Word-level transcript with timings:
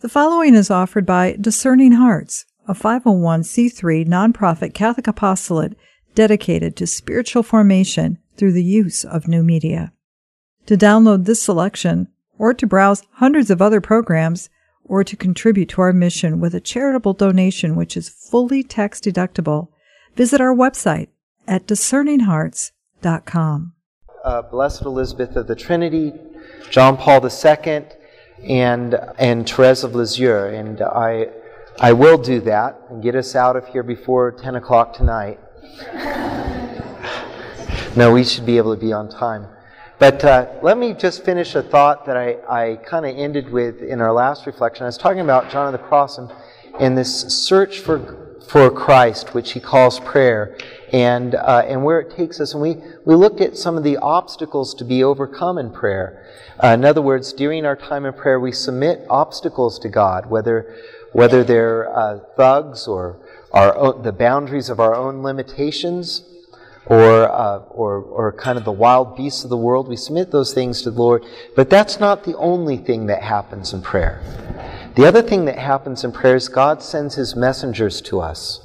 The 0.00 0.08
following 0.08 0.54
is 0.54 0.70
offered 0.70 1.04
by 1.04 1.36
Discerning 1.40 1.90
Hearts, 1.90 2.46
a 2.68 2.72
501c3 2.72 4.06
nonprofit 4.06 4.72
Catholic 4.72 5.08
apostolate 5.08 5.76
dedicated 6.14 6.76
to 6.76 6.86
spiritual 6.86 7.42
formation 7.42 8.18
through 8.36 8.52
the 8.52 8.62
use 8.62 9.04
of 9.04 9.26
new 9.26 9.42
media. 9.42 9.92
To 10.66 10.76
download 10.76 11.24
this 11.24 11.42
selection, 11.42 12.06
or 12.38 12.54
to 12.54 12.64
browse 12.64 13.02
hundreds 13.14 13.50
of 13.50 13.60
other 13.60 13.80
programs, 13.80 14.48
or 14.84 15.02
to 15.02 15.16
contribute 15.16 15.70
to 15.70 15.80
our 15.80 15.92
mission 15.92 16.38
with 16.38 16.54
a 16.54 16.60
charitable 16.60 17.14
donation 17.14 17.74
which 17.74 17.96
is 17.96 18.08
fully 18.08 18.62
tax 18.62 19.00
deductible, 19.00 19.66
visit 20.14 20.40
our 20.40 20.54
website 20.54 21.08
at 21.48 21.66
discerninghearts.com. 21.66 23.72
Uh, 24.22 24.42
Blessed 24.42 24.82
Elisabeth 24.82 25.34
of 25.34 25.48
the 25.48 25.56
Trinity, 25.56 26.12
John 26.70 26.96
Paul 26.96 27.20
II, 27.24 27.86
and 28.44 28.94
and 29.18 29.48
Therese 29.48 29.84
of 29.84 29.94
Lisieux, 29.94 30.46
and 30.54 30.80
I 30.82 31.28
I 31.78 31.92
will 31.92 32.18
do 32.18 32.40
that 32.40 32.80
and 32.90 33.02
get 33.02 33.14
us 33.14 33.34
out 33.34 33.56
of 33.56 33.66
here 33.68 33.82
before 33.82 34.32
ten 34.32 34.56
o'clock 34.56 34.94
tonight. 34.94 35.38
no, 37.96 38.12
we 38.12 38.24
should 38.24 38.46
be 38.46 38.56
able 38.56 38.74
to 38.74 38.80
be 38.80 38.92
on 38.92 39.08
time. 39.08 39.46
But 39.98 40.24
uh, 40.24 40.46
let 40.62 40.78
me 40.78 40.94
just 40.94 41.24
finish 41.24 41.56
a 41.56 41.62
thought 41.62 42.06
that 42.06 42.16
I, 42.16 42.36
I 42.48 42.76
kind 42.76 43.04
of 43.04 43.16
ended 43.16 43.50
with 43.50 43.82
in 43.82 44.00
our 44.00 44.12
last 44.12 44.46
reflection. 44.46 44.84
I 44.84 44.86
was 44.86 44.96
talking 44.96 45.20
about 45.20 45.50
John 45.50 45.66
of 45.66 45.72
the 45.72 45.84
Cross 45.86 46.18
and, 46.18 46.32
and 46.78 46.96
this 46.96 47.22
search 47.22 47.80
for, 47.80 48.27
for 48.48 48.70
Christ, 48.70 49.34
which 49.34 49.52
he 49.52 49.60
calls 49.60 50.00
prayer, 50.00 50.56
and, 50.90 51.34
uh, 51.34 51.64
and 51.66 51.84
where 51.84 52.00
it 52.00 52.16
takes 52.16 52.40
us. 52.40 52.54
And 52.54 52.62
we, 52.62 52.76
we 53.04 53.14
looked 53.14 53.42
at 53.42 53.58
some 53.58 53.76
of 53.76 53.84
the 53.84 53.98
obstacles 53.98 54.74
to 54.76 54.84
be 54.84 55.04
overcome 55.04 55.58
in 55.58 55.70
prayer. 55.70 56.24
Uh, 56.62 56.68
in 56.68 56.84
other 56.84 57.02
words, 57.02 57.34
during 57.34 57.66
our 57.66 57.76
time 57.76 58.06
in 58.06 58.14
prayer, 58.14 58.40
we 58.40 58.52
submit 58.52 59.04
obstacles 59.10 59.78
to 59.80 59.88
God, 59.90 60.30
whether, 60.30 60.74
whether 61.12 61.44
they're 61.44 61.94
uh, 61.94 62.20
thugs 62.36 62.88
or 62.88 63.20
our 63.52 63.76
own, 63.76 64.02
the 64.02 64.12
boundaries 64.12 64.70
of 64.70 64.80
our 64.80 64.94
own 64.94 65.22
limitations 65.22 66.24
or, 66.86 67.30
uh, 67.30 67.58
or, 67.68 68.00
or 68.00 68.32
kind 68.32 68.56
of 68.56 68.64
the 68.64 68.72
wild 68.72 69.14
beasts 69.14 69.44
of 69.44 69.50
the 69.50 69.58
world. 69.58 69.88
We 69.88 69.96
submit 69.96 70.30
those 70.30 70.54
things 70.54 70.80
to 70.82 70.90
the 70.90 70.98
Lord. 70.98 71.22
But 71.54 71.68
that's 71.68 72.00
not 72.00 72.24
the 72.24 72.36
only 72.38 72.78
thing 72.78 73.06
that 73.06 73.22
happens 73.22 73.74
in 73.74 73.82
prayer. 73.82 74.22
The 74.98 75.06
other 75.06 75.22
thing 75.22 75.44
that 75.44 75.56
happens 75.56 76.02
in 76.02 76.10
prayer 76.10 76.34
is 76.34 76.48
God 76.48 76.82
sends 76.82 77.14
his 77.14 77.36
messengers 77.36 78.00
to 78.00 78.18
us. 78.18 78.60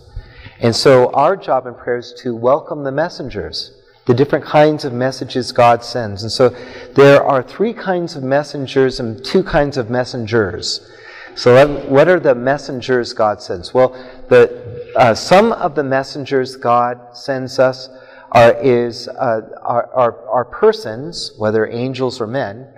And 0.59 0.76
so 0.76 1.14
our 1.14 1.38
job 1.38 1.67
in 1.67 1.76
prayer 1.76 2.00
is 2.00 2.12
to 2.23 2.36
welcome 2.36 2.84
the 2.84 2.92
messengers, 2.92 3.80
the 4.08 4.16
different 4.16 4.44
kinds 4.44 4.84
of 4.84 4.94
messages 4.94 5.52
God 5.52 5.84
sends. 5.84 6.23
And 6.23 6.31
so 6.31 6.50
there 6.95 7.23
are 7.23 7.44
three 7.44 7.72
kinds 7.72 8.16
of 8.16 8.23
messengers 8.23 9.00
and 9.00 9.23
two 9.23 9.44
kinds 9.44 9.78
of 9.78 9.92
messengers. 9.92 10.89
So 11.36 11.67
what 11.88 12.08
are 12.08 12.20
the 12.20 12.34
messengers 12.34 13.14
God 13.14 13.39
sends? 13.39 13.72
Well, 13.72 13.92
the, 14.30 14.92
uh, 14.95 15.14
some 15.14 15.52
of 15.52 15.76
the 15.76 15.84
messengers 15.84 16.56
God 16.56 17.16
sends 17.16 17.59
us 17.59 17.89
are, 18.31 18.59
is, 18.59 19.08
uh, 19.08 19.52
are, 19.61 19.88
are, 19.94 20.28
are 20.28 20.45
persons, 20.45 21.34
whether 21.38 21.67
angels 21.67 22.20
or 22.20 22.26
men. 22.26 22.73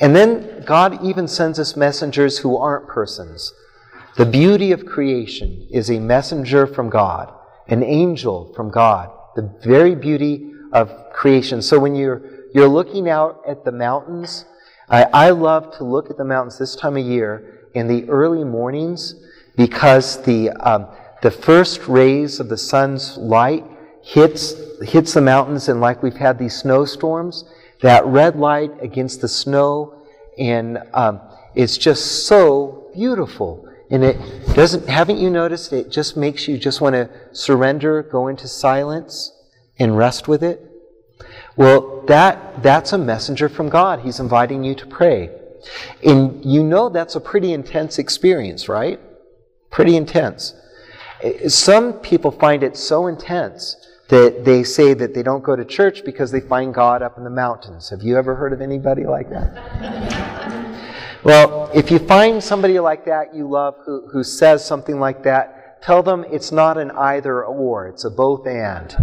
And 0.00 0.16
then 0.16 0.64
God 0.64 1.04
even 1.04 1.28
sends 1.28 1.58
us 1.58 1.76
messengers 1.76 2.38
who 2.38 2.56
aren't 2.56 2.88
persons. 2.88 3.52
The 4.16 4.26
beauty 4.26 4.72
of 4.72 4.84
creation 4.84 5.66
is 5.70 5.90
a 5.90 5.98
messenger 5.98 6.66
from 6.66 6.90
God, 6.90 7.32
an 7.68 7.82
angel 7.82 8.52
from 8.54 8.70
God, 8.70 9.10
the 9.36 9.50
very 9.64 9.94
beauty 9.94 10.52
of 10.72 11.12
creation. 11.12 11.62
So 11.62 11.78
when 11.78 11.94
you're, 11.94 12.22
you're 12.54 12.68
looking 12.68 13.08
out 13.08 13.42
at 13.46 13.64
the 13.64 13.72
mountains, 13.72 14.44
I, 14.88 15.04
I 15.04 15.30
love 15.30 15.76
to 15.78 15.84
look 15.84 16.10
at 16.10 16.18
the 16.18 16.24
mountains 16.24 16.58
this 16.58 16.76
time 16.76 16.96
of 16.96 17.06
year 17.06 17.68
in 17.74 17.88
the 17.88 18.08
early 18.10 18.44
mornings 18.44 19.14
because 19.56 20.22
the, 20.24 20.50
um, 20.50 20.88
the 21.22 21.30
first 21.30 21.86
rays 21.88 22.40
of 22.40 22.48
the 22.48 22.58
sun's 22.58 23.16
light 23.16 23.64
hits, 24.02 24.54
hits 24.82 25.14
the 25.14 25.20
mountains, 25.20 25.68
and 25.68 25.80
like 25.80 26.02
we've 26.02 26.16
had 26.16 26.38
these 26.38 26.54
snowstorms, 26.54 27.44
that 27.82 28.06
red 28.06 28.36
light 28.36 28.72
against 28.80 29.20
the 29.20 29.28
snow, 29.28 30.02
and 30.38 30.82
um, 30.94 31.20
it's 31.54 31.76
just 31.76 32.26
so 32.26 32.90
beautiful. 32.94 33.68
And 33.90 34.02
it 34.02 34.16
doesn't, 34.54 34.88
haven't 34.88 35.18
you 35.18 35.28
noticed, 35.28 35.72
it 35.72 35.90
just 35.90 36.16
makes 36.16 36.48
you 36.48 36.56
just 36.56 36.80
want 36.80 36.94
to 36.94 37.10
surrender, 37.32 38.02
go 38.02 38.28
into 38.28 38.48
silence, 38.48 39.32
and 39.78 39.96
rest 39.98 40.28
with 40.28 40.42
it? 40.42 40.66
Well, 41.56 42.02
that, 42.06 42.62
that's 42.62 42.92
a 42.92 42.98
messenger 42.98 43.48
from 43.50 43.68
God. 43.68 44.00
He's 44.00 44.18
inviting 44.18 44.64
you 44.64 44.74
to 44.76 44.86
pray. 44.86 45.30
And 46.02 46.42
you 46.44 46.62
know 46.62 46.88
that's 46.88 47.14
a 47.14 47.20
pretty 47.20 47.52
intense 47.52 47.98
experience, 47.98 48.68
right? 48.68 48.98
Pretty 49.70 49.96
intense. 49.96 50.54
Some 51.48 51.94
people 51.94 52.30
find 52.30 52.62
it 52.62 52.76
so 52.76 53.06
intense 53.06 53.76
that 54.12 54.44
they 54.44 54.62
say 54.62 54.92
that 54.92 55.14
they 55.14 55.22
don't 55.22 55.42
go 55.42 55.56
to 55.56 55.64
church 55.64 56.04
because 56.04 56.30
they 56.30 56.40
find 56.40 56.74
God 56.74 57.00
up 57.00 57.16
in 57.16 57.24
the 57.24 57.30
mountains. 57.30 57.88
Have 57.88 58.02
you 58.02 58.18
ever 58.18 58.34
heard 58.34 58.52
of 58.52 58.60
anybody 58.60 59.06
like 59.06 59.30
that? 59.30 61.00
well, 61.24 61.70
if 61.72 61.90
you 61.90 61.98
find 61.98 62.44
somebody 62.44 62.78
like 62.78 63.06
that 63.06 63.34
you 63.34 63.48
love 63.48 63.74
who, 63.86 64.06
who 64.12 64.22
says 64.22 64.62
something 64.62 65.00
like 65.00 65.22
that, 65.22 65.80
tell 65.80 66.02
them 66.02 66.26
it's 66.30 66.52
not 66.52 66.76
an 66.76 66.90
either 66.90 67.42
or, 67.42 67.88
it's 67.88 68.04
a 68.04 68.10
both 68.10 68.46
and. 68.46 68.94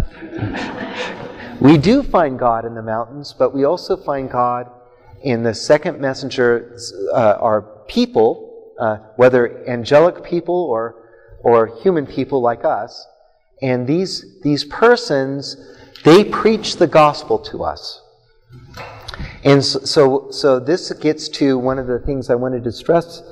we 1.60 1.76
do 1.76 2.04
find 2.04 2.38
God 2.38 2.64
in 2.64 2.76
the 2.76 2.82
mountains, 2.82 3.34
but 3.36 3.52
we 3.52 3.64
also 3.64 3.96
find 3.96 4.30
God 4.30 4.70
in 5.24 5.42
the 5.42 5.54
second 5.54 6.00
messenger, 6.00 6.78
uh, 7.12 7.36
are 7.40 7.62
people, 7.88 8.74
uh, 8.78 8.98
whether 9.16 9.68
angelic 9.68 10.22
people 10.22 10.54
or, 10.54 10.94
or 11.42 11.80
human 11.82 12.06
people 12.06 12.40
like 12.40 12.64
us 12.64 13.08
and 13.62 13.86
these, 13.86 14.40
these 14.42 14.64
persons, 14.64 15.56
they 16.04 16.24
preach 16.24 16.76
the 16.76 16.86
gospel 16.86 17.38
to 17.38 17.64
us. 17.64 18.02
And 19.44 19.64
so, 19.64 19.80
so, 19.80 20.30
so 20.30 20.58
this 20.58 20.92
gets 20.92 21.28
to 21.30 21.58
one 21.58 21.78
of 21.78 21.86
the 21.86 21.98
things 21.98 22.30
I 22.30 22.34
wanted 22.34 22.64
to 22.64 22.72
stress 22.72 23.22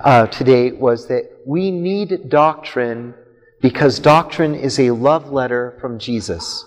uh, 0.00 0.26
today 0.28 0.72
was 0.72 1.06
that 1.08 1.30
we 1.44 1.70
need 1.70 2.28
doctrine 2.28 3.14
because 3.60 3.98
doctrine 3.98 4.54
is 4.54 4.78
a 4.78 4.90
love 4.90 5.32
letter 5.32 5.76
from 5.80 5.98
Jesus. 5.98 6.64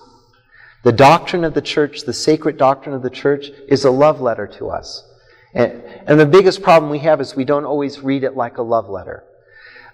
The 0.83 0.91
doctrine 0.91 1.43
of 1.43 1.53
the 1.53 1.61
church, 1.61 2.03
the 2.03 2.13
sacred 2.13 2.57
doctrine 2.57 2.95
of 2.95 3.03
the 3.03 3.09
church, 3.09 3.51
is 3.67 3.83
a 3.83 3.91
love 3.91 4.21
letter 4.21 4.47
to 4.47 4.69
us. 4.69 5.03
And, 5.53 5.83
and 6.07 6.19
the 6.19 6.25
biggest 6.25 6.61
problem 6.61 6.91
we 6.91 6.99
have 6.99 7.19
is 7.21 7.35
we 7.35 7.45
don't 7.45 7.66
always 7.66 7.99
read 7.99 8.23
it 8.23 8.35
like 8.35 8.57
a 8.57 8.61
love 8.61 8.89
letter. 8.89 9.23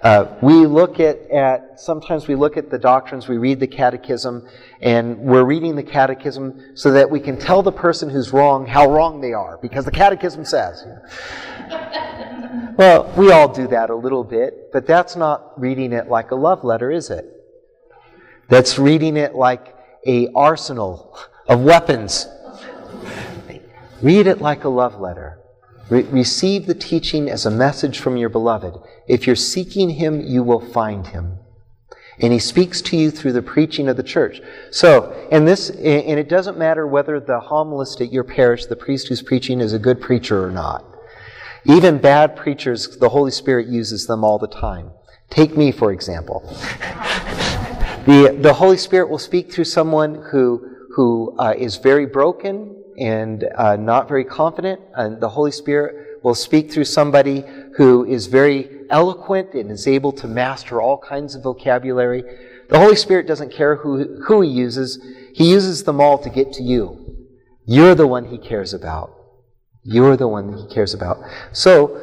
Uh, 0.05 0.38
we 0.39 0.67
look 0.67 0.99
at, 0.99 1.17
at, 1.31 1.79
sometimes 1.79 2.27
we 2.27 2.35
look 2.35 2.57
at 2.57 2.69
the 2.69 2.77
doctrines, 2.77 3.27
we 3.27 3.38
read 3.38 3.59
the 3.59 3.66
catechism, 3.66 4.47
and 4.79 5.17
we're 5.17 5.43
reading 5.43 5.75
the 5.75 5.81
catechism 5.81 6.61
so 6.75 6.91
that 6.91 7.09
we 7.09 7.19
can 7.19 7.35
tell 7.35 7.63
the 7.63 7.71
person 7.71 8.07
who's 8.07 8.31
wrong 8.31 8.67
how 8.67 8.88
wrong 8.88 9.19
they 9.19 9.33
are, 9.33 9.57
because 9.63 9.83
the 9.83 9.89
catechism 9.89 10.45
says. 10.45 10.85
well, 12.77 13.11
we 13.17 13.31
all 13.31 13.51
do 13.51 13.67
that 13.67 13.89
a 13.89 13.95
little 13.95 14.23
bit, 14.23 14.71
but 14.71 14.85
that's 14.85 15.16
not 15.16 15.59
reading 15.59 15.91
it 15.91 16.07
like 16.07 16.29
a 16.29 16.35
love 16.35 16.63
letter, 16.63 16.91
is 16.91 17.09
it? 17.09 17.25
That's 18.47 18.77
reading 18.77 19.17
it 19.17 19.33
like 19.33 19.75
a 20.05 20.27
arsenal 20.35 21.17
of 21.47 21.61
weapons. 21.61 22.27
Read 24.03 24.27
it 24.27 24.39
like 24.39 24.66
a 24.66 24.69
love 24.69 24.99
letter. 24.99 25.39
Re- 25.90 26.03
receive 26.03 26.66
the 26.66 26.75
teaching 26.75 27.29
as 27.29 27.46
a 27.46 27.51
message 27.51 28.00
from 28.00 28.18
your 28.18 28.29
beloved. 28.29 28.75
If 29.07 29.28
you're 29.28 29.35
seeking 29.35 29.91
him, 29.91 30.22
you 30.22 30.41
will 30.41 30.59
find 30.59 31.07
him. 31.07 31.38
And 32.19 32.31
he 32.31 32.40
speaks 32.40 32.81
to 32.84 32.97
you 32.97 33.12
through 33.12 33.34
the 33.34 33.41
preaching 33.41 33.90
of 33.90 33.97
the 33.97 34.03
church. 34.03 34.41
So, 34.72 35.28
and 35.31 35.47
this, 35.47 35.69
and 35.69 36.19
it 36.19 36.29
doesn't 36.29 36.57
matter 36.57 36.88
whether 36.88 37.19
the 37.19 37.40
homilist 37.40 38.01
at 38.01 38.12
your 38.12 38.23
parish, 38.23 38.66
the 38.66 38.75
priest 38.75 39.09
who's 39.09 39.22
preaching, 39.22 39.59
is 39.59 39.73
a 39.73 39.79
good 39.79 40.00
preacher 40.00 40.44
or 40.44 40.51
not. 40.51 40.85
Even 41.66 41.97
bad 41.97 42.35
preachers, 42.35 42.97
the 42.97 43.09
Holy 43.09 43.31
Spirit 43.31 43.67
uses 43.67 44.07
them 44.07 44.23
all 44.23 44.40
the 44.40 44.47
time. 44.47 44.91
Take 45.29 45.58
me, 45.58 45.72
for 45.72 45.91
example. 45.91 46.41
the, 48.05 48.37
the 48.40 48.53
Holy 48.53 48.78
Spirit 48.78 49.09
will 49.09 49.20
speak 49.20 49.52
through 49.52 49.66
someone 49.66 50.23
who, 50.32 50.78
who 50.96 51.35
uh, 51.37 51.53
is 51.58 51.78
very 51.78 52.05
broken 52.05 52.84
and 52.97 53.47
uh, 53.56 53.76
not 53.76 54.08
very 54.08 54.24
confident, 54.24 54.82
and 54.96 55.20
the 55.22 55.30
Holy 55.30 55.52
Spirit 55.52 56.24
will 56.24 56.36
speak 56.36 56.72
through 56.72 56.86
somebody 56.86 57.44
who 57.78 58.06
is 58.06 58.28
very 58.28 58.70
eloquent 58.90 59.53
and 59.53 59.70
is 59.70 59.88
able 59.88 60.12
to 60.12 60.28
master 60.28 60.82
all 60.82 60.97
kinds 60.97 61.36
of 61.36 61.44
vocabulary. 61.44 62.24
The 62.70 62.80
Holy 62.80 62.96
Spirit 62.96 63.28
doesn't 63.28 63.52
care 63.52 63.76
who, 63.76 64.22
who 64.24 64.42
He 64.42 64.50
uses, 64.50 65.00
He 65.34 65.50
uses 65.52 65.84
them 65.84 66.02
all 66.02 66.18
to 66.20 66.30
get 66.30 66.53
to 66.53 66.64
you. 66.64 67.28
You're 67.66 67.96
the 67.96 68.08
one 68.08 68.26
He 68.26 68.38
cares 68.38 68.74
about. 68.74 69.14
You're 69.84 70.18
the 70.18 70.28
one 70.28 70.58
He 70.58 70.68
cares 70.74 70.94
about. 70.94 71.20
So, 71.52 72.02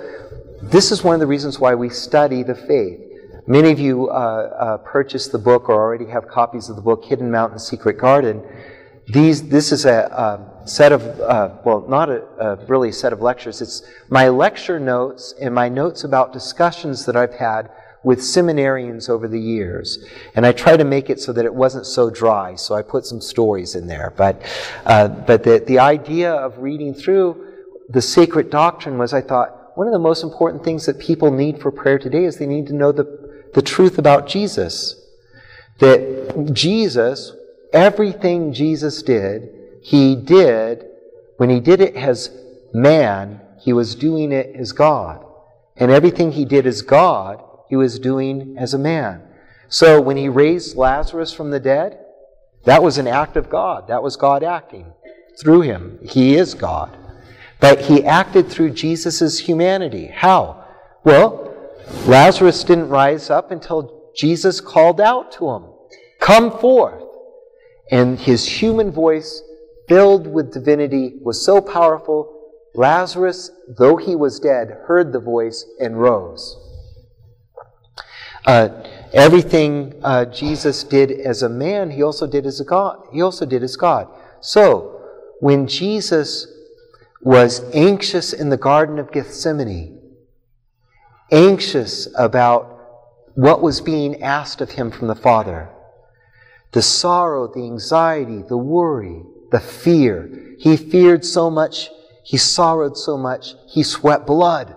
this 0.63 0.93
is 0.93 1.03
one 1.03 1.15
of 1.15 1.21
the 1.21 1.27
reasons 1.27 1.59
why 1.59 1.75
we 1.75 1.89
study 1.89 2.45
the 2.45 2.55
faith. 2.55 3.01
Many 3.49 3.73
of 3.73 3.81
you 3.81 4.09
uh, 4.09 4.13
uh, 4.13 4.77
purchased 4.79 5.33
the 5.33 5.39
book 5.39 5.69
or 5.69 5.75
already 5.75 6.07
have 6.07 6.29
copies 6.29 6.69
of 6.69 6.77
the 6.77 6.83
book 6.83 7.05
Hidden 7.05 7.29
Mountain 7.29 7.59
Secret 7.59 7.99
Garden 7.99 8.41
these, 9.09 9.49
this 9.49 9.73
is 9.73 9.85
a, 9.85 9.91
a 10.65 10.69
set 10.69 10.93
of, 10.93 11.03
uh, 11.21 11.57
well, 11.65 11.85
not 11.89 12.09
a, 12.09 12.23
a 12.39 12.57
really 12.67 12.91
a 12.91 12.93
set 12.93 13.13
of 13.13 13.21
lectures. 13.21 13.61
It's 13.61 13.83
my 14.09 14.29
lecture 14.29 14.79
notes 14.79 15.35
and 15.41 15.55
my 15.55 15.69
notes 15.69 16.05
about 16.05 16.33
discussions 16.33 17.05
that 17.07 17.17
I've 17.17 17.35
had 17.35 17.71
with 18.05 18.21
seminarians 18.21 19.09
over 19.09 19.29
the 19.29 19.41
years. 19.41 20.05
And 20.35 20.45
I 20.45 20.53
try 20.53 20.77
to 20.77 20.85
make 20.85 21.11
it 21.11 21.21
so 21.21 21.33
that 21.33 21.45
it 21.45 21.55
wasn't 21.55 21.87
so 21.87 22.11
dry, 22.11 22.57
so 22.57 22.75
I 22.75 22.83
put 22.83 23.07
some 23.07 23.21
stories 23.21 23.75
in 23.75 23.87
there. 23.87 24.13
But, 24.17 24.43
uh, 24.85 25.09
but 25.09 25.45
the, 25.45 25.63
the 25.67 25.79
idea 25.79 26.33
of 26.33 26.59
reading 26.59 26.95
through 26.95 27.53
the 27.89 28.03
sacred 28.03 28.51
doctrine 28.51 28.99
was 28.99 29.13
I 29.13 29.21
thought, 29.21 29.77
one 29.77 29.87
of 29.87 29.93
the 29.93 29.99
most 29.99 30.23
important 30.23 30.65
things 30.65 30.87
that 30.87 30.99
people 30.99 31.31
need 31.31 31.61
for 31.61 31.71
prayer 31.71 31.99
today 31.99 32.25
is 32.25 32.37
they 32.37 32.47
need 32.47 32.67
to 32.67 32.75
know 32.75 32.93
the, 32.93 33.51
the 33.55 33.63
truth 33.63 33.99
about 33.99 34.27
Jesus. 34.27 34.97
That 35.79 36.51
Jesus, 36.53 37.33
everything 37.73 38.53
Jesus 38.53 39.03
did, 39.03 39.49
he 39.83 40.15
did, 40.15 40.87
when 41.37 41.51
he 41.51 41.61
did 41.61 41.81
it 41.81 41.97
as 41.97 42.31
man, 42.73 43.41
he 43.61 43.73
was 43.73 43.95
doing 43.95 44.33
it 44.33 44.55
as 44.57 44.73
God. 44.73 45.25
And 45.77 45.91
everything 45.91 46.33
he 46.33 46.45
did 46.45 46.67
as 46.67 46.83
God, 46.83 47.43
he 47.69 47.77
was 47.77 47.99
doing 47.99 48.57
as 48.59 48.75
a 48.75 48.79
man. 48.79 49.23
So 49.69 50.01
when 50.01 50.17
he 50.17 50.29
raised 50.29 50.77
Lazarus 50.77 51.33
from 51.33 51.51
the 51.51 51.61
dead, 51.61 51.99
that 52.65 52.83
was 52.83 52.99
an 52.99 53.09
act 53.09 53.37
of 53.37 53.49
God. 53.49 53.89
That 53.89 54.03
was 54.03 54.17
God 54.17 54.43
acting 54.45 54.93
through 55.41 55.63
him. 55.63 55.99
He 56.03 56.37
is 56.37 56.55
God. 56.55 56.97
But 57.59 57.81
he 57.83 58.05
acted 58.05 58.49
through 58.49 58.71
Jesus' 58.71 59.39
humanity. 59.39 60.07
How? 60.07 60.65
Well, 61.05 61.55
Lazarus 62.07 62.63
didn't 62.65 62.89
rise 62.89 63.31
up 63.31 63.51
until 63.51 64.13
Jesus 64.15 64.61
called 64.61 65.01
out 65.01 65.33
to 65.33 65.51
him, 65.51 65.65
Come 66.21 66.59
forth. 66.59 67.02
And 67.93 68.19
his 68.19 68.49
human 68.49 68.91
voice, 68.91 69.43
filled 69.87 70.27
with 70.27 70.55
divinity, 70.55 71.19
was 71.21 71.45
so 71.45 71.61
powerful, 71.61 72.41
Lazarus, 72.75 73.51
though 73.69 73.99
he 73.99 74.17
was 74.17 74.41
dead, 74.41 74.79
heard 74.87 75.13
the 75.13 75.21
voice 75.21 75.67
and 75.79 76.01
rose. 76.01 76.59
Uh, 78.47 78.71
everything 79.13 79.95
uh, 80.03 80.25
Jesus 80.25 80.83
did 80.85 81.11
as 81.11 81.43
a 81.43 81.51
man, 81.51 81.91
he 81.91 82.03
also 82.03 82.27
did 82.27 82.47
as 82.47 82.61
a 82.61 82.65
God. 82.65 83.07
He 83.13 83.21
also 83.21 83.45
did 83.45 83.63
as 83.63 83.77
God. 83.77 84.09
So, 84.41 85.03
when 85.41 85.67
Jesus 85.67 86.47
was 87.21 87.63
anxious 87.75 88.33
in 88.33 88.49
the 88.49 88.57
Garden 88.57 88.99
of 88.99 89.13
Gethsemane, 89.13 90.01
anxious 91.31 92.09
about 92.19 92.81
what 93.35 93.61
was 93.61 93.83
being 93.83 94.23
asked 94.23 94.63
of 94.63 94.71
him 94.71 94.91
from 94.91 95.09
the 95.09 95.15
Father, 95.15 95.69
the 96.73 96.83
sorrow, 96.83 97.47
the 97.47 97.63
anxiety, 97.63 98.43
the 98.43 98.57
worry, 98.57 99.23
the 99.51 99.61
fear. 99.61 100.57
He 100.59 100.77
feared 100.77 101.25
so 101.25 101.51
much, 101.51 101.91
he 102.25 102.37
sorrowed 102.37 102.97
so 102.97 103.17
much, 103.17 103.55
he 103.69 103.83
sweat 103.83 104.27
blood. 104.27 104.77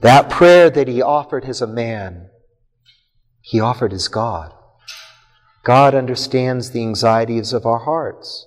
That 0.00 0.30
prayer 0.30 0.68
that 0.68 0.88
he 0.88 1.00
offered 1.00 1.44
as 1.44 1.62
a 1.62 1.66
man, 1.66 2.28
he 3.40 3.60
offered 3.60 3.92
as 3.92 4.08
God. 4.08 4.52
God 5.62 5.94
understands 5.94 6.70
the 6.70 6.82
anxieties 6.82 7.52
of 7.52 7.64
our 7.64 7.78
hearts. 7.78 8.46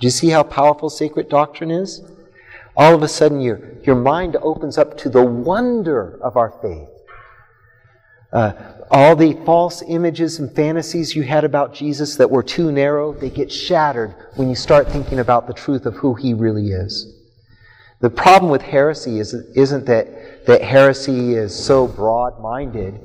Do 0.00 0.06
you 0.08 0.10
see 0.10 0.30
how 0.30 0.42
powerful 0.42 0.90
sacred 0.90 1.28
doctrine 1.28 1.70
is? 1.70 2.02
All 2.76 2.92
of 2.92 3.04
a 3.04 3.08
sudden, 3.08 3.40
your, 3.40 3.60
your 3.84 3.94
mind 3.94 4.36
opens 4.42 4.76
up 4.76 4.96
to 4.98 5.08
the 5.08 5.24
wonder 5.24 6.18
of 6.20 6.36
our 6.36 6.50
faith. 6.60 6.88
Uh, 8.34 8.52
all 8.90 9.16
the 9.16 9.32
false 9.46 9.82
images 9.88 10.40
and 10.40 10.54
fantasies 10.54 11.14
you 11.16 11.22
had 11.22 11.44
about 11.44 11.72
Jesus 11.72 12.16
that 12.16 12.30
were 12.30 12.42
too 12.42 12.70
narrow, 12.70 13.12
they 13.12 13.30
get 13.30 13.50
shattered 13.50 14.14
when 14.34 14.48
you 14.48 14.54
start 14.54 14.90
thinking 14.90 15.20
about 15.20 15.46
the 15.46 15.54
truth 15.54 15.86
of 15.86 15.94
who 15.94 16.14
he 16.14 16.34
really 16.34 16.68
is. 16.68 17.10
The 18.00 18.10
problem 18.10 18.50
with 18.50 18.60
heresy 18.60 19.18
is, 19.20 19.32
isn't 19.32 19.86
that, 19.86 20.44
that 20.46 20.62
heresy 20.62 21.34
is 21.34 21.54
so 21.54 21.86
broad 21.86 22.40
minded. 22.40 23.00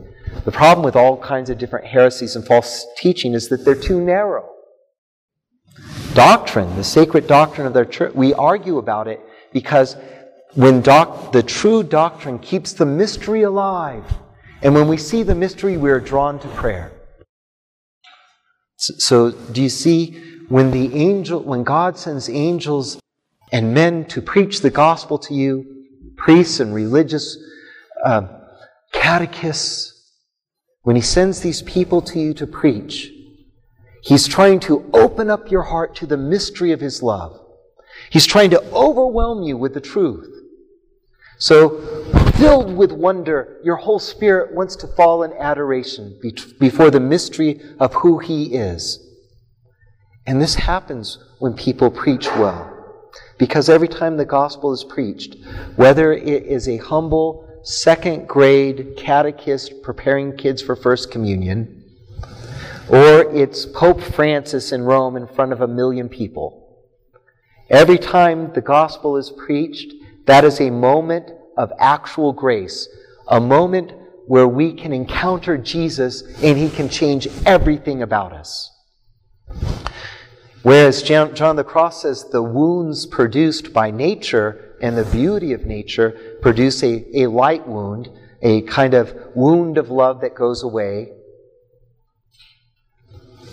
The 0.45 0.51
problem 0.51 0.83
with 0.83 0.95
all 0.95 1.15
kinds 1.17 1.49
of 1.49 1.57
different 1.57 1.85
heresies 1.85 2.35
and 2.35 2.45
false 2.45 2.85
teaching 2.97 3.33
is 3.33 3.47
that 3.49 3.63
they're 3.63 3.75
too 3.75 4.01
narrow. 4.01 4.49
Doctrine, 6.13 6.75
the 6.75 6.83
sacred 6.83 7.27
doctrine 7.27 7.67
of 7.67 7.73
their 7.73 7.85
church, 7.85 8.13
we 8.15 8.33
argue 8.33 8.79
about 8.79 9.07
it 9.07 9.21
because 9.53 9.95
when 10.55 10.81
doc, 10.81 11.31
the 11.31 11.43
true 11.43 11.83
doctrine 11.83 12.39
keeps 12.39 12.73
the 12.73 12.85
mystery 12.85 13.43
alive, 13.43 14.03
and 14.61 14.73
when 14.73 14.87
we 14.87 14.97
see 14.97 15.23
the 15.23 15.35
mystery, 15.35 15.77
we 15.77 15.89
are 15.89 15.99
drawn 15.99 16.39
to 16.39 16.47
prayer. 16.49 16.91
So, 18.77 19.31
do 19.31 19.61
you 19.61 19.69
see 19.69 20.21
when 20.47 20.71
the 20.71 20.93
angel, 20.95 21.41
when 21.41 21.63
God 21.63 21.97
sends 21.97 22.29
angels 22.29 22.99
and 23.51 23.73
men 23.73 24.05
to 24.05 24.21
preach 24.21 24.61
the 24.61 24.69
gospel 24.69 25.17
to 25.19 25.33
you, 25.33 25.85
priests 26.17 26.59
and 26.59 26.73
religious 26.73 27.37
uh, 28.03 28.27
catechists, 28.93 29.95
when 30.83 30.95
he 30.95 31.01
sends 31.01 31.41
these 31.41 31.61
people 31.63 32.01
to 32.03 32.19
you 32.19 32.33
to 32.33 32.47
preach, 32.47 33.11
he's 34.03 34.27
trying 34.27 34.59
to 34.61 34.89
open 34.93 35.29
up 35.29 35.51
your 35.51 35.63
heart 35.63 35.95
to 35.95 36.05
the 36.05 36.17
mystery 36.17 36.71
of 36.71 36.79
his 36.79 37.03
love. 37.03 37.39
He's 38.09 38.25
trying 38.25 38.49
to 38.51 38.63
overwhelm 38.71 39.43
you 39.43 39.57
with 39.57 39.73
the 39.73 39.81
truth. 39.81 40.38
So, 41.39 41.79
filled 42.35 42.75
with 42.75 42.91
wonder, 42.91 43.59
your 43.63 43.77
whole 43.77 43.99
spirit 43.99 44.53
wants 44.53 44.75
to 44.77 44.87
fall 44.87 45.23
in 45.23 45.31
adoration 45.33 46.19
before 46.59 46.91
the 46.91 46.99
mystery 46.99 47.61
of 47.79 47.93
who 47.93 48.19
he 48.19 48.55
is. 48.55 49.05
And 50.27 50.41
this 50.41 50.55
happens 50.55 51.17
when 51.39 51.53
people 51.53 51.89
preach 51.89 52.27
well. 52.35 52.75
Because 53.37 53.69
every 53.69 53.87
time 53.87 54.17
the 54.17 54.25
gospel 54.25 54.73
is 54.73 54.83
preached, 54.83 55.37
whether 55.77 56.11
it 56.11 56.43
is 56.43 56.67
a 56.67 56.77
humble 56.77 57.47
second 57.63 58.27
grade 58.27 58.95
catechist 58.97 59.81
preparing 59.81 60.35
kids 60.35 60.61
for 60.61 60.75
First 60.75 61.09
Communion, 61.09 61.85
or 62.89 63.33
it's 63.33 63.65
Pope 63.65 64.01
Francis 64.01 64.73
in 64.73 64.83
Rome 64.83 65.15
in 65.15 65.25
front 65.25 65.53
of 65.53 65.61
a 65.61 65.67
million 65.67 66.09
people, 66.09 66.77
every 67.69 67.97
time 67.97 68.51
the 68.53 68.61
gospel 68.61 69.15
is 69.15 69.31
preached, 69.31 69.93
that 70.29 70.45
is 70.45 70.59
a 70.61 70.69
moment 70.69 71.31
of 71.57 71.71
actual 71.79 72.33
grace, 72.33 72.87
a 73.27 73.39
moment 73.39 73.91
where 74.27 74.47
we 74.47 74.73
can 74.73 74.93
encounter 74.93 75.57
Jesus 75.57 76.21
and 76.43 76.55
he 76.55 76.69
can 76.69 76.87
change 76.87 77.27
everything 77.45 78.03
about 78.03 78.31
us. 78.31 78.71
Whereas 80.61 81.01
John, 81.01 81.55
the 81.55 81.63
Cross 81.63 82.03
says 82.03 82.29
the 82.29 82.43
wounds 82.43 83.07
produced 83.07 83.73
by 83.73 83.89
nature 83.89 84.75
and 84.81 84.95
the 84.95 85.05
beauty 85.05 85.53
of 85.53 85.65
nature 85.65 86.37
produce 86.41 86.83
a, 86.83 87.23
a 87.23 87.27
light 87.27 87.67
wound, 87.67 88.09
a 88.41 88.61
kind 88.61 88.93
of 88.93 89.15
wound 89.35 89.77
of 89.77 89.89
love 89.89 90.21
that 90.21 90.35
goes 90.35 90.61
away. 90.61 91.11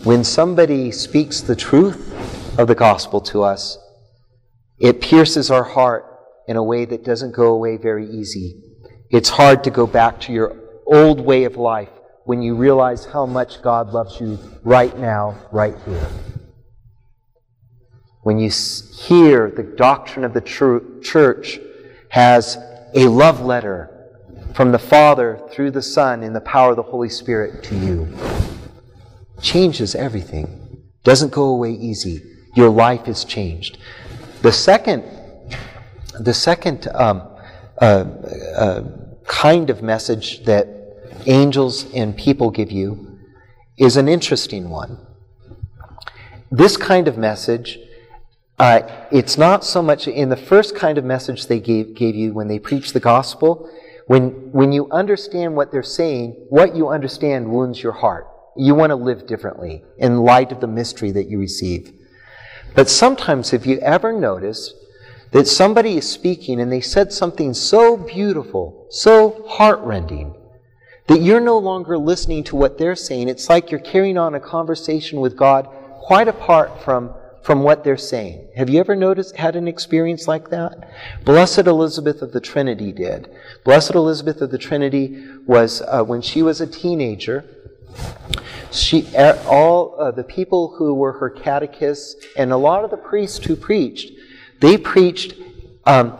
When 0.04 0.25
somebody 0.25 0.92
speaks 0.92 1.40
the 1.40 1.56
truth 1.56 2.59
of 2.59 2.68
the 2.68 2.75
gospel 2.75 3.21
to 3.23 3.42
us, 3.42 3.78
it 4.78 5.00
pierces 5.00 5.50
our 5.50 5.64
heart 5.64 6.15
in 6.49 6.57
a 6.57 6.62
way 6.62 6.85
that 6.85 7.05
doesn't 7.05 7.33
go 7.33 7.53
away 7.53 7.76
very 7.76 8.09
easy. 8.09 8.62
It's 9.11 9.29
hard 9.29 9.65
to 9.65 9.71
go 9.71 9.87
back 9.87 10.21
to 10.23 10.33
your 10.33 10.57
old 10.87 11.21
way 11.21 11.45
of 11.45 11.57
life 11.57 11.91
when 12.25 12.43
you 12.43 12.57
realize 12.57 13.05
how 13.05 13.26
much 13.26 13.62
God 13.62 13.93
loves 13.93 14.21
you 14.21 14.38
right 14.65 14.97
now, 14.99 15.37
right 15.53 15.76
here 15.85 16.09
when 18.26 18.41
you 18.41 18.50
hear 18.50 19.53
the 19.53 19.62
doctrine 19.62 20.25
of 20.25 20.35
the 20.35 20.41
church 21.00 21.61
has 22.09 22.59
a 22.93 23.07
love 23.07 23.41
letter 23.41 24.11
from 24.53 24.73
the 24.73 24.81
Father 24.81 25.41
through 25.53 25.71
the 25.71 25.81
Son 25.81 26.25
in 26.25 26.33
the 26.33 26.41
power 26.41 26.71
of 26.71 26.76
the 26.76 26.83
Holy 26.83 27.09
Spirit 27.09 27.62
to 27.62 27.76
you. 27.76 28.12
Changes 29.41 29.95
everything. 29.95 30.83
Doesn't 31.05 31.31
go 31.31 31.45
away 31.45 31.71
easy. 31.71 32.21
Your 32.57 32.69
life 32.69 33.07
is 33.07 33.23
changed. 33.25 33.79
The 34.43 34.50
second, 34.50 35.05
the 36.20 36.35
second 36.35 36.88
um, 36.94 37.23
uh, 37.80 38.04
uh, 38.56 38.82
kind 39.26 39.70
of 39.70 39.82
message 39.82 40.44
that 40.44 40.68
angels 41.26 41.92
and 41.94 42.16
people 42.16 42.50
give 42.50 42.70
you 42.70 43.18
is 43.76 43.96
an 43.96 44.08
interesting 44.08 44.70
one. 44.70 44.99
This 46.50 46.76
kind 46.76 47.08
of 47.08 47.18
message 47.18 47.78
uh, 48.58 48.80
it's 49.12 49.37
not 49.37 49.64
so 49.64 49.82
much 49.82 50.08
in 50.08 50.30
the 50.30 50.37
first 50.37 50.75
kind 50.75 50.96
of 50.96 51.04
message 51.04 51.46
they 51.46 51.61
gave, 51.61 51.94
gave 51.94 52.14
you 52.14 52.32
when 52.32 52.49
they 52.49 52.58
preach 52.58 52.92
the 52.92 53.00
gospel. 53.00 53.70
When, 54.06 54.52
when 54.52 54.73
you 54.73 54.88
understand 54.90 55.56
what 55.56 55.73
they're 55.73 55.82
saying, 55.82 56.30
what 56.49 56.75
you 56.75 56.88
understand 56.88 57.50
wounds 57.50 57.82
your 57.82 57.92
heart. 57.92 58.26
You 58.56 58.75
want 58.75 58.90
to 58.90 58.96
live 58.96 59.26
differently 59.26 59.85
in 59.99 60.18
light 60.18 60.52
of 60.52 60.61
the 60.61 60.66
mystery 60.66 61.11
that 61.11 61.28
you 61.28 61.38
receive. 61.38 61.92
But 62.75 62.88
sometimes, 62.88 63.52
if 63.52 63.66
you 63.66 63.78
ever 63.80 64.12
notice 64.12 64.73
that 65.37 65.47
somebody 65.47 65.99
is 65.99 66.09
speaking 66.09 66.59
and 66.62 66.73
they 66.73 66.81
said 66.81 67.12
something 67.12 67.52
so 67.52 67.95
beautiful, 67.95 68.87
so 68.88 69.45
heartrending, 69.47 70.35
that 71.09 71.21
you're 71.21 71.43
no 71.43 71.59
longer 71.59 71.99
listening 71.99 72.43
to 72.43 72.57
what 72.57 72.78
they're 72.78 72.97
saying. 72.97 73.28
It's 73.28 73.50
like 73.50 73.71
you're 73.71 73.78
carrying 73.78 74.16
on 74.16 74.35
a 74.35 74.40
conversation 74.40 75.21
with 75.21 75.37
God 75.37 75.66
quite 76.00 76.26
apart 76.26 76.83
from, 76.83 77.12
from 77.43 77.62
what 77.62 77.85
they're 77.85 77.99
saying. 77.99 78.49
Have 78.57 78.71
you 78.71 78.81
ever 78.81 78.97
noticed, 78.97 79.37
had 79.37 79.57
an 79.57 79.69
experience 79.69 80.26
like 80.26 80.49
that? 80.49 80.90
Blessed 81.23 81.66
Elisabeth 81.66 82.23
of 82.23 82.33
the 82.33 82.40
Trinity 82.40 82.90
did. 82.90 83.28
Blessed 83.62 83.95
Elisabeth 83.95 84.40
of 84.40 84.50
the 84.50 84.57
Trinity 84.57 85.23
was, 85.45 85.83
uh, 85.83 86.02
when 86.02 86.23
she 86.23 86.40
was 86.40 86.62
a 86.62 86.66
teenager, 86.66 87.45
she, 88.73 89.07
all 89.14 89.97
uh, 90.00 90.12
the 90.12 90.25
people 90.25 90.76
who 90.78 90.95
were 90.95 91.12
her 91.12 91.28
catechists 91.28 92.16
and 92.38 92.52
a 92.52 92.57
lot 92.57 92.85
of 92.85 92.90
the 92.90 92.97
priests 92.97 93.45
who 93.45 93.55
preached, 93.55 94.12
they 94.60 94.76
preached 94.78 95.34
um, 95.84 96.16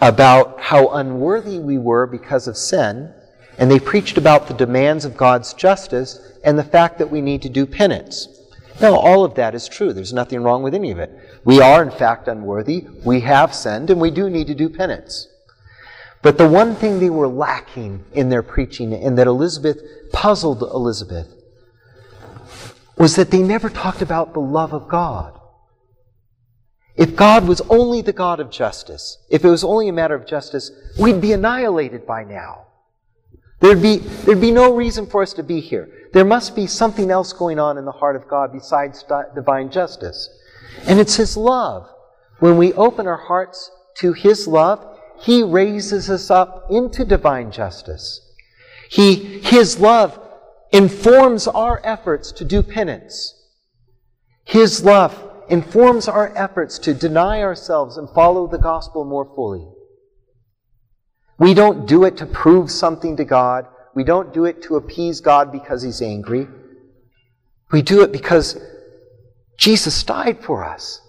about 0.00 0.60
how 0.60 0.88
unworthy 0.88 1.58
we 1.58 1.78
were 1.78 2.06
because 2.06 2.48
of 2.48 2.56
sin, 2.56 3.12
and 3.58 3.70
they 3.70 3.78
preached 3.78 4.18
about 4.18 4.48
the 4.48 4.54
demands 4.54 5.04
of 5.04 5.16
God's 5.16 5.54
justice 5.54 6.20
and 6.44 6.58
the 6.58 6.64
fact 6.64 6.98
that 6.98 7.10
we 7.10 7.20
need 7.20 7.42
to 7.42 7.48
do 7.48 7.66
penance. 7.66 8.28
Now, 8.80 8.94
all 8.94 9.24
of 9.24 9.34
that 9.34 9.54
is 9.54 9.68
true. 9.68 9.92
There's 9.92 10.12
nothing 10.12 10.42
wrong 10.42 10.62
with 10.62 10.74
any 10.74 10.90
of 10.90 10.98
it. 10.98 11.10
We 11.44 11.60
are, 11.60 11.82
in 11.82 11.90
fact, 11.90 12.26
unworthy. 12.26 12.86
We 13.04 13.20
have 13.20 13.54
sinned, 13.54 13.90
and 13.90 14.00
we 14.00 14.10
do 14.10 14.30
need 14.30 14.46
to 14.46 14.54
do 14.54 14.68
penance. 14.68 15.28
But 16.22 16.38
the 16.38 16.48
one 16.48 16.74
thing 16.74 16.98
they 16.98 17.10
were 17.10 17.28
lacking 17.28 18.04
in 18.12 18.28
their 18.28 18.42
preaching, 18.42 18.94
and 18.94 19.18
that 19.18 19.26
Elisabeth 19.26 19.82
puzzled 20.12 20.62
Elisabeth, 20.62 21.28
was 22.96 23.16
that 23.16 23.30
they 23.30 23.42
never 23.42 23.68
talked 23.68 24.02
about 24.02 24.32
the 24.32 24.40
love 24.40 24.72
of 24.72 24.88
God. 24.88 25.38
If 26.96 27.16
God 27.16 27.48
was 27.48 27.62
only 27.62 28.02
the 28.02 28.12
God 28.12 28.38
of 28.38 28.50
justice, 28.50 29.18
if 29.30 29.44
it 29.44 29.48
was 29.48 29.64
only 29.64 29.88
a 29.88 29.92
matter 29.92 30.14
of 30.14 30.26
justice, 30.26 30.70
we'd 30.98 31.20
be 31.20 31.32
annihilated 31.32 32.06
by 32.06 32.24
now. 32.24 32.66
There'd 33.60 33.80
be, 33.80 33.98
there'd 33.98 34.40
be 34.40 34.50
no 34.50 34.74
reason 34.74 35.06
for 35.06 35.22
us 35.22 35.32
to 35.34 35.42
be 35.42 35.60
here. 35.60 35.88
There 36.12 36.24
must 36.24 36.54
be 36.54 36.66
something 36.66 37.10
else 37.10 37.32
going 37.32 37.58
on 37.58 37.78
in 37.78 37.84
the 37.84 37.92
heart 37.92 38.16
of 38.16 38.28
God 38.28 38.52
besides 38.52 39.04
divine 39.34 39.70
justice. 39.70 40.28
And 40.86 40.98
it's 40.98 41.16
His 41.16 41.36
love. 41.36 41.88
When 42.40 42.58
we 42.58 42.72
open 42.74 43.06
our 43.06 43.16
hearts 43.16 43.70
to 43.98 44.12
His 44.12 44.46
love, 44.46 44.98
He 45.20 45.42
raises 45.42 46.10
us 46.10 46.30
up 46.30 46.66
into 46.70 47.04
divine 47.04 47.52
justice. 47.52 48.20
He, 48.90 49.14
His 49.40 49.78
love 49.78 50.18
informs 50.72 51.46
our 51.46 51.80
efforts 51.84 52.32
to 52.32 52.44
do 52.44 52.62
penance. 52.62 53.34
His 54.44 54.84
love 54.84 55.31
informs 55.52 56.08
our 56.08 56.34
efforts 56.34 56.78
to 56.78 56.94
deny 56.94 57.42
ourselves 57.42 57.98
and 57.98 58.08
follow 58.08 58.46
the 58.46 58.58
gospel 58.58 59.04
more 59.04 59.30
fully. 59.34 59.68
We 61.38 61.52
don't 61.52 61.86
do 61.86 62.04
it 62.04 62.16
to 62.16 62.26
prove 62.26 62.70
something 62.70 63.18
to 63.18 63.24
God. 63.26 63.66
We 63.94 64.02
don't 64.02 64.32
do 64.32 64.46
it 64.46 64.62
to 64.62 64.76
appease 64.76 65.20
God 65.20 65.52
because 65.52 65.82
He's 65.82 66.00
angry. 66.00 66.48
We 67.70 67.82
do 67.82 68.02
it 68.02 68.12
because 68.12 68.58
Jesus 69.58 70.02
died 70.02 70.42
for 70.42 70.64
us. 70.64 71.02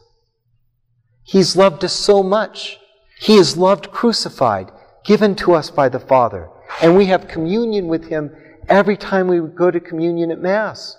He's 1.23 1.55
loved 1.55 1.85
us 1.85 1.93
so 1.93 2.21
much. 2.21 2.79
He 3.21 3.37
is 3.37 3.55
loved 3.55 3.91
crucified, 3.91 4.71
given 5.05 5.35
to 5.35 5.53
us 5.53 5.69
by 5.69 5.87
the 5.87 6.01
Father. 6.01 6.49
And 6.81 6.97
we 6.97 7.05
have 7.05 7.29
communion 7.29 7.87
with 7.87 8.09
Him 8.09 8.35
every 8.67 8.97
time 8.97 9.29
we 9.29 9.39
go 9.39 9.71
to 9.71 9.79
communion 9.79 10.31
at 10.31 10.41
Mass. 10.41 10.97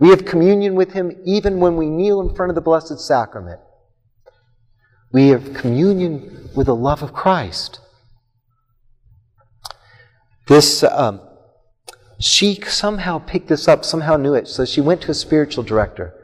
We 0.00 0.08
have 0.08 0.24
communion 0.24 0.74
with 0.74 0.92
Him 0.92 1.12
even 1.24 1.60
when 1.60 1.76
we 1.76 1.86
kneel 1.86 2.20
in 2.20 2.34
front 2.34 2.50
of 2.50 2.54
the 2.54 2.62
Blessed 2.62 2.98
Sacrament. 2.98 3.60
We 5.12 5.28
have 5.28 5.54
communion 5.54 6.48
with 6.56 6.66
the 6.66 6.74
love 6.74 7.02
of 7.02 7.12
Christ. 7.12 7.80
This, 10.46 10.82
um, 10.82 11.20
she 12.18 12.54
somehow 12.62 13.18
picked 13.18 13.48
this 13.48 13.68
up, 13.68 13.84
somehow 13.84 14.16
knew 14.16 14.34
it. 14.34 14.48
So 14.48 14.64
she 14.64 14.80
went 14.80 15.02
to 15.02 15.10
a 15.10 15.14
spiritual 15.14 15.64
director 15.64 16.14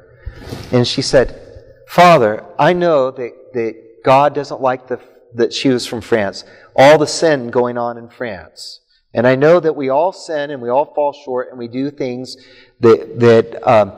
and 0.72 0.86
she 0.86 1.02
said, 1.02 1.40
Father, 1.88 2.44
I 2.58 2.72
know 2.72 3.10
that, 3.10 3.32
that 3.54 3.74
God 4.04 4.34
doesn't 4.34 4.60
like 4.60 4.88
the, 4.88 5.00
that 5.34 5.52
she 5.52 5.68
was 5.68 5.86
from 5.86 6.00
France, 6.00 6.44
all 6.74 6.98
the 6.98 7.06
sin 7.06 7.50
going 7.50 7.78
on 7.78 7.98
in 7.98 8.08
France. 8.08 8.80
And 9.14 9.26
I 9.26 9.34
know 9.34 9.60
that 9.60 9.76
we 9.76 9.88
all 9.88 10.12
sin 10.12 10.50
and 10.50 10.60
we 10.60 10.68
all 10.68 10.92
fall 10.94 11.12
short 11.12 11.48
and 11.50 11.58
we 11.58 11.68
do 11.68 11.90
things 11.90 12.36
that, 12.80 13.18
that, 13.20 13.68
um, 13.68 13.92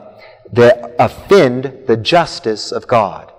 that 0.53 0.95
offend 0.99 1.85
the 1.87 1.97
justice 1.97 2.71
of 2.71 2.87
God. 2.87 3.31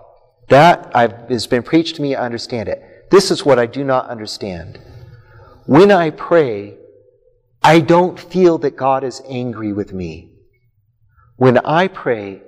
That 0.49 0.90
I've, 0.94 1.12
has 1.28 1.47
been 1.47 1.62
preached 1.62 1.97
to 1.97 2.02
me, 2.02 2.14
I 2.14 2.25
understand 2.25 2.68
it. 2.68 3.09
This 3.11 3.30
is 3.30 3.44
what 3.44 3.59
I 3.59 3.66
do 3.66 3.85
not 3.85 4.09
understand. 4.09 4.78
When 5.66 5.90
I 5.90 6.11
pray, 6.11 6.76
I 7.62 7.80
don't 7.80 8.18
feel 8.18 8.59
that 8.59 8.76
God 8.76 9.04
is 9.04 9.23
angry 9.28 9.73
with 9.73 9.92
me. 9.92 10.32
When 11.37 11.59
I 11.59 11.88
pray, 11.88 12.42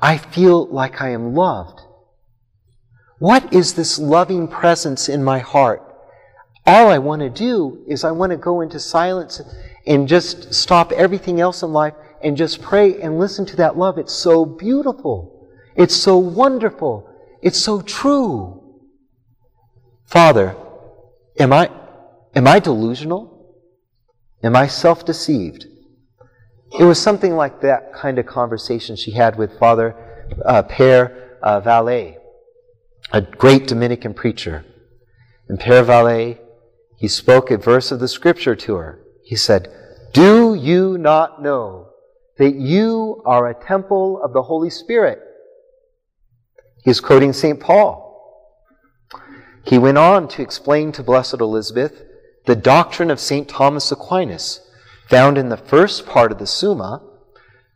I 0.00 0.18
feel 0.18 0.66
like 0.66 1.00
I 1.00 1.10
am 1.10 1.34
loved. 1.34 1.80
What 3.18 3.52
is 3.52 3.74
this 3.74 3.98
loving 3.98 4.48
presence 4.48 5.08
in 5.08 5.24
my 5.24 5.38
heart 5.38 5.86
all 6.66 6.88
I 6.88 6.98
want 6.98 7.20
to 7.20 7.30
do 7.30 7.84
is 7.86 8.02
I 8.02 8.10
want 8.10 8.30
to 8.30 8.36
go 8.36 8.60
into 8.60 8.80
silence 8.80 9.40
and 9.86 10.08
just 10.08 10.52
stop 10.52 10.90
everything 10.90 11.40
else 11.40 11.62
in 11.62 11.72
life 11.72 11.94
and 12.26 12.36
just 12.36 12.60
pray 12.60 13.00
and 13.00 13.20
listen 13.20 13.46
to 13.46 13.56
that 13.56 13.78
love. 13.78 13.98
It's 13.98 14.12
so 14.12 14.44
beautiful. 14.44 15.48
It's 15.76 15.94
so 15.94 16.18
wonderful. 16.18 17.08
It's 17.40 17.60
so 17.60 17.80
true. 17.80 18.80
Father, 20.06 20.56
am 21.38 21.52
I, 21.52 21.70
am 22.34 22.48
I 22.48 22.58
delusional? 22.58 23.54
Am 24.42 24.56
I 24.56 24.66
self 24.66 25.04
deceived? 25.04 25.66
It 26.76 26.82
was 26.82 27.00
something 27.00 27.36
like 27.36 27.60
that 27.60 27.94
kind 27.94 28.18
of 28.18 28.26
conversation 28.26 28.96
she 28.96 29.12
had 29.12 29.38
with 29.38 29.56
Father 29.60 29.94
uh, 30.44 30.64
Père 30.64 31.36
uh, 31.44 31.60
Vallée, 31.60 32.16
a 33.12 33.22
great 33.22 33.68
Dominican 33.68 34.14
preacher. 34.14 34.64
And 35.48 35.60
Père 35.60 35.84
Vallée 35.84 36.40
he 36.96 37.06
spoke 37.06 37.52
a 37.52 37.56
verse 37.56 37.92
of 37.92 38.00
the 38.00 38.08
scripture 38.08 38.56
to 38.56 38.74
her. 38.74 38.98
He 39.22 39.36
said, 39.36 39.72
Do 40.12 40.54
you 40.54 40.98
not 40.98 41.40
know 41.40 41.86
that 42.38 42.54
you 42.54 43.22
are 43.24 43.48
a 43.48 43.54
temple 43.54 44.20
of 44.22 44.32
the 44.32 44.42
Holy 44.42 44.70
Spirit? 44.70 45.20
He's 46.84 47.00
quoting 47.00 47.32
St. 47.32 47.58
Paul. 47.58 48.06
He 49.64 49.78
went 49.78 49.98
on 49.98 50.28
to 50.28 50.42
explain 50.42 50.92
to 50.92 51.02
Blessed 51.02 51.40
Elisabeth 51.40 52.04
the 52.46 52.54
doctrine 52.54 53.10
of 53.10 53.18
St. 53.18 53.48
Thomas 53.48 53.90
Aquinas, 53.90 54.60
found 55.08 55.36
in 55.36 55.48
the 55.48 55.56
first 55.56 56.06
part 56.06 56.30
of 56.30 56.38
the 56.38 56.46
Summa, 56.46 57.02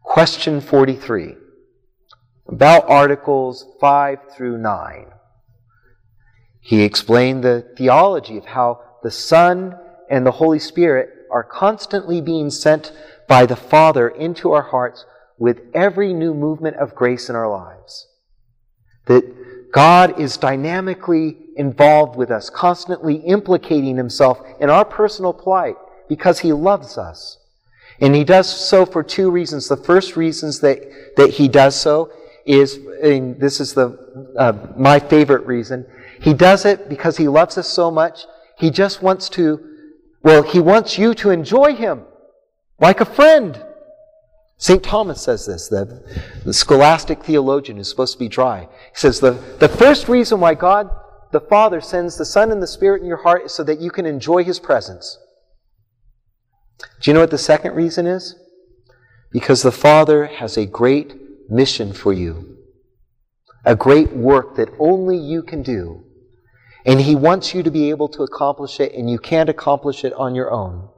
question 0.03 0.61
43, 0.61 1.35
about 2.49 2.89
Articles 2.89 3.67
5 3.81 4.19
through 4.33 4.59
9. 4.59 5.07
He 6.61 6.83
explained 6.83 7.43
the 7.43 7.67
theology 7.77 8.37
of 8.37 8.47
how 8.47 8.81
the 9.03 9.11
Son, 9.11 9.77
and 10.09 10.25
the 10.25 10.33
Holy 10.33 10.59
Spirit 10.59 11.09
are 11.31 11.43
constantly 11.43 12.21
being 12.21 12.51
sent 12.51 12.93
by 13.31 13.47
the 13.47 13.55
Father 13.55 14.09
into 14.09 14.51
our 14.51 14.63
hearts 14.63 15.07
with 15.39 15.61
every 15.73 16.13
new 16.13 16.35
movement 16.35 16.77
of 16.79 16.97
grace 16.97 17.31
in 17.31 17.37
our 17.37 17.49
lives. 17.49 18.09
That 19.07 19.71
God 19.71 20.19
is 20.21 20.37
dynamically 20.37 21.39
involved 21.55 22.17
with 22.17 22.33
us, 22.33 22.51
constantly 22.51 23.19
implicating 23.19 23.97
himself 23.97 24.41
in 24.59 24.69
our 24.69 24.85
personal 24.85 25.33
plight 25.33 25.77
because 26.09 26.41
he 26.41 26.53
loves 26.53 26.99
us. 26.99 27.39
And 28.01 28.17
he 28.17 28.25
does 28.25 28.49
so 28.49 28.85
for 28.85 29.05
two 29.05 29.31
reasons. 29.31 29.69
The 29.69 29.77
first 29.77 30.17
reasons 30.17 30.59
that, 30.61 30.81
that 31.17 31.31
he 31.31 31.47
does 31.47 31.81
so 31.81 32.11
is, 32.45 32.81
and 33.01 33.39
this 33.39 33.61
is 33.61 33.75
the, 33.75 34.35
uh, 34.37 34.73
my 34.77 34.99
favorite 34.99 35.47
reason, 35.47 35.87
he 36.21 36.35
does 36.35 36.65
it 36.65 36.89
because 36.89 37.17
he 37.17 37.29
loves 37.29 37.57
us 37.57 37.69
so 37.69 37.93
much 37.93 38.25
he 38.61 38.71
just 38.71 39.03
wants 39.03 39.31
to, 39.31 39.59
well, 40.23 40.43
he 40.43 40.61
wants 40.61 40.99
you 40.99 41.15
to 41.15 41.31
enjoy 41.31 41.75
him 41.75 42.03
like 42.81 43.01
a 43.01 43.05
friend. 43.05 43.63
St. 44.57 44.83
Thomas 44.83 45.23
says 45.23 45.47
this, 45.47 45.69
the, 45.69 46.03
the 46.45 46.53
scholastic 46.53 47.23
theologian 47.23 47.79
who's 47.79 47.89
supposed 47.89 48.13
to 48.13 48.19
be 48.19 48.29
dry. 48.29 48.69
He 48.93 48.97
says 48.97 49.21
the, 49.21 49.33
the 49.59 49.69
first 49.69 50.09
reason 50.09 50.41
why 50.41 50.55
God 50.55 50.91
the 51.33 51.41
Father 51.41 51.81
sends 51.81 52.17
the 52.17 52.25
Son 52.25 52.51
and 52.51 52.63
the 52.63 52.67
Spirit 52.67 53.01
in 53.01 53.09
your 53.09 53.23
heart 53.23 53.45
is 53.45 53.53
so 53.53 53.63
that 53.65 53.81
you 53.81 53.91
can 53.91 54.05
enjoy 54.05 54.45
his 54.45 54.59
presence. 54.59 55.19
Do 57.01 57.11
you 57.11 57.15
know 57.15 57.21
what 57.21 57.31
the 57.31 57.39
second 57.39 57.75
reason 57.75 58.07
is? 58.07 58.35
Because 59.31 59.63
the 59.63 59.73
Father 59.73 60.27
has 60.27 60.57
a 60.57 60.67
great 60.67 61.15
mission 61.51 61.93
for 61.93 62.13
you, 62.13 62.59
a 63.65 63.77
great 63.77 64.13
work 64.13 64.57
that 64.57 64.71
only 64.79 65.17
you 65.17 65.43
can 65.43 65.63
do. 65.63 66.05
And 66.85 67.01
He 67.01 67.15
wants 67.15 67.55
you 67.55 67.63
to 67.63 67.71
be 67.71 67.91
able 67.91 68.09
to 68.09 68.23
accomplish 68.23 68.81
it, 68.81 68.93
and 68.95 69.11
you 69.11 69.19
can't 69.19 69.51
accomplish 69.51 70.05
it 70.05 70.13
on 70.15 70.35
your 70.35 70.51
own. 70.51 70.89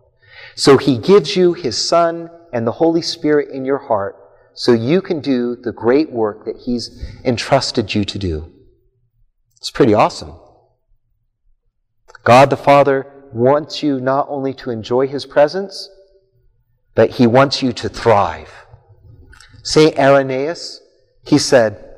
So 0.55 0.79
He 0.79 0.99
gives 0.99 1.37
you 1.37 1.53
His 1.53 1.77
Son 1.77 2.31
and 2.53 2.67
the 2.67 2.73
Holy 2.73 3.03
Spirit 3.03 3.51
in 3.51 3.65
your 3.65 3.79
heart 3.79 4.17
so 4.55 4.73
you 4.73 5.01
can 5.01 5.21
do 5.21 5.57
the 5.57 5.73
great 5.73 6.11
work 6.11 6.45
that 6.45 6.59
He's 6.59 7.03
entrusted 7.25 7.95
you 7.95 8.05
to 8.05 8.19
do. 8.19 8.53
It's 9.57 9.71
pretty 9.71 9.95
awesome. 9.95 10.35
God 12.25 12.51
the 12.51 12.57
Father 12.57 13.11
wants 13.33 13.83
you 13.83 14.01
not 14.01 14.27
only 14.29 14.53
to 14.55 14.71
enjoy 14.71 15.07
His 15.07 15.25
presence, 15.25 15.89
but 16.95 17.11
He 17.11 17.27
wants 17.27 17.63
you 17.63 17.73
to 17.73 17.89
thrive. 17.89 18.53
St. 19.63 19.97
Irenaeus, 19.99 20.81
he 21.25 21.39
said, 21.39 21.97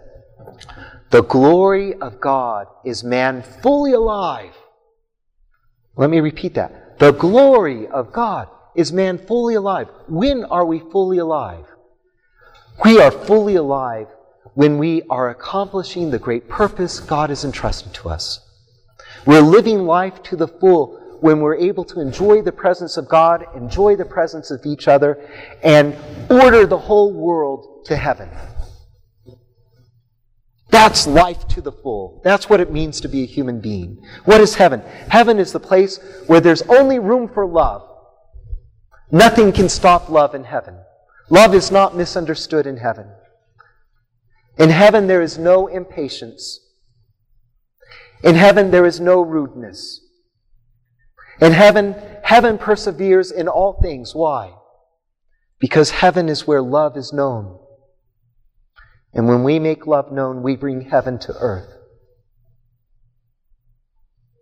The 1.11 1.23
glory 1.23 1.95
of 1.95 2.21
God 2.21 2.67
is 2.85 3.03
man 3.03 3.43
fully 3.43 3.93
alive. 3.93 4.55
Let 5.97 6.11
me 6.11 6.21
repeat 6.21 6.55
that. 6.55 6.84
The 6.99 7.13
glory 7.13 7.87
of 7.89 8.13
God 8.13 8.49
is 8.75 8.93
man 8.93 9.19
fully 9.19 9.55
alive. 9.55 9.89
When 10.09 10.45
are 10.45 10.65
we 10.65 10.79
fully 10.79 11.19
alive? 11.19 11.67
We 12.85 13.01
are 13.01 13.11
fully 13.11 13.57
alive 13.57 14.09
when 14.55 14.79
we 14.79 15.03
are 15.11 15.31
accomplishing 15.31 16.11
the 16.11 16.19
great 16.19 16.49
purpose 16.49 17.01
God 17.01 17.31
has 17.31 17.45
entrusted 17.45 17.95
to 17.95 18.09
us. 18.09 18.41
We're 19.27 19.41
living 19.41 19.87
life 19.87 20.23
to 20.25 20.37
the 20.37 20.49
full 20.49 21.01
when 21.21 21.41
we're 21.41 21.57
able 21.57 21.85
to 21.85 22.01
enjoy 22.01 22.43
the 22.43 22.53
presence 22.53 22.97
of 22.97 23.09
God, 23.09 23.47
enjoy 23.57 23.97
the 23.97 24.05
presence 24.05 24.51
of 24.51 24.67
each 24.67 24.89
other, 24.89 25.19
and 25.63 25.97
order 26.31 26.67
the 26.67 26.79
whole 26.79 27.13
world 27.13 27.87
to 27.87 27.97
heaven. 27.97 28.29
That's 30.75 31.07
life 31.07 31.47
to 31.51 31.61
the 31.61 31.71
full. 31.71 32.21
That's 32.25 32.51
what 32.51 32.59
it 32.59 32.73
means 32.73 33.01
to 33.01 33.09
be 33.09 33.23
a 33.23 33.27
human 33.27 33.61
being. 33.61 34.03
What 34.25 34.41
is 34.41 34.57
heaven? 34.57 34.81
Heaven 35.09 35.39
is 35.39 35.53
the 35.53 35.61
place 35.61 36.01
where 36.27 36.41
there's 36.41 36.63
only 36.63 36.99
room 36.99 37.29
for 37.29 37.47
love. 37.47 37.89
Nothing 39.13 39.53
can 39.53 39.69
stop 39.69 40.09
love 40.09 40.35
in 40.35 40.43
heaven. 40.43 40.77
Love 41.31 41.55
is 41.55 41.71
not 41.71 41.97
misunderstood 41.97 42.67
in 42.67 42.79
heaven. 42.79 43.07
In 44.59 44.71
heaven, 44.71 45.07
there 45.07 45.23
is 45.23 45.39
no 45.39 45.69
impatience. 45.69 46.59
In 48.25 48.35
heaven, 48.35 48.73
there 48.73 48.85
is 48.85 48.99
no 48.99 49.21
rudeness. 49.23 50.01
In 51.41 51.53
heaven, 51.53 51.95
heaven 52.25 52.59
perseveres 52.59 53.31
in 53.31 53.47
all 53.47 53.79
things. 53.81 54.13
Why? 54.13 54.55
Because 55.61 55.91
heaven 55.91 56.29
is 56.29 56.49
where 56.49 56.61
love 56.61 56.97
is 56.97 57.13
known. 57.13 57.61
And 59.15 59.29
when 59.29 59.45
we 59.45 59.59
make 59.59 59.87
love 59.87 60.11
known, 60.11 60.43
we 60.43 60.57
bring 60.57 60.83
heaven 60.83 61.19
to 61.21 61.35
earth. 61.39 61.71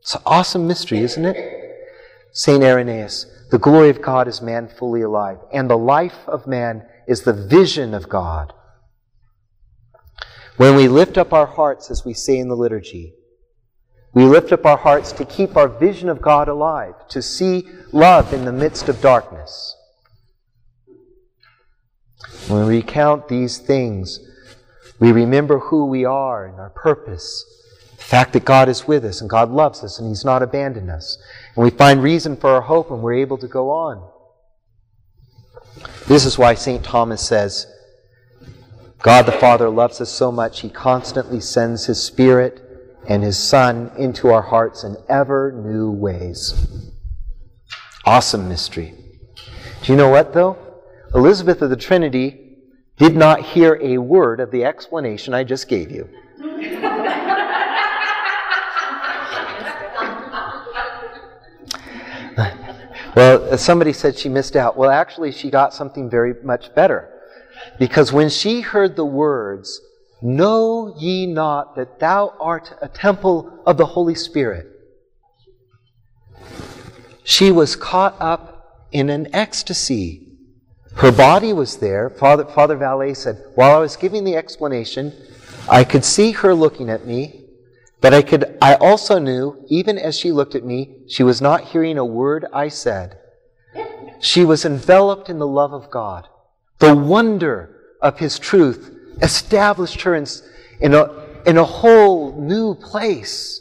It's 0.00 0.14
an 0.14 0.23
awesome 0.26 0.67
mystery, 0.67 0.99
isn't 1.00 1.25
it? 1.25 1.37
St. 2.33 2.64
Irenaeus, 2.64 3.26
the 3.50 3.59
glory 3.59 3.91
of 3.91 4.00
God 4.00 4.26
is 4.26 4.41
man 4.41 4.69
fully 4.69 5.02
alive, 5.02 5.38
and 5.52 5.69
the 5.69 5.76
life 5.76 6.26
of 6.26 6.47
man 6.47 6.87
is 7.07 7.23
the 7.23 7.35
vision 7.35 7.93
of 7.93 8.09
God. 8.09 8.55
When 10.57 10.75
we 10.75 10.88
lift 10.88 11.19
up 11.19 11.33
our 11.33 11.47
hearts, 11.47 11.91
as 11.91 12.05
we 12.05 12.14
say 12.14 12.38
in 12.38 12.49
the 12.49 12.57
liturgy, 12.57 13.14
we 14.14 14.25
lift 14.25 14.52
up 14.52 14.64
our 14.64 14.76
hearts 14.79 15.12
to 15.12 15.25
keep 15.25 15.57
our 15.57 15.69
vision 15.69 16.09
of 16.09 16.23
God 16.23 16.49
alive, 16.49 16.95
to 17.09 17.23
see 17.23 17.69
love 17.93 18.33
in 18.33 18.45
the 18.45 18.52
midst 18.52 18.88
of 18.88 19.00
darkness. 19.00 19.76
When 22.49 22.67
we 22.67 22.76
recount 22.76 23.29
these 23.29 23.59
things, 23.59 24.21
we 25.02 25.11
remember 25.11 25.59
who 25.59 25.87
we 25.87 26.04
are 26.04 26.47
and 26.47 26.61
our 26.61 26.71
purpose, 26.71 27.44
the 27.97 28.04
fact 28.04 28.32
that 28.35 28.44
God 28.44 28.68
is 28.68 28.87
with 28.87 29.04
us 29.04 29.21
and 29.21 29.28
God 29.28 29.50
loves 29.50 29.82
us 29.82 29.99
and 29.99 30.09
He's 30.09 30.25
not 30.25 30.44
abandoned 30.44 30.90
us. 30.90 31.18
And 31.56 31.64
we 31.64 31.71
find 31.71 32.00
reason 32.00 32.37
for 32.37 32.50
our 32.50 32.61
hope 32.61 32.88
and 32.88 33.02
we're 33.02 33.14
able 33.14 33.37
to 33.38 33.49
go 33.49 33.71
on. 33.71 34.09
This 36.06 36.25
is 36.25 36.38
why 36.38 36.54
St. 36.54 36.85
Thomas 36.85 37.21
says, 37.21 37.66
God 39.00 39.26
the 39.26 39.32
Father 39.32 39.68
loves 39.68 40.00
us 40.00 40.09
so 40.09 40.30
much, 40.30 40.61
He 40.61 40.68
constantly 40.68 41.40
sends 41.40 41.87
His 41.87 42.00
Spirit 42.00 42.62
and 43.09 43.25
His 43.25 43.37
Son 43.37 43.90
into 43.99 44.28
our 44.28 44.42
hearts 44.42 44.85
in 44.85 44.97
ever 45.09 45.50
new 45.50 45.90
ways. 45.90 46.54
Awesome 48.04 48.49
mystery. 48.49 48.94
Do 49.82 49.90
you 49.90 49.99
know 49.99 50.11
what, 50.11 50.32
though? 50.32 50.56
Elisabeth 51.12 51.61
of 51.61 51.71
the 51.71 51.76
Trinity 51.76 52.51
did 53.02 53.16
not 53.16 53.40
hear 53.40 53.78
a 53.82 53.99
word 53.99 54.38
of 54.38 54.50
the 54.50 54.64
explanation 54.64 55.35
I 55.35 55.44
just 55.44 55.68
gave 55.68 55.90
you. 55.90 56.09
well, 63.16 63.59
somebody 63.59 63.92
said 63.92 64.16
she 64.16 64.29
missed 64.29 64.55
out. 64.55 64.77
Well, 64.77 64.90
actually, 64.90 65.33
she 65.33 65.50
got 65.50 65.74
something 65.74 66.09
very 66.09 66.35
much 66.44 66.74
better. 66.74 67.09
Because 67.79 68.12
when 68.12 68.29
she 68.29 68.61
heard 68.61 68.96
the 68.96 69.05
words, 69.05 69.81
Know 70.22 70.94
ye 70.96 71.27
not 71.27 71.74
that 71.74 71.98
thou 71.98 72.33
art 72.40 72.79
a 72.81 72.87
temple 72.87 73.61
of 73.66 73.77
the 73.77 73.87
Holy 73.87 74.14
Spirit? 74.14 74.68
She 77.24 77.50
was 77.50 77.74
caught 77.74 78.14
up 78.20 78.87
in 78.92 79.11
an 79.11 79.35
ecstasy. 79.35 80.21
Her 80.96 81.12
body 81.12 81.52
was 81.52 81.78
there. 81.78 82.11
Father, 82.11 82.44
Father 82.44 82.76
Vallée 82.76 83.16
said, 83.16 83.44
While 83.55 83.76
I 83.76 83.81
was 83.81 83.96
giving 83.96 84.24
the 84.24 84.37
explanation, 84.37 85.12
I 85.68 85.85
could 85.85 86.05
see 86.05 86.33
her 86.33 86.55
looking 86.55 86.90
at 86.90 87.07
me, 87.07 87.44
but 88.00 88.12
I 88.12 88.22
could 88.22 88.59
I 88.61 88.74
also 88.74 89.18
knew, 89.18 89.64
even 89.68 89.98
as 89.98 90.18
she 90.18 90.33
looked 90.33 90.55
at 90.55 90.64
me, 90.64 91.05
she 91.09 91.22
was 91.22 91.40
not 91.40 91.64
hearing 91.64 91.98
a 91.98 92.05
word 92.05 92.46
I 92.52 92.68
said. 92.68 93.18
She 94.20 94.44
was 94.44 94.64
enveloped 94.64 95.28
in 95.28 95.38
the 95.38 95.46
love 95.46 95.72
of 95.72 95.90
God. 95.90 96.28
The 96.78 96.94
wonder 96.94 97.76
of 98.00 98.18
his 98.18 98.38
truth 98.38 98.92
established 99.20 100.02
her 100.02 100.14
in, 100.14 100.26
in, 100.81 100.94
a, 100.94 101.26
in 101.46 101.57
a 101.57 101.64
whole 101.64 102.40
new 102.40 102.74
place. 102.74 103.61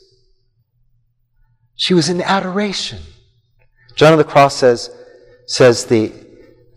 She 1.76 1.94
was 1.94 2.10
in 2.10 2.22
adoration. 2.22 3.00
John 3.96 4.14
of 4.14 4.18
the 4.18 4.24
Cross 4.24 4.58
says, 4.58 4.90
says 5.48 5.86
the, 5.86 6.12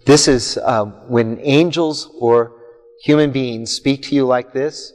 this 0.04 0.28
is 0.28 0.58
uh, 0.58 0.84
when 0.84 1.38
angels 1.40 2.10
or 2.18 2.52
human 3.02 3.30
beings 3.30 3.70
speak 3.70 4.02
to 4.02 4.14
you 4.14 4.26
like 4.26 4.52
this. 4.52 4.92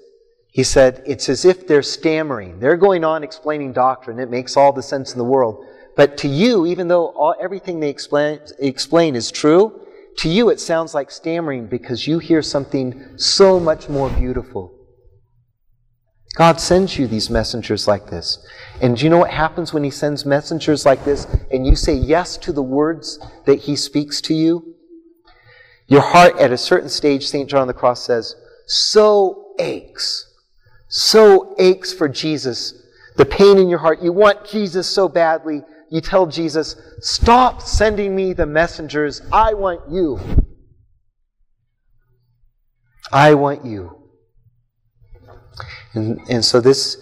He 0.52 0.64
said, 0.64 1.04
it's 1.06 1.30
as 1.30 1.46
if 1.46 1.68
they're 1.68 1.84
stammering. 1.84 2.60
They're 2.60 2.78
going 2.78 3.04
on 3.04 3.24
explaining 3.24 3.72
doctrine. 3.72 4.20
It 4.20 4.30
makes 4.30 4.58
all 4.58 4.74
the 4.74 4.82
sense 4.82 5.12
in 5.12 5.18
the 5.18 5.24
world. 5.24 5.64
But 5.96 6.18
to 6.18 6.28
you, 6.28 6.66
even 6.66 6.88
though 6.88 7.08
all, 7.08 7.36
everything 7.40 7.80
they 7.80 7.90
explain, 7.90 8.40
explain 8.60 9.16
is 9.16 9.32
true, 9.32 9.86
to 10.18 10.30
you, 10.30 10.50
it 10.50 10.60
sounds 10.60 10.94
like 10.94 11.12
stammering 11.12 11.68
because 11.68 12.08
you 12.08 12.20
hear 12.20 12.42
something 12.42 13.18
so 13.18 13.60
much 13.60 13.90
more 13.90 14.10
beautiful. 14.10 14.76
God 16.36 16.60
sends 16.60 16.98
you 16.98 17.08
these 17.08 17.30
messengers 17.30 17.88
like 17.88 18.10
this. 18.10 18.46
And 18.82 18.98
do 18.98 19.04
you 19.04 19.10
know 19.10 19.18
what 19.18 19.32
happens 19.32 19.74
when 19.74 19.84
He 19.84 19.92
sends 19.92 20.26
messengers 20.26 20.86
like 20.86 21.04
this 21.06 21.26
and 21.52 21.66
you 21.66 21.76
say 21.76 21.94
yes 21.94 22.38
to 22.38 22.52
the 22.52 22.64
words 22.64 23.20
that 23.46 23.60
He 23.60 23.76
speaks 23.76 24.20
to 24.22 24.34
you? 24.34 24.76
Your 25.90 26.02
heart, 26.02 26.38
at 26.38 26.52
a 26.52 26.58
certain 26.58 26.90
stage, 26.90 27.28
St. 27.28 27.50
John 27.50 27.68
the 27.68 27.74
Cross 27.74 28.06
says, 28.06 28.36
so 28.68 29.54
aches, 29.60 30.32
so 30.88 31.56
aches 31.60 31.92
for 31.92 32.08
Jesus. 32.08 32.74
The 33.18 33.26
pain 33.26 33.58
in 33.58 33.68
your 33.68 33.80
heart. 33.80 34.02
You 34.02 34.14
want 34.14 34.48
Jesus 34.48 34.88
so 34.88 35.10
badly 35.10 35.64
you 35.90 36.02
tell 36.02 36.28
Jesus, 36.28 36.76
Stop 37.02 37.62
sending 37.62 38.16
me 38.16 38.34
the 38.34 38.46
messengers. 38.46 39.22
I 39.32 39.54
want 39.54 39.82
you. 39.90 40.20
I 43.12 43.34
want 43.34 43.66
you. 43.66 43.96
And, 45.94 46.20
and 46.30 46.46
so 46.46 46.62
this, 46.62 46.98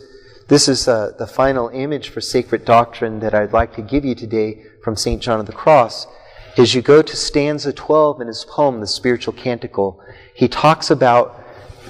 this 0.47 0.69
is 0.69 0.87
uh, 0.87 1.11
the 1.19 1.27
final 1.27 1.69
image 1.69 2.09
for 2.09 2.21
sacred 2.21 2.63
doctrine 2.63 3.19
that 3.19 3.33
I'd 3.33 3.51
like 3.51 3.75
to 3.75 3.81
give 3.81 4.05
you 4.05 4.15
today 4.15 4.63
from 4.83 4.95
St. 4.95 5.21
John 5.21 5.39
of 5.39 5.45
the 5.45 5.51
Cross. 5.51 6.07
As 6.57 6.73
you 6.73 6.81
go 6.81 7.01
to 7.01 7.15
stanza 7.15 7.71
12 7.71 8.21
in 8.21 8.27
his 8.27 8.45
poem, 8.45 8.79
The 8.79 8.87
Spiritual 8.87 9.33
Canticle, 9.33 10.01
he 10.33 10.47
talks 10.47 10.89
about 10.89 11.43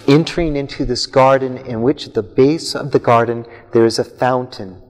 entering 0.07 0.55
into 0.55 0.85
this 0.85 1.05
garden 1.05 1.57
in 1.57 1.81
which 1.81 2.07
at 2.07 2.13
the 2.13 2.23
base 2.23 2.75
of 2.75 2.91
the 2.91 2.99
garden 2.99 3.45
there 3.71 3.85
is 3.85 3.99
a 3.99 4.03
fountain 4.03 4.81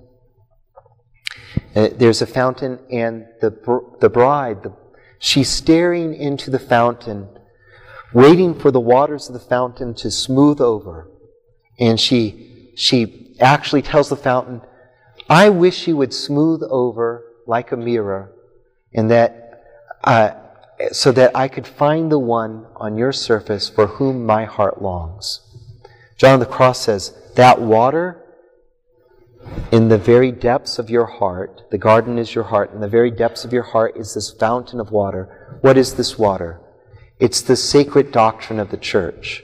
uh, 1.77 1.89
there's 1.95 2.21
a 2.23 2.27
fountain, 2.27 2.79
and 2.91 3.27
the, 3.39 3.51
the 3.99 4.09
bride, 4.09 4.63
the, 4.63 4.73
she's 5.19 5.49
staring 5.49 6.13
into 6.15 6.49
the 6.49 6.59
fountain, 6.59 7.27
waiting 8.13 8.57
for 8.57 8.71
the 8.71 8.79
waters 8.79 9.27
of 9.27 9.33
the 9.33 9.39
fountain 9.39 9.93
to 9.93 10.09
smooth 10.09 10.59
over. 10.59 11.07
And 11.79 11.99
she, 11.99 12.71
she 12.75 13.35
actually 13.39 13.83
tells 13.83 14.09
the 14.09 14.15
fountain, 14.15 14.61
I 15.29 15.49
wish 15.49 15.87
you 15.87 15.97
would 15.97 16.13
smooth 16.13 16.61
over 16.67 17.23
like 17.45 17.71
a 17.71 17.77
mirror, 17.77 18.33
and 18.93 19.11
that, 19.11 19.46
uh, 20.03 20.31
so 20.91 21.11
that 21.11 21.35
I 21.35 21.47
could 21.47 21.67
find 21.67 22.11
the 22.11 22.19
one 22.19 22.67
on 22.75 22.97
your 22.97 23.11
surface 23.11 23.69
for 23.69 23.87
whom 23.87 24.25
my 24.25 24.45
heart 24.45 24.81
longs. 24.81 25.41
John 26.17 26.35
of 26.35 26.39
the 26.39 26.45
Cross 26.53 26.81
says, 26.81 27.13
that 27.35 27.61
water 27.61 28.23
in 29.71 29.89
the 29.89 29.97
very 29.97 30.31
depths 30.31 30.79
of 30.79 30.89
your 30.89 31.05
heart, 31.05 31.63
the 31.71 31.77
garden 31.77 32.17
is 32.17 32.33
your 32.35 32.45
heart, 32.45 32.73
in 32.73 32.81
the 32.81 32.87
very 32.87 33.11
depths 33.11 33.45
of 33.45 33.53
your 33.53 33.63
heart 33.63 33.95
is 33.95 34.13
this 34.13 34.31
fountain 34.31 34.79
of 34.79 34.91
water. 34.91 35.59
What 35.61 35.77
is 35.77 35.95
this 35.95 36.17
water? 36.17 36.61
It's 37.19 37.41
the 37.41 37.55
sacred 37.55 38.11
doctrine 38.11 38.59
of 38.59 38.71
the 38.71 38.77
church. 38.77 39.43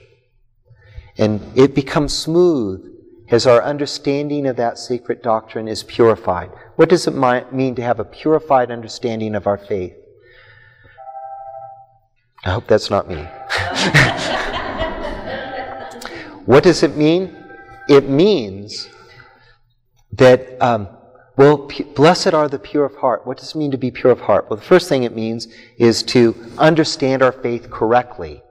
And 1.18 1.42
it 1.56 1.76
becomes 1.76 2.16
smooth 2.16 2.84
as 3.30 3.48
our 3.48 3.64
understanding 3.64 4.46
of 4.46 4.56
that 4.58 4.78
sacred 4.78 5.22
doctrine 5.22 5.68
is 5.68 5.84
purified. 5.84 6.52
What 6.76 6.90
does 6.90 7.08
it 7.08 7.12
mean 7.52 7.76
to 7.76 7.82
have 7.82 8.00
a 8.00 8.06
purified 8.06 8.72
understanding 8.72 9.36
of 9.36 9.48
our 9.48 9.58
faith? 9.58 9.96
I 12.46 12.52
hope 12.52 12.68
that's 12.68 12.90
not 12.90 13.08
me. 13.08 13.16
what 16.46 16.64
does 16.64 16.84
it 16.84 16.98
mean? 16.98 17.36
It 17.88 18.10
means 18.10 18.90
that, 20.12 20.62
um, 20.62 20.90
well, 21.38 21.60
p- 21.60 21.84
blessed 21.84 22.34
are 22.34 22.50
the 22.50 22.60
pure 22.60 22.86
of 22.86 22.96
heart. 22.98 23.26
What 23.26 23.38
does 23.38 23.56
it 23.56 23.58
mean 23.58 23.72
to 23.72 23.78
be 23.78 23.92
pure 23.92 24.12
of 24.12 24.22
heart? 24.22 24.50
Well, 24.50 24.58
the 24.58 24.66
first 24.66 24.90
thing 24.90 25.04
it 25.04 25.16
means 25.16 25.48
is 25.78 26.04
to 26.04 26.36
understand 26.58 27.22
our 27.22 27.32
faith 27.32 27.70
correctly. 27.70 28.44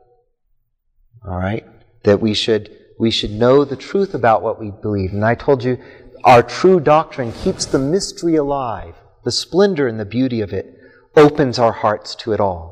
All 1.26 1.36
right? 1.36 1.66
That 2.04 2.20
we 2.20 2.34
should, 2.34 2.76
we 2.98 3.10
should 3.10 3.30
know 3.30 3.64
the 3.64 3.76
truth 3.76 4.14
about 4.14 4.42
what 4.42 4.58
we 4.58 4.70
believe. 4.70 5.12
And 5.12 5.24
I 5.24 5.34
told 5.34 5.62
you, 5.62 5.78
our 6.24 6.42
true 6.42 6.80
doctrine 6.80 7.32
keeps 7.32 7.66
the 7.66 7.78
mystery 7.78 8.36
alive. 8.36 8.94
The 9.24 9.32
splendor 9.32 9.86
and 9.86 10.00
the 10.00 10.04
beauty 10.04 10.40
of 10.40 10.52
it 10.52 10.78
opens 11.14 11.58
our 11.58 11.72
hearts 11.72 12.14
to 12.16 12.32
it 12.32 12.40
all. 12.40 12.71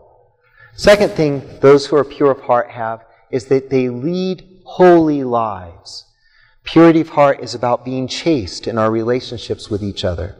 Second 0.81 1.11
thing 1.11 1.43
those 1.61 1.85
who 1.85 1.97
are 1.97 2.05
pure 2.05 2.31
of 2.31 2.41
heart 2.41 2.71
have 2.71 3.05
is 3.31 3.49
that 3.49 3.69
they 3.69 3.91
lead 3.91 4.63
holy 4.65 5.23
lives. 5.23 6.07
Purity 6.65 7.03
of 7.03 7.11
heart 7.11 7.41
is 7.41 7.55
about 7.55 7.85
being 7.85 8.09
chaste 8.09 8.67
in 8.67 8.79
our 8.79 8.91
relationships 8.91 9.69
with 9.69 9.85
each 9.85 10.07
other. 10.07 10.37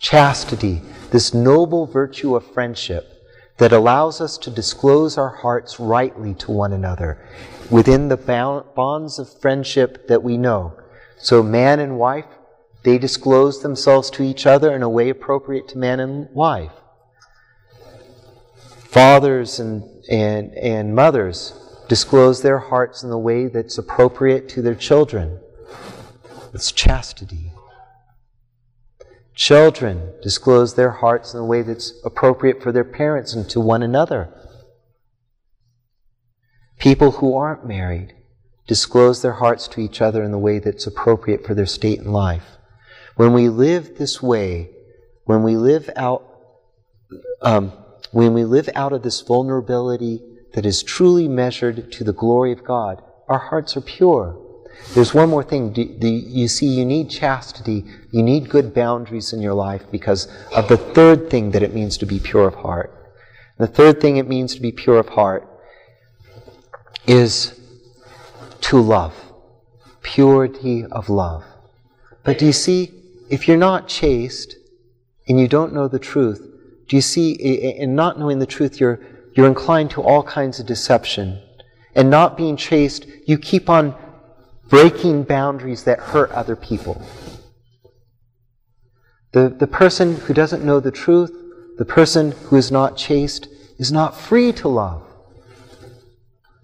Chastity, 0.00 0.82
this 1.12 1.32
noble 1.32 1.86
virtue 1.86 2.34
of 2.34 2.44
friendship 2.44 3.06
that 3.58 3.72
allows 3.72 4.20
us 4.20 4.36
to 4.38 4.50
disclose 4.50 5.16
our 5.16 5.36
hearts 5.36 5.78
rightly 5.78 6.34
to 6.34 6.50
one 6.50 6.72
another 6.72 7.24
within 7.70 8.08
the 8.08 8.16
bonds 8.74 9.20
of 9.20 9.40
friendship 9.40 10.08
that 10.08 10.24
we 10.24 10.36
know. 10.36 10.76
So, 11.18 11.40
man 11.40 11.78
and 11.78 12.00
wife, 12.00 12.26
they 12.82 12.98
disclose 12.98 13.62
themselves 13.62 14.10
to 14.10 14.24
each 14.24 14.44
other 14.44 14.74
in 14.74 14.82
a 14.82 14.90
way 14.90 15.08
appropriate 15.08 15.68
to 15.68 15.78
man 15.78 16.00
and 16.00 16.28
wife. 16.34 16.72
Fathers 18.92 19.58
and, 19.58 19.82
and, 20.10 20.52
and 20.54 20.94
mothers 20.94 21.58
disclose 21.88 22.42
their 22.42 22.58
hearts 22.58 23.02
in 23.02 23.08
the 23.08 23.16
way 23.18 23.46
that's 23.46 23.78
appropriate 23.78 24.50
to 24.50 24.60
their 24.60 24.74
children. 24.74 25.40
It's 26.52 26.70
chastity. 26.70 27.52
Children 29.34 30.12
disclose 30.22 30.74
their 30.74 30.90
hearts 30.90 31.32
in 31.32 31.40
the 31.40 31.46
way 31.46 31.62
that's 31.62 31.94
appropriate 32.04 32.62
for 32.62 32.70
their 32.70 32.84
parents 32.84 33.32
and 33.32 33.48
to 33.48 33.60
one 33.60 33.82
another. 33.82 34.28
People 36.78 37.12
who 37.12 37.34
aren't 37.34 37.66
married 37.66 38.12
disclose 38.66 39.22
their 39.22 39.32
hearts 39.32 39.68
to 39.68 39.80
each 39.80 40.02
other 40.02 40.22
in 40.22 40.32
the 40.32 40.38
way 40.38 40.58
that's 40.58 40.86
appropriate 40.86 41.46
for 41.46 41.54
their 41.54 41.64
state 41.64 41.98
in 41.98 42.12
life. 42.12 42.58
When 43.16 43.32
we 43.32 43.48
live 43.48 43.96
this 43.96 44.22
way, 44.22 44.68
when 45.24 45.42
we 45.42 45.56
live 45.56 45.88
out, 45.96 46.24
um, 47.40 47.72
when 48.12 48.34
we 48.34 48.44
live 48.44 48.68
out 48.74 48.92
of 48.92 49.02
this 49.02 49.20
vulnerability 49.22 50.22
that 50.52 50.66
is 50.66 50.82
truly 50.82 51.28
measured 51.28 51.90
to 51.92 52.04
the 52.04 52.12
glory 52.12 52.52
of 52.52 52.62
God, 52.62 53.02
our 53.28 53.38
hearts 53.38 53.76
are 53.76 53.80
pure. 53.80 54.38
There's 54.94 55.14
one 55.14 55.30
more 55.30 55.42
thing. 55.42 55.72
Do, 55.72 55.84
do 55.84 56.08
you 56.08 56.48
see, 56.48 56.66
you 56.66 56.84
need 56.84 57.08
chastity. 57.08 57.84
You 58.10 58.22
need 58.22 58.50
good 58.50 58.74
boundaries 58.74 59.32
in 59.32 59.40
your 59.40 59.54
life 59.54 59.82
because 59.90 60.28
of 60.54 60.68
the 60.68 60.76
third 60.76 61.30
thing 61.30 61.52
that 61.52 61.62
it 61.62 61.74
means 61.74 61.96
to 61.98 62.06
be 62.06 62.20
pure 62.20 62.46
of 62.46 62.54
heart. 62.56 62.94
The 63.58 63.66
third 63.66 64.00
thing 64.00 64.18
it 64.18 64.28
means 64.28 64.54
to 64.54 64.60
be 64.60 64.72
pure 64.72 64.98
of 64.98 65.08
heart 65.10 65.48
is 67.06 67.58
to 68.62 68.80
love. 68.80 69.14
Purity 70.02 70.84
of 70.84 71.08
love. 71.08 71.44
But 72.24 72.38
do 72.38 72.46
you 72.46 72.52
see, 72.52 72.92
if 73.30 73.48
you're 73.48 73.56
not 73.56 73.88
chaste 73.88 74.56
and 75.28 75.40
you 75.40 75.48
don't 75.48 75.72
know 75.72 75.88
the 75.88 75.98
truth, 75.98 76.51
do 76.88 76.96
you 76.96 77.02
see, 77.02 77.32
in 77.32 77.94
not 77.94 78.18
knowing 78.18 78.38
the 78.38 78.46
truth, 78.46 78.80
you're, 78.80 79.00
you're 79.34 79.46
inclined 79.46 79.90
to 79.92 80.02
all 80.02 80.22
kinds 80.22 80.60
of 80.60 80.66
deception. 80.66 81.40
And 81.94 82.10
not 82.10 82.36
being 82.36 82.56
chaste, 82.56 83.06
you 83.26 83.38
keep 83.38 83.68
on 83.68 83.94
breaking 84.68 85.24
boundaries 85.24 85.84
that 85.84 85.98
hurt 85.98 86.30
other 86.32 86.56
people. 86.56 87.00
The, 89.32 89.48
the 89.48 89.66
person 89.66 90.16
who 90.16 90.34
doesn't 90.34 90.64
know 90.64 90.80
the 90.80 90.90
truth, 90.90 91.30
the 91.78 91.84
person 91.84 92.32
who 92.32 92.56
is 92.56 92.70
not 92.70 92.96
chaste, 92.96 93.48
is 93.78 93.90
not 93.90 94.16
free 94.16 94.52
to 94.52 94.68
love. 94.68 95.02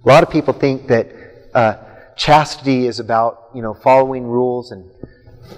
A 0.04 0.08
lot 0.08 0.22
of 0.22 0.30
people 0.30 0.54
think 0.54 0.86
that 0.88 1.10
uh, 1.54 1.76
chastity 2.16 2.86
is 2.86 3.00
about, 3.00 3.50
you 3.54 3.62
know, 3.62 3.74
following 3.74 4.24
rules 4.24 4.70
and 4.70 4.90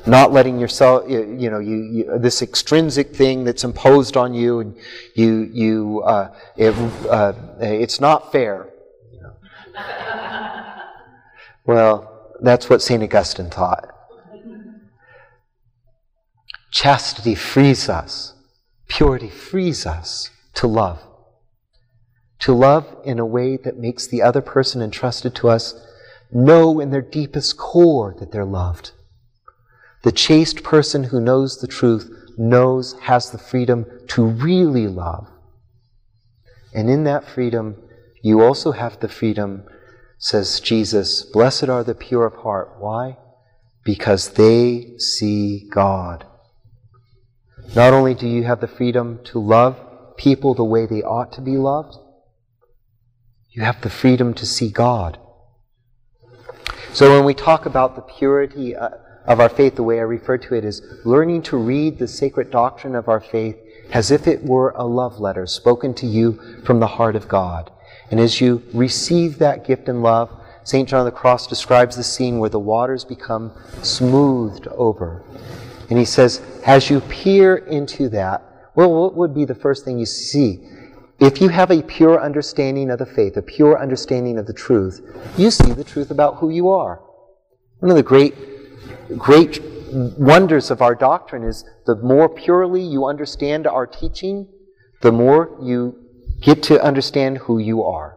not 0.06 0.32
letting 0.32 0.58
yourself, 0.58 1.08
you, 1.08 1.50
know, 1.50 1.58
you, 1.58 1.76
you, 1.76 2.18
this 2.18 2.42
extrinsic 2.42 3.14
thing 3.14 3.44
that's 3.44 3.64
imposed 3.64 4.16
on 4.16 4.34
you, 4.34 4.60
and 4.60 4.76
you, 5.14 5.50
you, 5.52 6.02
uh, 6.02 6.34
it, 6.56 6.74
uh, 7.08 7.32
it's 7.60 8.00
not 8.00 8.32
fair. 8.32 8.68
well, 11.66 12.34
that's 12.40 12.70
what 12.70 12.82
St. 12.82 13.02
Augustine 13.02 13.50
taught. 13.50 13.86
Chastity 16.70 17.34
frees 17.34 17.88
us, 17.88 18.34
purity 18.88 19.28
frees 19.28 19.86
us 19.86 20.30
to 20.54 20.66
love. 20.66 21.02
To 22.40 22.54
love 22.54 22.96
in 23.04 23.18
a 23.18 23.26
way 23.26 23.56
that 23.58 23.76
makes 23.76 24.06
the 24.06 24.22
other 24.22 24.40
person 24.40 24.80
entrusted 24.80 25.34
to 25.36 25.48
us 25.48 25.74
know 26.32 26.80
in 26.80 26.90
their 26.90 27.02
deepest 27.02 27.58
core 27.58 28.14
that 28.18 28.32
they're 28.32 28.44
loved. 28.44 28.92
The 30.02 30.12
chaste 30.12 30.62
person 30.62 31.04
who 31.04 31.20
knows 31.20 31.60
the 31.60 31.66
truth 31.66 32.10
knows, 32.38 32.94
has 33.00 33.30
the 33.30 33.38
freedom 33.38 33.86
to 34.08 34.24
really 34.24 34.88
love. 34.88 35.28
And 36.74 36.88
in 36.88 37.04
that 37.04 37.28
freedom, 37.28 37.76
you 38.22 38.40
also 38.40 38.72
have 38.72 39.00
the 39.00 39.08
freedom, 39.08 39.64
says 40.18 40.60
Jesus, 40.60 41.22
blessed 41.22 41.68
are 41.68 41.84
the 41.84 41.94
pure 41.94 42.24
of 42.24 42.36
heart. 42.36 42.76
Why? 42.78 43.18
Because 43.84 44.30
they 44.30 44.96
see 44.98 45.68
God. 45.70 46.26
Not 47.74 47.92
only 47.92 48.14
do 48.14 48.26
you 48.26 48.44
have 48.44 48.60
the 48.60 48.68
freedom 48.68 49.20
to 49.24 49.38
love 49.38 50.16
people 50.16 50.54
the 50.54 50.64
way 50.64 50.86
they 50.86 51.02
ought 51.02 51.32
to 51.32 51.40
be 51.40 51.56
loved, 51.56 51.96
you 53.50 53.62
have 53.62 53.80
the 53.82 53.90
freedom 53.90 54.32
to 54.34 54.46
see 54.46 54.70
God. 54.70 55.18
So 56.92 57.16
when 57.16 57.24
we 57.24 57.34
talk 57.34 57.66
about 57.66 57.96
the 57.96 58.02
purity 58.02 58.74
uh, 58.74 58.90
of 59.30 59.38
our 59.38 59.48
faith, 59.48 59.76
the 59.76 59.82
way 59.84 60.00
I 60.00 60.02
refer 60.02 60.38
to 60.38 60.54
it 60.56 60.64
is 60.64 60.82
learning 61.04 61.42
to 61.42 61.56
read 61.56 61.98
the 62.00 62.08
sacred 62.08 62.50
doctrine 62.50 62.96
of 62.96 63.08
our 63.08 63.20
faith 63.20 63.56
as 63.92 64.10
if 64.10 64.26
it 64.26 64.42
were 64.42 64.70
a 64.70 64.84
love 64.84 65.20
letter 65.20 65.46
spoken 65.46 65.94
to 65.94 66.06
you 66.06 66.32
from 66.64 66.80
the 66.80 66.88
heart 66.88 67.14
of 67.14 67.28
God. 67.28 67.70
And 68.10 68.18
as 68.18 68.40
you 68.40 68.60
receive 68.74 69.38
that 69.38 69.64
gift 69.64 69.88
and 69.88 70.02
love, 70.02 70.36
St. 70.64 70.88
John 70.88 71.06
of 71.06 71.12
the 71.12 71.16
Cross 71.16 71.46
describes 71.46 71.94
the 71.94 72.02
scene 72.02 72.40
where 72.40 72.50
the 72.50 72.58
waters 72.58 73.04
become 73.04 73.52
smoothed 73.82 74.66
over. 74.66 75.22
And 75.88 75.96
he 75.96 76.04
says, 76.04 76.42
as 76.66 76.90
you 76.90 77.00
peer 77.02 77.56
into 77.56 78.08
that, 78.08 78.42
well, 78.74 78.92
what 78.92 79.14
would 79.14 79.32
be 79.32 79.44
the 79.44 79.54
first 79.54 79.84
thing 79.84 80.00
you 80.00 80.06
see? 80.06 80.58
If 81.20 81.40
you 81.40 81.50
have 81.50 81.70
a 81.70 81.82
pure 81.82 82.20
understanding 82.20 82.90
of 82.90 82.98
the 82.98 83.06
faith, 83.06 83.36
a 83.36 83.42
pure 83.42 83.80
understanding 83.80 84.38
of 84.38 84.46
the 84.46 84.52
truth, 84.52 85.00
you 85.38 85.52
see 85.52 85.70
the 85.70 85.84
truth 85.84 86.10
about 86.10 86.38
who 86.38 86.50
you 86.50 86.68
are. 86.68 87.00
One 87.78 87.90
of 87.90 87.96
the 87.96 88.02
great 88.02 88.34
great 89.16 89.60
wonders 89.92 90.70
of 90.70 90.82
our 90.82 90.94
doctrine 90.94 91.44
is 91.44 91.64
the 91.86 91.96
more 91.96 92.28
purely 92.28 92.82
you 92.82 93.06
understand 93.06 93.66
our 93.66 93.86
teaching, 93.86 94.48
the 95.02 95.12
more 95.12 95.56
you 95.62 95.96
get 96.40 96.62
to 96.64 96.82
understand 96.82 97.38
who 97.38 97.58
you 97.58 97.82
are. 97.82 98.16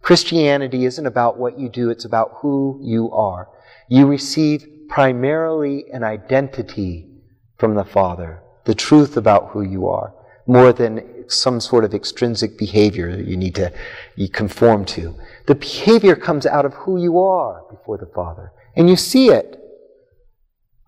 Christianity 0.00 0.84
isn't 0.84 1.06
about 1.06 1.38
what 1.38 1.58
you 1.58 1.68
do, 1.68 1.90
it's 1.90 2.04
about 2.04 2.32
who 2.36 2.80
you 2.82 3.10
are. 3.12 3.48
You 3.88 4.06
receive 4.06 4.66
primarily 4.88 5.86
an 5.92 6.02
identity 6.02 7.08
from 7.56 7.74
the 7.74 7.84
Father, 7.84 8.42
the 8.64 8.74
truth 8.74 9.16
about 9.16 9.50
who 9.50 9.62
you 9.62 9.88
are, 9.88 10.12
more 10.46 10.72
than 10.72 11.24
some 11.28 11.60
sort 11.60 11.84
of 11.84 11.94
extrinsic 11.94 12.58
behavior 12.58 13.16
that 13.16 13.26
you 13.26 13.36
need 13.36 13.54
to 13.54 13.72
you 14.16 14.28
conform 14.28 14.84
to. 14.84 15.16
The 15.46 15.54
behavior 15.54 16.16
comes 16.16 16.46
out 16.46 16.64
of 16.64 16.74
who 16.74 17.00
you 17.00 17.18
are 17.18 17.62
before 17.70 17.96
the 17.96 18.10
Father 18.12 18.52
and 18.76 18.88
you 18.88 18.96
see 18.96 19.28
it. 19.28 19.58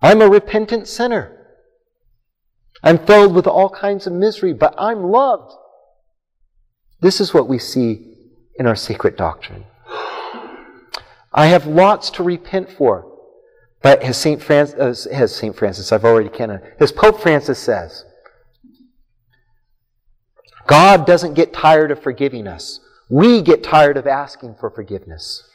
I'm 0.01 0.21
a 0.21 0.29
repentant 0.29 0.87
sinner. 0.87 1.31
I'm 2.83 2.99
filled 2.99 3.33
with 3.33 3.47
all 3.47 3.69
kinds 3.69 4.05
of 4.05 4.13
misery, 4.13 4.53
but 4.53 4.75
I'm 4.77 5.03
loved. 5.03 5.53
This 7.01 7.19
is 7.19 7.33
what 7.33 7.47
we 7.47 7.57
see 7.57 8.15
in 8.57 8.67
our 8.67 8.75
sacred 8.75 9.15
doctrine. 9.15 9.65
I 11.33 11.47
have 11.47 11.65
lots 11.67 12.09
to 12.11 12.23
repent 12.23 12.71
for. 12.71 13.11
But 13.81 14.01
as 14.01 14.17
St. 14.17 14.41
Francis, 14.41 15.05
uh, 15.05 15.09
as 15.11 15.35
St. 15.35 15.55
Francis, 15.55 15.91
I've 15.91 16.05
already 16.05 16.29
canon, 16.29 16.61
as 16.79 16.91
Pope 16.91 17.19
Francis 17.21 17.59
says, 17.59 18.03
God 20.65 21.05
doesn't 21.05 21.35
get 21.35 21.53
tired 21.53 21.91
of 21.91 22.01
forgiving 22.01 22.47
us. 22.47 22.79
We 23.09 23.43
get 23.43 23.63
tired 23.63 23.97
of 23.97 24.07
asking 24.07 24.55
for 24.55 24.71
forgiveness. 24.71 25.47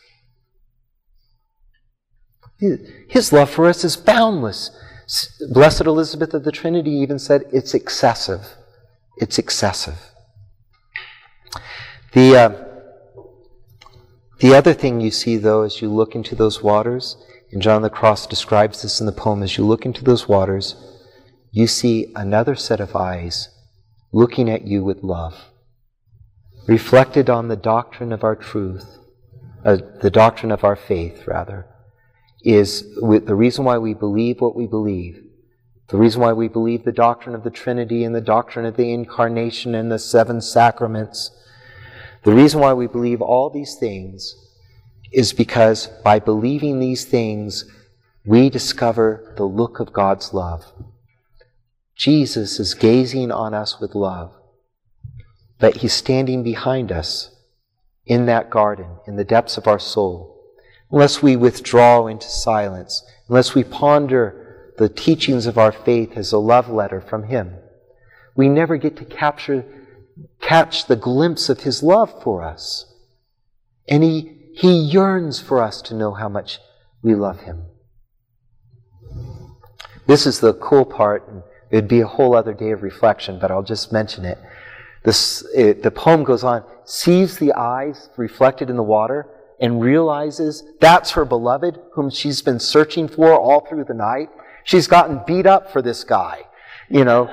His 3.09 3.33
love 3.33 3.51
for 3.51 3.66
us 3.66 3.85
is 3.85 3.96
boundless. 3.96 4.70
Blessed 5.51 5.83
Elisabeth 5.83 6.35
of 6.35 6.44
the 6.44 6.53
Trinity 6.53 6.90
even 6.90 7.18
said 7.18 7.44
it's 7.53 7.75
excessive. 7.75 8.57
It's 9.16 9.38
excessive. 9.38 9.99
The, 12.12 12.37
uh, 12.37 12.64
the 14.40 14.55
other 14.55 14.73
thing 14.73 15.01
you 15.01 15.11
see, 15.11 15.37
though, 15.37 15.62
as 15.62 15.81
you 15.81 15.90
look 15.90 16.14
into 16.14 16.35
those 16.35 16.62
waters, 16.62 17.16
and 17.53 17.62
John 17.62 17.83
the 17.83 17.90
Cross 17.90 18.27
describes 18.27 18.83
this 18.83 19.01
in 19.01 19.07
the 19.07 19.12
poem, 19.12 19.42
as 19.42 19.57
you 19.57 19.64
look 19.64 19.85
into 19.85 20.05
those 20.05 20.29
waters, 20.29 20.77
you 21.51 21.66
see 21.66 22.12
another 22.14 22.55
set 22.55 22.81
of 22.81 22.94
eyes 22.94 23.49
looking 24.12 24.49
at 24.49 24.66
you 24.66 24.85
with 24.85 25.03
love, 25.03 25.46
reflected 26.66 27.29
on 27.29 27.49
the 27.49 27.57
doctrine 27.57 28.12
of 28.12 28.25
our 28.25 28.37
truth, 28.37 28.99
uh, 29.64 29.79
the 30.01 30.11
doctrine 30.11 30.53
of 30.53 30.64
our 30.64 30.77
faith, 30.77 31.27
rather, 31.27 31.66
is 32.42 32.94
the 32.94 33.35
reason 33.35 33.64
why 33.64 33.79
we 33.79 33.94
believe 33.94 34.40
what 34.40 34.57
we 34.57 34.66
believe. 34.66 35.22
The 35.88 35.96
reason 35.96 36.22
why 36.22 36.33
we 36.33 36.48
believe 36.48 36.85
the 36.85 36.92
doctrine 36.92 37.35
of 37.35 37.42
the 37.42 37.50
Trinity 37.50 38.05
and 38.05 38.14
the 38.14 38.20
doctrine 38.20 38.64
of 38.64 38.76
the 38.76 38.92
Incarnation 38.92 39.74
and 39.74 39.90
the 39.90 39.98
seven 39.98 40.40
sacraments. 40.40 41.33
The 42.22 42.33
reason 42.33 42.61
why 42.61 42.72
we 42.74 42.87
believe 42.87 43.20
all 43.20 43.50
these 43.50 43.74
things 43.74 44.37
is 45.12 45.33
because 45.33 45.88
by 46.05 46.20
believing 46.20 46.79
these 46.79 47.05
things, 47.05 47.64
we 48.24 48.48
discover 48.50 49.35
the 49.37 49.44
look 49.44 49.81
of 49.81 49.92
God's 49.92 50.33
love. 50.33 50.72
Jesus 51.96 52.61
is 52.61 52.74
gazing 52.74 53.33
on 53.33 53.53
us 53.53 53.81
with 53.81 53.94
love, 53.94 54.33
but 55.59 55.79
He's 55.79 55.92
standing 55.92 56.42
behind 56.42 56.92
us 56.92 57.35
in 58.07 58.26
that 58.26 58.48
garden, 58.48 58.98
in 59.07 59.16
the 59.16 59.24
depths 59.24 59.57
of 59.57 59.66
our 59.66 59.79
soul. 59.79 60.29
Unless 60.92 61.22
we 61.22 61.37
withdraw 61.37 62.07
into 62.07 62.29
silence, 62.29 63.05
unless 63.29 63.55
we 63.55 63.62
ponder 63.62 64.72
the 64.79 64.88
teachings 64.88 65.46
of 65.46 65.57
our 65.57 65.72
faith 65.72 66.16
as 66.16 66.33
a 66.33 66.38
love 66.38 66.68
letter 66.68 67.00
from 67.00 67.24
Him, 67.24 67.57
we 68.35 68.48
never 68.48 68.76
get 68.76 68.96
to 68.96 69.05
capture, 69.05 69.64
catch 70.40 70.87
the 70.87 70.96
glimpse 70.96 71.48
of 71.48 71.61
His 71.61 71.83
love 71.83 72.22
for 72.22 72.42
us. 72.42 72.92
And 73.88 74.03
He, 74.03 74.50
He 74.55 74.72
yearns 74.72 75.40
for 75.40 75.62
us 75.62 75.81
to 75.83 75.94
know 75.94 76.12
how 76.14 76.29
much 76.29 76.59
we 77.03 77.14
love 77.14 77.40
Him. 77.40 77.66
This 80.07 80.26
is 80.26 80.40
the 80.40 80.55
cool 80.55 80.85
part, 80.85 81.29
It'd 81.70 81.87
be 81.87 82.00
a 82.00 82.07
whole 82.07 82.35
other 82.35 82.53
day 82.53 82.72
of 82.72 82.83
reflection, 82.83 83.38
but 83.38 83.53
I'll 83.53 83.62
just 83.62 83.92
mention 83.92 84.24
it. 84.24 84.38
This, 85.05 85.46
it, 85.55 85.85
the 85.85 85.92
poem 85.92 86.24
goes 86.24 86.42
on, 86.42 86.64
sees 86.85 87.38
the 87.38 87.53
eyes 87.53 88.11
reflected 88.16 88.70
in 88.70 88.76
the 88.76 88.83
water 88.83 89.29
and 89.61 89.81
realizes 89.81 90.64
that's 90.81 91.11
her 91.12 91.25
beloved 91.25 91.79
whom 91.92 92.11
she's 92.11 92.42
been 92.42 92.59
searching 92.61 93.09
for 93.09 93.38
all 93.38 93.66
through 93.66 93.85
the 93.85 93.94
night. 93.94 94.29
She's 94.64 94.87
gotten 94.87 95.23
beat 95.27 95.46
up 95.46 95.73
for 95.73 95.83
this 95.83 96.05
guy, 96.05 96.42
you 96.88 97.05
know. 97.05 97.33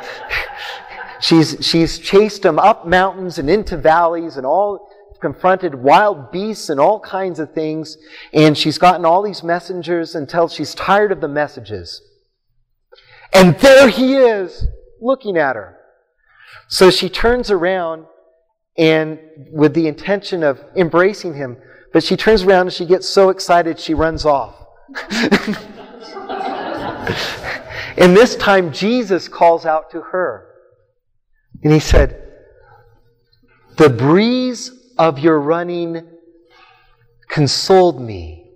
she's, 1.22 1.58
she's 1.62 2.00
chased 2.00 2.44
him 2.44 2.60
up 2.60 2.88
mountains 2.88 3.38
and 3.38 3.50
into 3.50 3.78
valleys 3.78 4.38
and 4.38 4.46
all 4.46 4.90
confronted 5.22 5.76
wild 5.76 6.32
beasts 6.32 6.70
and 6.70 6.80
all 6.80 7.00
kinds 7.00 7.40
of 7.40 7.54
things. 7.54 7.98
And 8.34 8.58
she's 8.58 8.78
gotten 8.78 9.06
all 9.06 9.22
these 9.22 9.44
messengers 9.44 10.16
until 10.16 10.48
she's 10.48 10.76
tired 10.76 11.12
of 11.12 11.22
the 11.22 11.28
messages. 11.28 12.02
And 13.34 13.56
there 13.60 13.90
he 13.90 14.16
is, 14.16 14.68
looking 15.02 15.38
at 15.38 15.56
her. 15.56 15.78
So 16.70 16.90
she 16.90 17.10
turns 17.10 17.52
around 17.52 18.06
and 18.78 19.20
with 19.52 19.74
the 19.74 19.88
intention 19.88 20.44
of 20.44 20.64
embracing 20.76 21.34
him, 21.34 21.58
but 21.98 22.04
she 22.04 22.16
turns 22.16 22.44
around 22.44 22.68
and 22.68 22.74
she 22.74 22.86
gets 22.86 23.10
so 23.10 23.32
excited 23.32 23.80
she 23.80 23.96
runs 23.96 24.24
off. 24.24 24.54
and 27.98 28.16
this 28.16 28.36
time 28.36 28.72
Jesus 28.72 29.28
calls 29.28 29.66
out 29.66 29.90
to 29.90 30.02
her. 30.02 30.48
And 31.64 31.74
he 31.74 31.80
said, 31.80 32.22
The 33.78 33.90
breeze 33.90 34.70
of 35.00 35.18
your 35.18 35.40
running 35.40 36.08
consoled 37.30 38.00
me. 38.00 38.52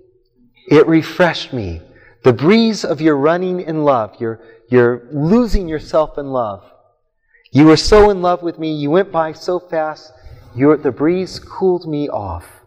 It 0.69 0.86
refreshed 0.86 1.51
me. 1.51 1.82
The 2.23 2.34
breeze 2.34 2.86
of 2.86 3.01
your 3.01 3.17
running 3.17 3.62
in 3.62 3.84
love, 3.84 4.21
your, 4.21 4.39
you're 4.69 5.08
losing 5.12 5.67
yourself 5.67 6.19
in 6.19 6.27
love. 6.27 6.63
You 7.51 7.65
were 7.65 7.75
so 7.75 8.12
in 8.12 8.21
love 8.21 8.43
with 8.43 8.60
me, 8.60 8.71
you 8.71 8.91
went 8.91 9.12
by 9.12 9.34
so 9.34 9.58
fast, 9.58 10.13
Your, 10.54 10.77
the 10.77 10.91
breeze 10.91 11.39
cooled 11.39 11.88
me 11.88 12.08
off. 12.08 12.61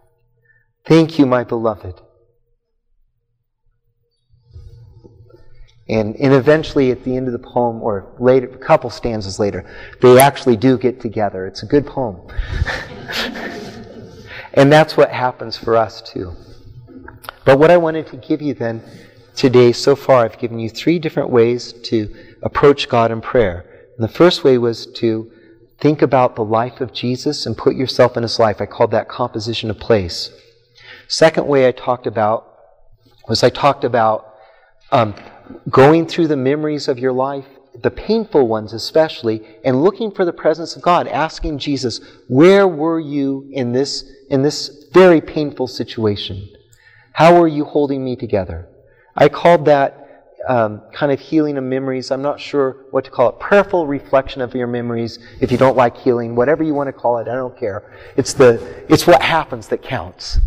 Thank 0.87 1.19
you, 1.19 1.25
my 1.25 1.45
beloved. 1.45 2.01
And, 5.89 6.17
and 6.17 6.33
eventually, 6.33 6.91
at 6.91 7.05
the 7.05 7.17
end 7.17 7.27
of 7.27 7.33
the 7.33 7.39
poem, 7.39 7.83
or 7.83 8.15
later, 8.19 8.49
a 8.49 8.59
couple 8.59 8.89
stanzas 8.89 9.39
later, 9.39 9.67
they 10.01 10.19
actually 10.19 10.57
do 10.57 10.79
get 10.79 11.01
together. 11.01 11.47
It's 11.47 11.63
a 11.63 11.67
good 11.67 11.87
poem. 11.87 12.21
and 14.55 14.73
that's 14.73 14.97
what 14.97 15.11
happens 15.11 15.57
for 15.57 15.77
us, 15.77 16.01
too. 16.01 16.33
But 17.45 17.59
what 17.59 17.71
I 17.71 17.77
wanted 17.77 18.07
to 18.09 18.17
give 18.17 18.41
you 18.41 18.55
then 18.55 18.83
today, 19.37 19.73
so 19.73 19.95
far, 19.95 20.25
I've 20.25 20.39
given 20.39 20.59
you 20.59 20.71
three 20.71 20.99
different 20.99 21.29
ways 21.29 21.75
to 21.85 22.15
approach 22.43 22.89
God 22.89 23.11
in 23.11 23.21
prayer. 23.21 23.67
And 23.97 24.05
the 24.05 24.13
first 24.13 24.43
way 24.43 24.57
was 24.57 24.87
to 24.93 25.31
think 25.79 26.01
about 26.01 26.35
the 26.35 26.45
life 26.45 26.81
of 26.81 26.95
Jesus 26.95 27.45
and 27.45 27.59
put 27.59 27.75
yourself 27.75 28.17
in 28.17 28.23
his 28.23 28.39
life. 28.39 28.61
I 28.61 28.67
called 28.67 28.91
that 28.93 29.09
composition 29.09 29.69
of 29.71 29.79
place. 29.79 30.31
Second 31.09 31.47
way 31.47 31.69
I 31.69 31.73
talked 31.73 32.07
about 32.07 32.51
was 33.29 33.43
I 33.43 33.51
talked 33.51 33.85
about 33.85 34.35
um, 34.93 35.15
going 35.71 36.07
through 36.07 36.29
the 36.29 36.37
memories 36.37 36.89
of 36.89 36.99
your 36.99 37.13
life, 37.13 37.47
the 37.83 37.91
painful 37.91 38.47
ones 38.47 38.73
especially, 38.73 39.43
and 39.65 39.83
looking 39.83 40.11
for 40.11 40.25
the 40.25 40.33
presence 40.33 40.77
of 40.77 40.83
God, 40.83 41.09
asking 41.09 41.59
Jesus, 41.59 42.01
where 42.29 42.69
were 42.69 43.01
you 43.01 43.49
in 43.53 43.73
this, 43.73 44.05
in 44.31 44.43
this 44.43 44.87
very 44.93 45.21
painful 45.21 45.67
situation? 45.67 46.49
How 47.13 47.39
were 47.39 47.49
you 47.49 47.65
holding 47.65 48.05
me 48.05 48.17
together? 48.17 48.69
I 49.17 49.29
called 49.29 49.65
that 49.67 50.05
um, 50.49 50.83
kind 50.93 51.11
of 51.11 51.21
healing 51.21 51.57
of 51.57 51.65
memories. 51.65 52.11
I'm 52.11 52.23
not 52.23 52.41
sure 52.41 52.87
what 52.91 53.05
to 53.05 53.11
call 53.11 53.31
it. 53.31 53.39
Prayerful 53.39 53.87
reflection 53.87 54.43
of 54.43 54.55
your 54.55 54.67
memories. 54.67 55.19
If 55.41 55.51
you 55.51 55.59
don't 55.59 55.77
like 55.77 55.97
healing, 55.97 56.37
whatever 56.37 56.63
you 56.63 56.75
want 56.75 56.89
to 56.89 56.93
call 56.93 57.19
it, 57.19 57.29
I 57.29 57.35
don't 57.35 57.59
care. 57.59 57.93
It's 58.17 58.35
the 58.35 58.85
it's 58.89 59.07
what 59.07 59.23
happens 59.23 59.69
that 59.69 59.83
counts. 59.83 60.39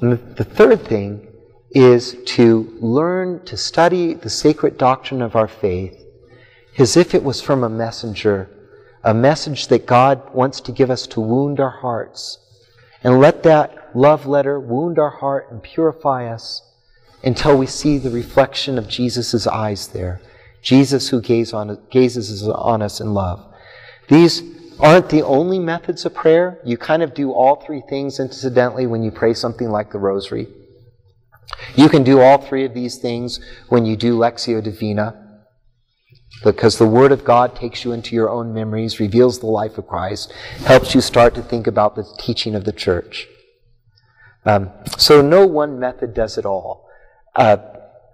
And 0.00 0.12
the, 0.36 0.44
third 0.44 0.86
thing 0.86 1.26
is 1.70 2.16
to 2.24 2.76
learn 2.80 3.44
to 3.44 3.56
study 3.56 4.14
the 4.14 4.30
sacred 4.30 4.78
doctrine 4.78 5.22
of 5.22 5.36
our 5.36 5.48
faith 5.48 6.04
as 6.78 6.96
if 6.96 7.14
it 7.14 7.22
was 7.22 7.40
from 7.40 7.62
a 7.62 7.68
messenger, 7.68 8.48
a 9.02 9.14
message 9.14 9.68
that 9.68 9.86
God 9.86 10.34
wants 10.34 10.60
to 10.62 10.72
give 10.72 10.90
us 10.90 11.06
to 11.08 11.20
wound 11.20 11.60
our 11.60 11.70
hearts. 11.70 12.38
And 13.02 13.20
let 13.20 13.42
that 13.44 13.94
love 13.94 14.26
letter 14.26 14.58
wound 14.58 14.98
our 14.98 15.10
heart 15.10 15.48
and 15.50 15.62
purify 15.62 16.26
us 16.26 16.62
until 17.22 17.56
we 17.56 17.66
see 17.66 17.98
the 17.98 18.10
reflection 18.10 18.78
of 18.78 18.88
Jesus' 18.88 19.46
eyes 19.46 19.88
there. 19.88 20.20
Jesus 20.62 21.10
who 21.10 21.20
gaze 21.20 21.52
on, 21.52 21.78
gazes 21.90 22.46
on 22.48 22.82
us 22.82 23.00
in 23.00 23.12
love. 23.12 23.44
These 24.08 24.42
aren't 24.80 25.08
the 25.08 25.22
only 25.22 25.58
methods 25.58 26.04
of 26.04 26.14
prayer. 26.14 26.60
You 26.64 26.76
kind 26.76 27.02
of 27.02 27.14
do 27.14 27.32
all 27.32 27.56
three 27.56 27.82
things 27.88 28.20
incidentally 28.20 28.86
when 28.86 29.02
you 29.02 29.10
pray 29.10 29.34
something 29.34 29.70
like 29.70 29.92
the 29.92 29.98
rosary. 29.98 30.48
You 31.74 31.88
can 31.88 32.04
do 32.04 32.20
all 32.20 32.38
three 32.38 32.64
of 32.64 32.74
these 32.74 32.98
things 32.98 33.40
when 33.68 33.84
you 33.84 33.96
do 33.96 34.16
Lectio 34.16 34.62
Divina, 34.62 35.20
because 36.42 36.78
the 36.78 36.86
Word 36.86 37.12
of 37.12 37.24
God 37.24 37.54
takes 37.54 37.84
you 37.84 37.92
into 37.92 38.14
your 38.14 38.30
own 38.30 38.52
memories, 38.52 39.00
reveals 39.00 39.38
the 39.38 39.46
life 39.46 39.78
of 39.78 39.86
Christ, 39.86 40.32
helps 40.64 40.94
you 40.94 41.00
start 41.00 41.34
to 41.34 41.42
think 41.42 41.66
about 41.66 41.96
the 41.96 42.04
teaching 42.18 42.54
of 42.54 42.64
the 42.64 42.72
church. 42.72 43.26
Um, 44.44 44.70
so 44.98 45.22
no 45.22 45.46
one 45.46 45.78
method 45.78 46.12
does 46.14 46.36
it 46.36 46.44
all. 46.44 46.88
Uh, 47.34 47.56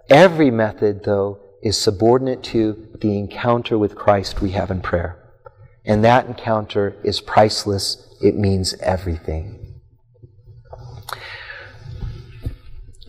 every 0.09 0.49
method, 0.49 1.03
though, 1.03 1.39
is 1.61 1.77
subordinate 1.77 2.43
to 2.43 2.87
the 3.01 3.17
encounter 3.17 3.77
with 3.77 3.95
Christ 3.95 4.41
we 4.41 4.51
have 4.51 4.71
in 4.71 4.81
prayer. 4.81 5.20
And 5.85 6.03
that 6.03 6.27
encounter 6.27 6.95
is 7.03 7.21
priceless. 7.21 8.07
It 8.21 8.35
means 8.35 8.73
everything. 8.75 9.61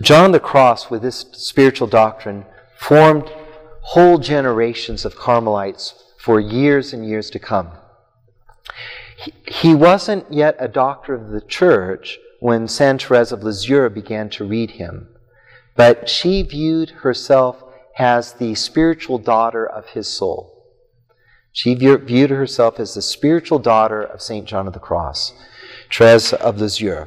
John 0.00 0.32
the 0.32 0.40
Cross, 0.40 0.90
with 0.90 1.02
this 1.02 1.26
spiritual 1.32 1.86
doctrine, 1.86 2.44
formed 2.76 3.30
whole 3.82 4.18
generations 4.18 5.04
of 5.04 5.16
Carmelites 5.16 5.94
for 6.18 6.40
years 6.40 6.92
and 6.92 7.06
years 7.06 7.30
to 7.30 7.38
come. 7.38 7.70
He, 9.46 9.74
wasn't 9.74 10.32
yet 10.32 10.56
a 10.58 10.66
doctor 10.66 11.14
of 11.14 11.30
the 11.30 11.40
church 11.40 12.18
when 12.40 12.66
Saint 12.66 13.02
Therese 13.02 13.30
of 13.30 13.44
Lisieux 13.44 13.88
began 13.88 14.28
to 14.30 14.44
read 14.44 14.72
him. 14.72 15.08
But 15.76 16.08
she 16.08 16.42
viewed 16.42 16.90
herself 16.90 17.62
as 17.98 18.32
the 18.32 18.56
spiritual 18.56 19.18
daughter 19.18 19.64
of 19.64 19.90
his 19.90 20.08
soul. 20.08 20.51
She 21.52 21.74
viewed 21.74 22.30
herself 22.30 22.80
as 22.80 22.94
the 22.94 23.02
spiritual 23.02 23.58
daughter 23.58 24.02
of 24.02 24.22
St. 24.22 24.46
John 24.46 24.66
of 24.66 24.72
the 24.72 24.80
Cross, 24.80 25.34
Therese 25.90 26.32
of 26.32 26.58
Lisieux. 26.58 27.06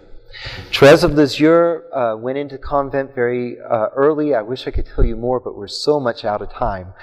Therese 0.71 1.03
of 1.03 1.13
Lisieux 1.13 1.81
uh, 1.91 2.15
went 2.17 2.37
into 2.37 2.57
convent 2.59 3.15
very 3.15 3.57
uh, 3.59 3.87
early. 3.95 4.35
I 4.35 4.41
wish 4.41 4.67
I 4.67 4.71
could 4.71 4.85
tell 4.85 5.03
you 5.03 5.15
more, 5.15 5.39
but 5.39 5.55
we're 5.55 5.67
so 5.67 5.99
much 5.99 6.25
out 6.25 6.41
of 6.41 6.51
time. 6.51 6.93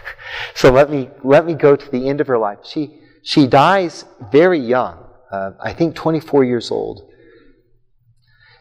so 0.54 0.70
let 0.70 0.90
me 0.90 1.08
let 1.24 1.46
me 1.46 1.54
go 1.54 1.74
to 1.74 1.90
the 1.90 2.08
end 2.08 2.20
of 2.20 2.26
her 2.26 2.38
life. 2.38 2.58
She 2.64 3.00
she 3.22 3.46
dies 3.46 4.04
very 4.30 4.58
young. 4.58 5.06
Uh, 5.30 5.52
I 5.60 5.72
think 5.72 5.94
24 5.94 6.44
years 6.44 6.70
old, 6.70 7.08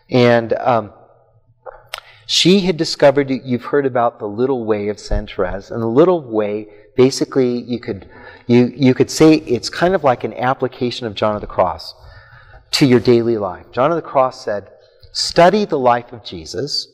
and 0.10 0.54
um, 0.54 0.94
she 2.32 2.60
had 2.60 2.78
discovered. 2.78 3.32
You've 3.32 3.66
heard 3.66 3.88
about 3.88 4.20
the 4.20 4.28
little 4.28 4.64
way 4.64 4.90
of 4.90 5.00
Saint 5.00 5.32
Therese, 5.32 5.72
and 5.72 5.82
the 5.82 5.88
little 5.88 6.22
way 6.22 6.68
basically 6.96 7.60
you 7.64 7.80
could 7.80 8.08
you 8.46 8.72
you 8.76 8.94
could 8.94 9.10
say 9.10 9.34
it's 9.34 9.68
kind 9.68 9.96
of 9.96 10.04
like 10.04 10.24
an 10.24 10.36
application 10.36 11.08
of 11.08 11.16
John 11.16 11.34
of 11.34 11.42
the 11.42 11.48
Cross 11.48 11.96
to 12.74 12.86
your 12.86 13.00
daily 13.00 13.40
life. 13.40 13.66
John 13.72 13.90
of 13.92 13.96
the 13.96 14.04
Cross 14.04 14.46
said, 14.46 14.70
study 15.12 15.66
the 15.66 15.80
life 15.80 16.14
of 16.14 16.24
Jesus. 16.24 16.88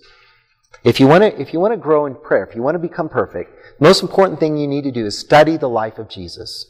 If 0.86 1.02
you 1.02 1.08
want 1.08 1.24
to, 1.24 1.42
if 1.42 1.52
you 1.52 1.60
want 1.60 1.74
to 1.74 1.78
grow 1.78 2.06
in 2.06 2.16
prayer, 2.16 2.46
if 2.46 2.56
you 2.56 2.64
want 2.64 2.76
to 2.76 2.80
become 2.80 3.10
perfect, 3.10 3.52
the 3.78 3.84
most 3.84 4.04
important 4.04 4.40
thing 4.40 4.56
you 4.56 4.68
need 4.70 4.86
to 4.86 4.92
do 4.92 5.06
is 5.06 5.20
study 5.20 5.58
the 5.58 5.68
life 5.68 6.00
of 6.00 6.08
Jesus. 6.08 6.66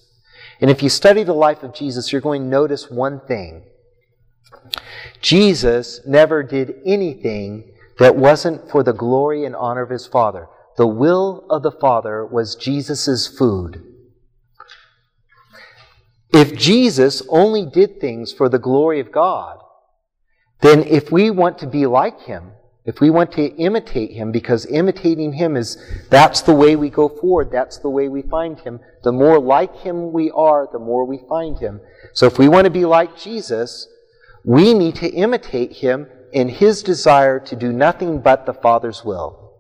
And 0.60 0.72
if 0.72 0.82
you 0.82 0.90
study 0.90 1.24
the 1.24 1.34
life 1.34 1.62
of 1.62 1.76
Jesus, 1.76 2.12
you're 2.12 2.20
going 2.20 2.42
to 2.42 2.48
notice 2.48 2.90
one 2.90 3.20
thing. 3.28 3.66
Jesus 5.22 6.02
never 6.08 6.42
did 6.42 6.74
anything 6.84 7.75
that 8.00 8.16
wasn't 8.16 8.70
for 8.70 8.84
the 8.84 8.94
glory 8.94 9.46
and 9.46 9.56
honor 9.56 9.84
of 9.84 9.90
his 9.90 10.08
Father. 10.08 10.48
The 10.78 10.88
will 10.88 11.46
of 11.50 11.64
the 11.64 11.72
Father 11.72 12.26
was 12.26 12.56
Jesus' 12.56 13.28
food. 13.28 13.82
If 16.34 16.58
Jesus 16.58 17.24
only 17.30 17.66
did 17.66 18.02
things 18.02 18.34
for 18.34 18.50
the 18.50 18.60
glory 18.60 19.00
of 19.00 19.12
God, 19.12 19.60
then 20.62 20.84
if 20.84 21.12
we 21.12 21.30
want 21.30 21.60
to 21.60 21.68
be 21.68 21.86
like 21.86 22.22
him, 22.24 22.52
if 22.86 23.00
we 23.00 23.10
want 23.10 23.32
to 23.34 23.56
imitate 23.56 24.12
him, 24.12 24.32
because 24.32 24.66
imitating 24.68 25.34
him 25.34 25.56
is, 25.56 25.78
that's 26.10 26.42
the 26.42 26.54
way 26.54 26.76
we 26.76 26.90
go 26.90 27.10
forward, 27.10 27.50
that's 27.52 27.80
the 27.80 27.90
way 27.90 28.10
we 28.10 28.22
find 28.22 28.60
him. 28.60 28.80
The 29.04 29.12
more 29.12 29.40
like 29.40 29.76
him 29.78 30.12
we 30.12 30.30
are, 30.32 30.68
the 30.72 30.80
more 30.80 31.06
we 31.06 31.20
find 31.28 31.58
him. 31.58 31.82
So 32.14 32.28
if 32.28 32.38
we 32.38 32.48
want 32.48 32.66
to 32.66 32.72
be 32.72 32.86
like 32.86 33.18
Jesus, 33.18 33.88
we 34.44 34.74
need 34.76 34.96
to 34.96 35.10
imitate 35.10 35.78
him 35.78 36.08
in 36.36 36.50
his 36.50 36.84
desire 36.84 37.40
to 37.40 37.56
do 37.56 37.72
nothing 37.72 38.20
but 38.20 38.46
the 38.46 38.54
Father's 38.54 39.06
will. 39.06 39.54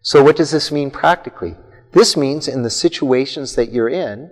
So 0.00 0.22
what 0.22 0.36
does 0.36 0.52
this 0.52 0.70
mean 0.70 0.92
practically? 0.92 1.56
This 1.90 2.16
means 2.16 2.46
in 2.46 2.62
the 2.62 2.70
situations 2.70 3.56
that 3.56 3.72
you're 3.72 3.88
in, 3.88 4.30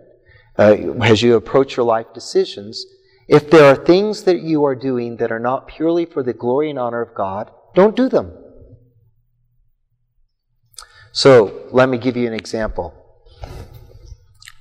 uh, 0.57 0.77
as 1.03 1.23
you 1.23 1.35
approach 1.35 1.77
your 1.77 1.87
life 1.87 2.07
decisions, 2.15 2.87
if 3.27 3.51
there 3.51 3.65
are 3.65 3.75
things 3.75 4.23
that 4.23 4.43
you 4.43 4.65
are 4.65 4.77
doing 4.77 5.17
that 5.17 5.33
are 5.33 5.41
not 5.41 5.67
purely 5.67 6.05
for 6.05 6.23
the 6.23 6.33
glory 6.33 6.71
and 6.71 6.79
honor 6.79 7.01
of 7.01 7.17
God, 7.17 7.51
don't 7.75 7.97
do 7.97 8.09
them. 8.09 8.33
So, 11.11 11.67
let 11.73 11.89
me 11.89 11.99
give 11.99 12.17
you 12.17 12.29
an 12.29 12.35
example. 12.35 12.95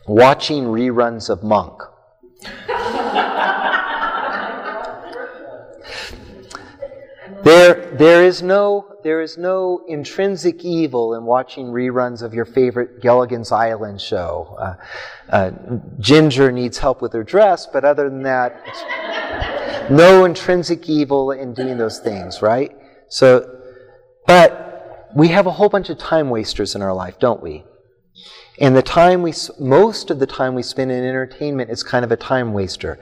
Watching 0.08 0.64
reruns 0.64 1.30
of 1.30 1.44
Monk. 1.44 1.84
There, 7.44 7.96
there 7.98 8.26
is 8.26 8.42
no 8.42 8.94
there 9.04 9.22
is 9.22 9.38
no 9.38 9.84
intrinsic 9.88 10.64
evil 10.64 11.14
in 11.14 11.26
watching 11.26 11.68
reruns 11.68 12.24
of 12.24 12.34
your 12.34 12.46
favorite 12.46 13.02
Gilligan's 13.02 13.52
Island 13.52 14.00
show. 14.00 14.56
Uh, 14.58 14.76
uh, 15.30 15.52
Ginger 16.00 16.54
needs 16.54 16.78
help 16.78 17.02
with 17.02 17.12
her 17.12 17.24
dress, 17.24 17.68
but 17.68 17.84
other 17.84 18.10
than 18.10 18.24
that, 18.24 18.56
no 19.92 20.24
intrinsic 20.24 20.88
evil 20.88 21.32
in 21.32 21.54
doing 21.54 21.78
those 21.78 22.00
things, 22.00 22.42
right? 22.42 22.72
So, 23.10 23.60
but 24.26 25.10
we 25.14 25.28
have 25.30 25.48
a 25.48 25.52
whole 25.52 25.70
bunch 25.70 25.90
of 25.90 25.98
time 25.98 26.30
wasters 26.30 26.76
in 26.76 26.82
our 26.82 26.94
life, 26.94 27.20
don't 27.20 27.44
we? 27.44 27.66
And 28.60 28.76
the 28.76 28.82
time 28.82 29.22
we, 29.22 29.34
most 29.60 30.10
of 30.12 30.20
the 30.20 30.28
time 30.28 30.56
we 30.56 30.64
spend 30.64 30.92
in 30.92 31.04
entertainment 31.04 31.72
is 31.72 31.84
kind 31.84 32.06
of 32.06 32.12
a 32.12 32.18
time 32.18 32.54
waster. 32.54 33.00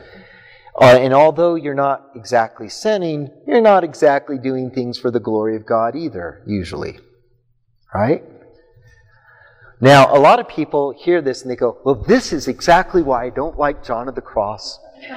Uh, 0.80 0.98
and 1.00 1.14
although 1.14 1.56
you're 1.56 1.74
not 1.74 2.10
exactly 2.16 2.70
sinning, 2.70 3.30
you're 3.46 3.62
not 3.62 3.84
exactly 3.84 4.38
doing 4.38 4.72
things 4.72 4.98
for 4.98 5.12
the 5.12 5.20
glory 5.20 5.56
of 5.56 5.66
God 5.66 5.96
either, 5.96 6.44
usually. 6.48 7.00
Right? 7.94 8.24
Now, 9.82 10.16
a 10.16 10.20
lot 10.20 10.40
of 10.40 10.48
people 10.48 10.94
hear 10.98 11.22
this 11.22 11.42
and 11.42 11.52
they 11.52 11.56
go, 11.56 11.80
well, 11.84 11.96
this 11.96 12.32
is 12.32 12.48
exactly 12.48 13.02
why 13.02 13.26
I 13.26 13.30
don't 13.32 13.58
like 13.58 13.84
John 13.84 14.08
of 14.08 14.16
the 14.16 14.22
Cross. 14.22 14.80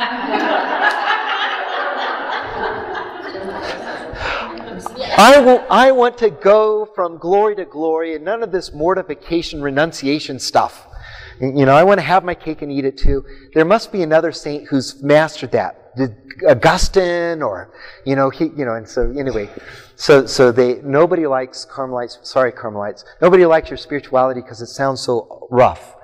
I, 5.16 5.38
will, 5.38 5.64
I 5.70 5.92
want 5.92 6.18
to 6.18 6.30
go 6.30 6.86
from 6.86 7.18
glory 7.18 7.54
to 7.56 7.64
glory 7.64 8.16
and 8.16 8.24
none 8.24 8.42
of 8.42 8.50
this 8.50 8.72
mortification, 8.72 9.62
renunciation 9.62 10.38
stuff. 10.40 10.88
You 11.40 11.66
know, 11.66 11.74
I 11.74 11.82
want 11.82 11.98
to 11.98 12.04
have 12.04 12.24
my 12.24 12.34
cake 12.34 12.62
and 12.62 12.70
eat 12.70 12.84
it 12.84 12.96
too. 12.96 13.24
There 13.54 13.64
must 13.64 13.92
be 13.92 14.02
another 14.02 14.32
saint 14.32 14.68
who's 14.68 15.02
mastered 15.02 15.52
that. 15.52 15.92
Augustine 16.48 17.42
or, 17.42 17.72
you 18.04 18.16
know, 18.16 18.30
he, 18.30 18.46
you 18.56 18.64
know, 18.64 18.74
and 18.74 18.88
so 18.88 19.10
anyway, 19.16 19.48
so, 19.96 20.26
so 20.26 20.50
they, 20.50 20.80
nobody 20.82 21.26
likes 21.26 21.64
Carmelites, 21.64 22.18
sorry 22.22 22.50
Carmelites, 22.52 23.04
nobody 23.22 23.46
likes 23.46 23.70
your 23.70 23.76
spirituality 23.76 24.40
because 24.40 24.60
it 24.60 24.66
sounds 24.66 25.00
so 25.00 25.46
rough. 25.50 25.94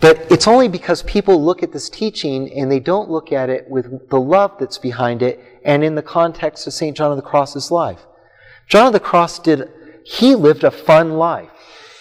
But 0.00 0.30
it's 0.32 0.48
only 0.48 0.68
because 0.68 1.02
people 1.04 1.42
look 1.42 1.62
at 1.62 1.72
this 1.72 1.88
teaching 1.88 2.52
and 2.52 2.70
they 2.70 2.80
don't 2.80 3.08
look 3.08 3.32
at 3.32 3.48
it 3.50 3.68
with 3.68 4.08
the 4.08 4.20
love 4.20 4.56
that's 4.58 4.78
behind 4.78 5.22
it 5.22 5.40
and 5.64 5.84
in 5.84 5.94
the 5.94 6.02
context 6.02 6.66
of 6.66 6.72
St. 6.72 6.96
John 6.96 7.12
of 7.12 7.16
the 7.16 7.22
Cross's 7.22 7.70
life. 7.70 8.00
John 8.68 8.88
of 8.88 8.92
the 8.92 9.00
Cross 9.00 9.40
did, 9.40 9.68
he 10.04 10.34
lived 10.34 10.64
a 10.64 10.72
fun 10.72 11.12
life. 11.18 11.51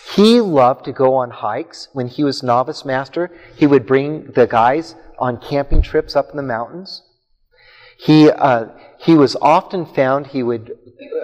He 0.09 0.41
loved 0.41 0.85
to 0.85 0.91
go 0.91 1.15
on 1.15 1.29
hikes. 1.29 1.87
When 1.93 2.07
he 2.07 2.23
was 2.23 2.43
novice 2.43 2.83
master, 2.83 3.31
he 3.55 3.67
would 3.67 3.85
bring 3.85 4.31
the 4.31 4.47
guys 4.47 4.95
on 5.19 5.37
camping 5.37 5.81
trips 5.81 6.15
up 6.15 6.31
in 6.31 6.37
the 6.37 6.43
mountains. 6.43 7.03
He, 7.97 8.29
uh, 8.29 8.65
he 8.99 9.15
was 9.15 9.35
often 9.41 9.85
found, 9.85 10.27
he 10.27 10.43
would, 10.43 10.77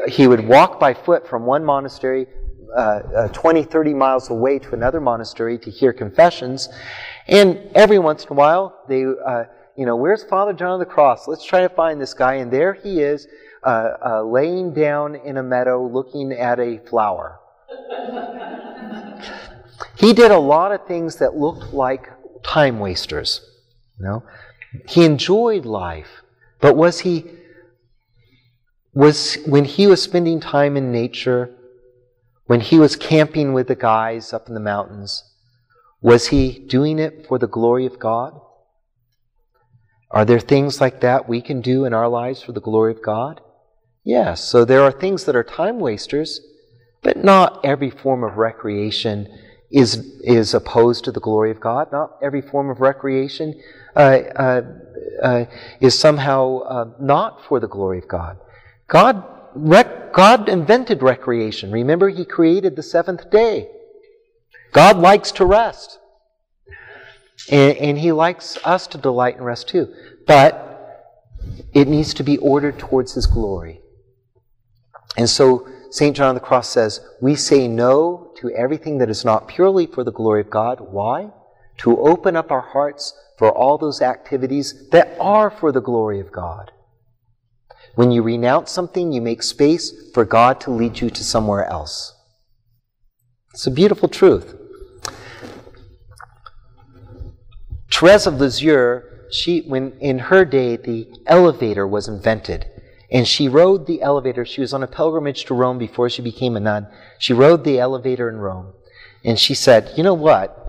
he 0.08 0.28
would 0.28 0.48
walk 0.48 0.80
by 0.80 0.94
foot 0.94 1.28
from 1.28 1.46
one 1.46 1.66
monastery 1.66 2.28
uh, 2.76 3.02
uh, 3.16 3.28
20, 3.30 3.63
30 3.63 3.94
miles 3.94 4.30
away 4.30 4.60
to 4.60 4.74
another 4.74 5.00
monastery 5.00 5.58
to 5.58 5.72
hear 5.72 5.94
confessions. 5.94 6.70
And 7.28 7.60
every 7.74 7.98
once 7.98 8.26
in 8.26 8.32
a 8.32 8.36
while, 8.36 8.84
they, 8.88 9.04
uh, 9.04 9.46
you 9.76 9.86
know, 9.86 9.96
where's 9.96 10.24
Father 10.24 10.54
John 10.54 10.74
of 10.74 10.80
the 10.80 10.86
Cross? 10.86 11.28
Let's 11.28 11.46
try 11.46 11.62
to 11.62 11.70
find 11.70 12.00
this 12.00 12.13
guy. 12.13 12.36
And 12.36 12.52
there 12.52 12.74
he 12.74 13.02
is, 13.02 13.28
uh, 13.63 13.94
uh, 14.06 14.24
laying 14.24 14.74
down 14.74 15.16
in 15.16 15.38
a 15.38 15.44
meadow 15.44 15.88
looking 15.88 16.32
at 16.32 16.60
a 16.60 16.80
flower. 16.90 17.40
He 20.08 20.13
did 20.13 20.32
a 20.32 20.39
lot 20.39 20.72
of 20.72 20.88
things 20.88 21.17
that 21.17 21.36
looked 21.36 21.74
like 21.74 22.08
time 22.41 22.80
wasters. 22.80 23.41
You 24.00 24.06
know? 24.06 24.24
He 24.88 25.04
enjoyed 25.04 25.65
life, 25.65 26.24
but 26.62 26.78
was 26.78 27.02
he 27.02 27.26
was 28.93 29.36
when 29.46 29.65
he 29.65 29.86
was 29.86 30.02
spending 30.02 30.39
time 30.39 30.78
in 30.78 30.93
nature, 30.93 31.54
when 32.46 32.62
he 32.62 32.80
was 32.80 32.96
camping 32.96 33.52
with 33.52 33.67
the 33.67 33.76
guys 33.76 34.32
up 34.32 34.48
in 34.48 34.54
the 34.54 34.62
mountains, 34.62 35.26
was 36.02 36.28
he 36.28 36.58
doing 36.58 37.00
it 37.00 37.26
for 37.28 37.38
the 37.38 37.46
glory 37.46 37.86
of 37.86 38.00
God? 38.00 38.39
Are 40.10 40.24
there 40.24 40.39
things 40.39 40.80
like 40.80 41.02
that 41.02 41.28
we 41.28 41.41
can 41.41 41.60
do 41.60 41.84
in 41.84 41.93
our 41.93 42.08
lives 42.08 42.41
for 42.41 42.54
the 42.54 42.62
glory 42.62 42.93
of 42.93 43.04
God? 43.04 43.41
Yes. 44.06 44.41
So 44.41 44.63
there 44.63 44.84
are 44.84 44.91
things 44.93 45.26
that 45.26 45.36
are 45.36 45.43
time 45.43 45.82
wasters, 45.82 46.39
but 47.04 47.22
not 47.22 47.60
every 47.65 47.89
form 47.89 48.24
of 48.24 48.38
recreation 48.38 49.28
is, 49.69 50.19
is 50.21 50.53
opposed 50.53 51.03
to 51.06 51.12
the 51.12 51.19
glory 51.19 51.51
of 51.51 51.60
God. 51.60 51.91
Not 51.91 52.17
every 52.21 52.41
form 52.41 52.69
of 52.69 52.80
recreation 52.80 53.62
uh, 53.95 53.99
uh, 53.99 54.62
uh, 55.21 55.45
is 55.80 55.97
somehow 55.97 56.60
uh, 56.60 56.86
not 56.99 57.43
for 57.43 57.60
the 57.60 57.67
glory 57.67 57.99
of 57.99 58.08
God. 58.08 58.38
God, 58.88 59.23
rec- 59.56 60.13
God 60.13 60.47
invented 60.47 61.03
recreation. 61.03 61.71
Remember, 61.71 62.10
He 62.10 62.23
created 62.25 62.75
the 62.75 62.84
seventh 62.84 63.30
day. 63.30 63.69
God 64.71 64.97
likes 64.97 65.32
to 65.34 65.45
rest. 65.45 65.99
And, 67.51 67.77
and 67.77 67.97
He 67.97 68.12
likes 68.12 68.58
us 68.63 68.88
to 68.88 68.97
delight 68.97 69.36
and 69.36 69.45
rest 69.45 69.67
too. 69.67 69.93
But 70.25 70.63
it 71.74 71.88
needs 71.88 72.13
to 72.15 72.24
be 72.24 72.38
ordered 72.38 72.80
towards 72.80 73.13
His 73.13 73.26
glory. 73.26 73.82
And 75.18 75.30
so, 75.30 75.68
St. 75.98 76.16
John 76.16 76.30
of 76.30 76.36
the 76.36 76.48
Cross 76.48 76.70
says, 76.70 77.02
We 77.22 77.34
say 77.36 77.68
no 77.68 78.32
to 78.38 78.52
everything 78.52 79.00
that 79.00 79.10
is 79.10 79.26
not 79.26 79.48
purely 79.48 79.88
for 79.88 80.04
the 80.04 80.12
glory 80.12 80.41
of 80.41 80.50
God. 80.52 80.80
Why? 80.80 81.32
To 81.78 82.00
open 82.00 82.36
up 82.36 82.52
our 82.52 82.62
hearts 82.62 83.18
for 83.39 83.52
all 83.52 83.80
those 83.80 84.00
activities 84.00 84.89
that 84.91 85.18
are 85.20 85.50
for 85.50 85.72
the 85.72 85.82
glory 85.82 86.20
of 86.20 86.32
God. 86.32 86.72
When 87.95 88.12
you 88.12 88.22
renounce 88.22 88.72
something, 88.72 89.12
you 89.12 89.22
make 89.22 89.41
space 89.41 89.91
for 90.14 90.24
God 90.24 90.62
to 90.62 90.70
lead 90.70 91.00
you 91.00 91.10
to 91.10 91.24
somewhere 91.24 91.66
else. 91.66 92.14
It's 93.56 93.66
a 93.66 93.72
beautiful 93.72 94.08
truth. 94.08 94.56
Therese 97.89 98.28
of 98.28 98.36
Lisieux 98.36 99.02
she, 99.32 99.62
when 99.62 99.93
in 100.00 100.20
her 100.20 100.45
day, 100.45 100.78
the 100.78 101.08
elevator 101.26 101.88
was 101.88 102.08
invented. 102.08 102.68
And 103.10 103.28
she 103.28 103.47
rode 103.47 103.86
the 103.86 104.01
elevator. 104.01 104.45
She 104.45 104.62
was 104.62 104.74
on 104.74 104.84
a 104.84 104.88
pilgrimage 104.88 105.45
to 105.45 105.53
Rome 105.53 105.78
before 105.78 106.10
she 106.10 106.22
became 106.22 106.58
a 106.58 106.60
nun. 106.60 106.88
She 107.18 107.34
rode 107.34 107.64
the 107.64 107.80
elevator 107.80 108.30
in 108.30 108.38
Rome. 108.38 108.74
And 109.24 109.39
she 109.39 109.53
said, 109.53 109.93
You 109.95 110.03
know 110.03 110.14
what? 110.14 110.64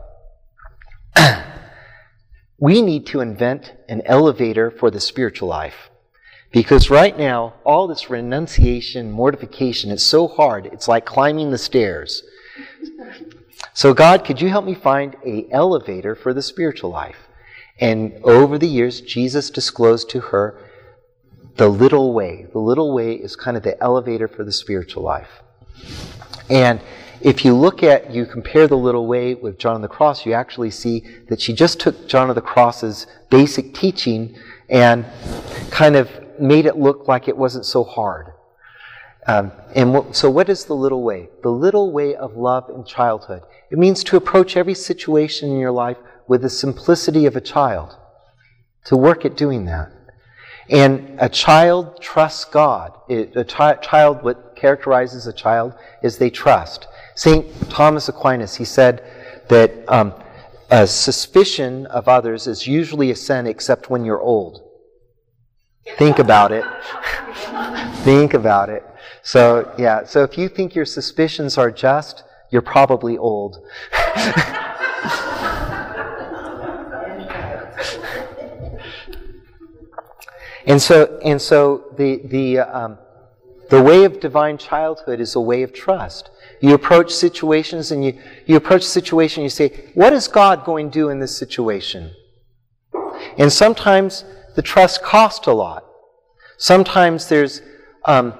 we 2.58 2.80
need 2.80 3.06
to 3.06 3.20
invent 3.20 3.74
an 3.88 4.02
elevator 4.04 4.70
for 4.70 4.90
the 4.90 5.00
spiritual 5.00 5.48
life. 5.48 5.90
Because 6.50 6.90
right 6.90 7.16
now, 7.18 7.54
all 7.64 7.86
this 7.86 8.08
renunciation, 8.08 9.10
mortification, 9.10 9.90
it's 9.90 10.04
so 10.04 10.28
hard. 10.28 10.66
It's 10.66 10.88
like 10.88 11.04
climbing 11.04 11.50
the 11.50 11.58
stairs. 11.58 12.22
So 13.74 13.92
God, 13.92 14.24
could 14.24 14.40
you 14.40 14.48
help 14.48 14.64
me 14.64 14.74
find 14.74 15.16
a 15.26 15.46
elevator 15.50 16.14
for 16.14 16.32
the 16.32 16.42
spiritual 16.42 16.90
life? 16.90 17.28
And 17.80 18.14
over 18.24 18.58
the 18.58 18.66
years, 18.66 19.00
Jesus 19.00 19.50
disclosed 19.50 20.08
to 20.10 20.20
her 20.20 20.58
the 21.58 21.68
little 21.68 22.14
way. 22.14 22.46
The 22.52 22.58
little 22.58 22.94
way 22.94 23.14
is 23.14 23.36
kind 23.36 23.56
of 23.56 23.62
the 23.62 23.80
elevator 23.82 24.28
for 24.28 24.44
the 24.44 24.52
spiritual 24.52 25.02
life. 25.02 25.42
And 26.48 26.80
if 27.20 27.44
you 27.44 27.52
look 27.54 27.82
at, 27.82 28.12
you 28.12 28.24
compare 28.26 28.68
the 28.68 28.76
little 28.76 29.06
way 29.06 29.34
with 29.34 29.58
John 29.58 29.74
of 29.74 29.82
the 29.82 29.88
Cross, 29.88 30.24
you 30.24 30.32
actually 30.32 30.70
see 30.70 31.04
that 31.28 31.40
she 31.40 31.52
just 31.52 31.80
took 31.80 32.08
John 32.08 32.30
of 32.30 32.36
the 32.36 32.40
Cross's 32.40 33.08
basic 33.28 33.74
teaching 33.74 34.36
and 34.68 35.04
kind 35.70 35.96
of 35.96 36.08
made 36.40 36.64
it 36.64 36.76
look 36.76 37.08
like 37.08 37.26
it 37.26 37.36
wasn't 37.36 37.66
so 37.66 37.82
hard. 37.82 38.32
Um, 39.26 39.50
and 39.74 40.14
so, 40.14 40.30
what 40.30 40.48
is 40.48 40.64
the 40.64 40.74
little 40.74 41.02
way? 41.02 41.28
The 41.42 41.50
little 41.50 41.92
way 41.92 42.14
of 42.14 42.36
love 42.36 42.70
in 42.70 42.84
childhood. 42.84 43.42
It 43.70 43.78
means 43.78 44.02
to 44.04 44.16
approach 44.16 44.56
every 44.56 44.74
situation 44.74 45.50
in 45.50 45.58
your 45.58 45.72
life 45.72 45.98
with 46.28 46.42
the 46.42 46.48
simplicity 46.48 47.26
of 47.26 47.36
a 47.36 47.40
child, 47.40 47.96
to 48.84 48.96
work 48.96 49.26
at 49.26 49.36
doing 49.36 49.66
that. 49.66 49.92
And 50.70 51.16
a 51.18 51.28
child 51.28 52.00
trusts 52.00 52.44
God. 52.44 52.92
It, 53.08 53.48
child, 53.48 54.22
what 54.22 54.54
characterizes 54.54 55.26
a 55.26 55.32
child 55.32 55.74
is 56.02 56.18
they 56.18 56.30
trust. 56.30 56.86
St. 57.14 57.46
Thomas 57.70 58.08
Aquinas, 58.08 58.56
he 58.56 58.64
said 58.64 59.02
that 59.48 59.72
um, 59.88 60.12
a 60.70 60.86
suspicion 60.86 61.86
of 61.86 62.06
others 62.06 62.46
is 62.46 62.66
usually 62.66 63.10
a 63.10 63.16
sin 63.16 63.46
except 63.46 63.88
when 63.88 64.04
you're 64.04 64.20
old. 64.20 64.62
Think 65.96 66.18
about 66.18 66.52
it. 66.52 66.64
think 68.04 68.34
about 68.34 68.68
it. 68.68 68.84
So, 69.22 69.72
yeah, 69.78 70.04
so 70.04 70.22
if 70.22 70.36
you 70.36 70.48
think 70.48 70.74
your 70.74 70.84
suspicions 70.84 71.56
are 71.56 71.70
just, 71.70 72.24
you're 72.50 72.62
probably 72.62 73.16
old. 73.16 73.64
and 80.68 80.80
so, 80.82 81.18
and 81.24 81.40
so 81.40 81.94
the, 81.96 82.20
the, 82.26 82.58
um, 82.58 82.98
the 83.70 83.82
way 83.82 84.04
of 84.04 84.20
divine 84.20 84.58
childhood 84.58 85.18
is 85.18 85.34
a 85.34 85.40
way 85.40 85.62
of 85.62 85.72
trust. 85.72 86.30
You 86.60 86.74
approach 86.74 87.10
situations 87.10 87.90
and 87.90 88.04
you, 88.04 88.20
you 88.44 88.56
approach 88.56 88.82
a 88.82 88.88
situation 88.88 89.42
you 89.42 89.48
say, 89.48 89.90
what 89.94 90.12
is 90.12 90.28
God 90.28 90.66
going 90.66 90.90
to 90.90 90.92
do 90.92 91.08
in 91.08 91.20
this 91.20 91.34
situation? 91.34 92.12
And 93.38 93.50
sometimes 93.50 94.26
the 94.56 94.62
trust 94.62 95.02
costs 95.02 95.46
a 95.46 95.54
lot. 95.54 95.84
Sometimes 96.58 97.28
there's 97.28 97.62
um, 98.04 98.34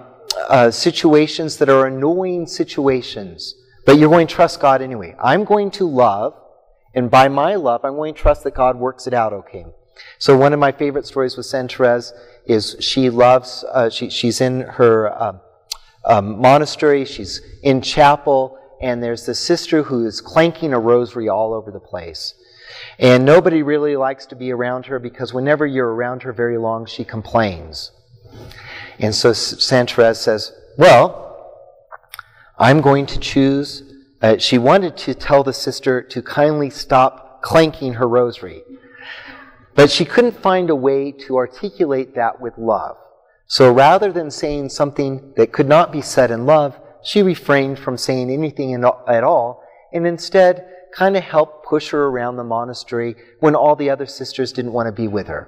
uh, 0.51 0.71
situations 0.71 1.57
that 1.57 1.71
are 1.71 1.87
annoying 1.87 2.47
situations, 2.47 3.55
but 3.87 3.99
you're 3.99 4.11
going 4.11 4.27
to 4.27 4.35
trust 4.35 4.61
God 4.61 4.83
anyway. 4.83 5.17
I'm 5.19 5.45
going 5.45 5.71
to 5.73 5.89
love, 5.89 6.35
and 6.95 7.11
by 7.11 7.29
my 7.29 7.55
love, 7.55 7.85
I'm 7.85 7.97
going 7.97 8.13
to 8.13 8.21
trust 8.21 8.45
that 8.45 8.55
God 8.55 8.77
works 8.77 9.07
it 9.07 9.15
out 9.15 9.33
okay. 9.33 9.65
So 10.19 10.37
one 10.37 10.53
of 10.53 10.59
my 10.59 10.73
favorite 10.73 11.07
stories 11.07 11.37
with 11.37 11.47
Saint 11.47 11.73
Therese 11.73 12.13
is 12.47 12.77
she 12.81 13.11
loves, 13.11 13.65
uh, 13.73 13.91
she, 13.91 14.11
she's 14.11 14.41
in 14.41 14.61
her 14.61 15.13
uh, 15.13 15.39
um, 16.05 16.41
monastery, 16.41 17.05
she's 17.05 17.43
in 17.63 17.83
chapel, 17.83 18.59
and 18.81 19.03
there's 19.03 19.27
this 19.27 19.39
sister 19.39 19.83
who 19.83 20.07
is 20.07 20.21
clanking 20.21 20.73
a 20.73 20.79
rosary 20.79 21.29
all 21.29 21.53
over 21.53 21.71
the 21.71 21.81
place. 21.81 22.35
And 22.99 23.25
nobody 23.25 23.63
really 23.63 23.97
likes 23.97 24.27
to 24.27 24.37
be 24.37 24.53
around 24.53 24.87
her 24.87 24.99
because 24.99 25.33
whenever 25.33 25.67
you're 25.67 25.93
around 25.93 26.23
her 26.23 26.33
very 26.33 26.59
long, 26.59 26.87
she 26.87 27.05
complains. 27.05 27.93
And 28.99 29.15
so 29.15 29.33
Saint 29.33 29.91
Therese 29.91 30.19
says, 30.19 30.53
Well, 30.77 31.29
I'm 32.59 32.81
going 32.81 33.07
to 33.07 33.19
choose. 33.19 33.83
Uh, 34.21 34.39
she 34.39 34.59
wanted 34.59 34.97
to 34.99 35.15
tell 35.15 35.45
the 35.45 35.53
sister 35.53 36.03
to 36.03 36.23
kindly 36.23 36.71
stop 36.71 37.41
clanking 37.43 37.95
her 37.95 38.09
rosary. 38.09 38.63
But 39.79 39.93
she 39.93 40.05
couldn't 40.05 40.43
find 40.43 40.71
a 40.71 40.75
way 40.75 41.13
to 41.13 41.37
articulate 41.37 42.17
that 42.17 42.41
with 42.41 42.59
love. 42.59 42.97
So 43.47 43.73
rather 43.73 44.11
than 44.11 44.29
saying 44.29 44.71
something 44.71 45.33
that 45.37 45.53
could 45.53 45.69
not 45.69 45.93
be 45.93 46.03
said 46.03 46.33
in 46.33 46.47
love, 46.47 46.77
she 47.05 47.23
refrained 47.23 47.79
from 47.79 47.97
saying 47.97 48.29
anything 48.29 48.75
at 48.75 49.23
all 49.23 49.63
and 49.93 50.05
instead 50.05 50.69
kind 50.93 51.17
of 51.17 51.23
helped 51.23 51.65
push 51.65 51.91
her 51.91 52.07
around 52.07 52.35
the 52.35 52.43
monastery 52.43 53.15
when 53.39 53.55
all 53.55 53.77
the 53.77 53.89
other 53.89 54.05
sisters 54.05 54.53
didn't 54.53 54.73
want 54.73 54.89
to 54.89 54.93
be 54.93 55.07
with 55.07 55.29
her. 55.29 55.47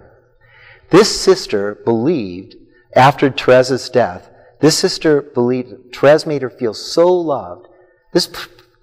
This 0.90 1.20
sister 1.20 1.74
believed 1.84 2.54
after 2.94 3.30
Therese's 3.30 3.88
death, 3.90 4.30
this 4.60 4.78
sister 4.78 5.22
believed, 5.22 5.92
Therese 5.92 6.24
made 6.24 6.42
her 6.42 6.50
feel 6.50 6.72
so 6.72 7.12
loved. 7.12 7.66
This 8.12 8.30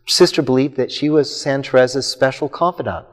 sister 0.07 0.41
believed 0.41 0.75
that 0.75 0.91
she 0.91 1.09
was 1.09 1.33
Saint 1.33 1.71
Therese's 1.71 2.05
special 2.05 2.49
confidant, 2.49 3.05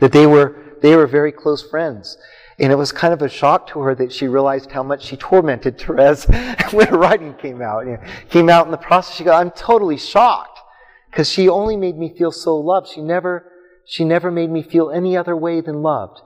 that 0.00 0.10
they 0.10 0.26
were, 0.26 0.56
they 0.80 0.96
were 0.96 1.06
very 1.06 1.32
close 1.32 1.62
friends. 1.62 2.16
And 2.58 2.70
it 2.70 2.76
was 2.76 2.92
kind 2.92 3.14
of 3.14 3.22
a 3.22 3.28
shock 3.28 3.68
to 3.68 3.80
her 3.80 3.94
that 3.94 4.12
she 4.12 4.28
realized 4.28 4.70
how 4.70 4.82
much 4.82 5.04
she 5.04 5.16
tormented 5.16 5.78
Therese 5.80 6.26
when 6.72 6.88
her 6.88 6.98
writing 6.98 7.34
came 7.34 7.62
out. 7.62 7.86
You 7.86 7.92
know, 7.92 8.02
came 8.28 8.48
out 8.48 8.66
in 8.66 8.70
the 8.70 8.78
process, 8.78 9.16
she 9.16 9.24
got, 9.24 9.40
I'm 9.40 9.50
totally 9.50 9.96
shocked 9.96 10.58
because 11.10 11.30
she 11.30 11.48
only 11.48 11.76
made 11.76 11.96
me 11.96 12.14
feel 12.16 12.32
so 12.32 12.56
loved. 12.56 12.88
She 12.88 13.00
never, 13.00 13.50
she 13.86 14.04
never 14.04 14.30
made 14.30 14.50
me 14.50 14.62
feel 14.62 14.90
any 14.90 15.16
other 15.16 15.36
way 15.36 15.60
than 15.60 15.82
loved. 15.82 16.20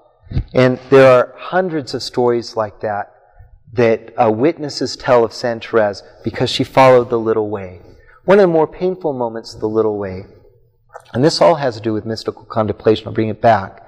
And 0.53 0.79
there 0.91 1.11
are 1.11 1.35
hundreds 1.39 1.95
of 1.95 2.03
stories 2.03 2.57
like 2.57 2.81
that 2.81 3.11
that 3.73 4.13
uh, 4.17 4.31
witnesses 4.31 4.97
tell 4.97 5.25
of 5.25 5.33
Saint 5.33 5.65
Therese 5.65 6.03
because 6.23 6.49
she 6.49 6.65
followed 6.65 7.11
the 7.11 7.19
little 7.19 7.51
way. 7.51 7.81
One 8.25 8.39
of 8.39 8.43
the 8.43 8.53
more 8.53 8.67
painful 8.67 9.13
moments 9.13 9.55
of 9.55 9.61
the 9.61 9.69
little 9.69 9.99
way, 9.99 10.25
and 11.13 11.25
this 11.25 11.41
all 11.41 11.57
has 11.57 11.75
to 11.77 11.83
do 11.83 11.93
with 11.93 12.07
mystical 12.07 12.45
contemplation, 12.45 13.07
I'll 13.07 13.13
bring 13.13 13.29
it 13.29 13.41
back, 13.41 13.84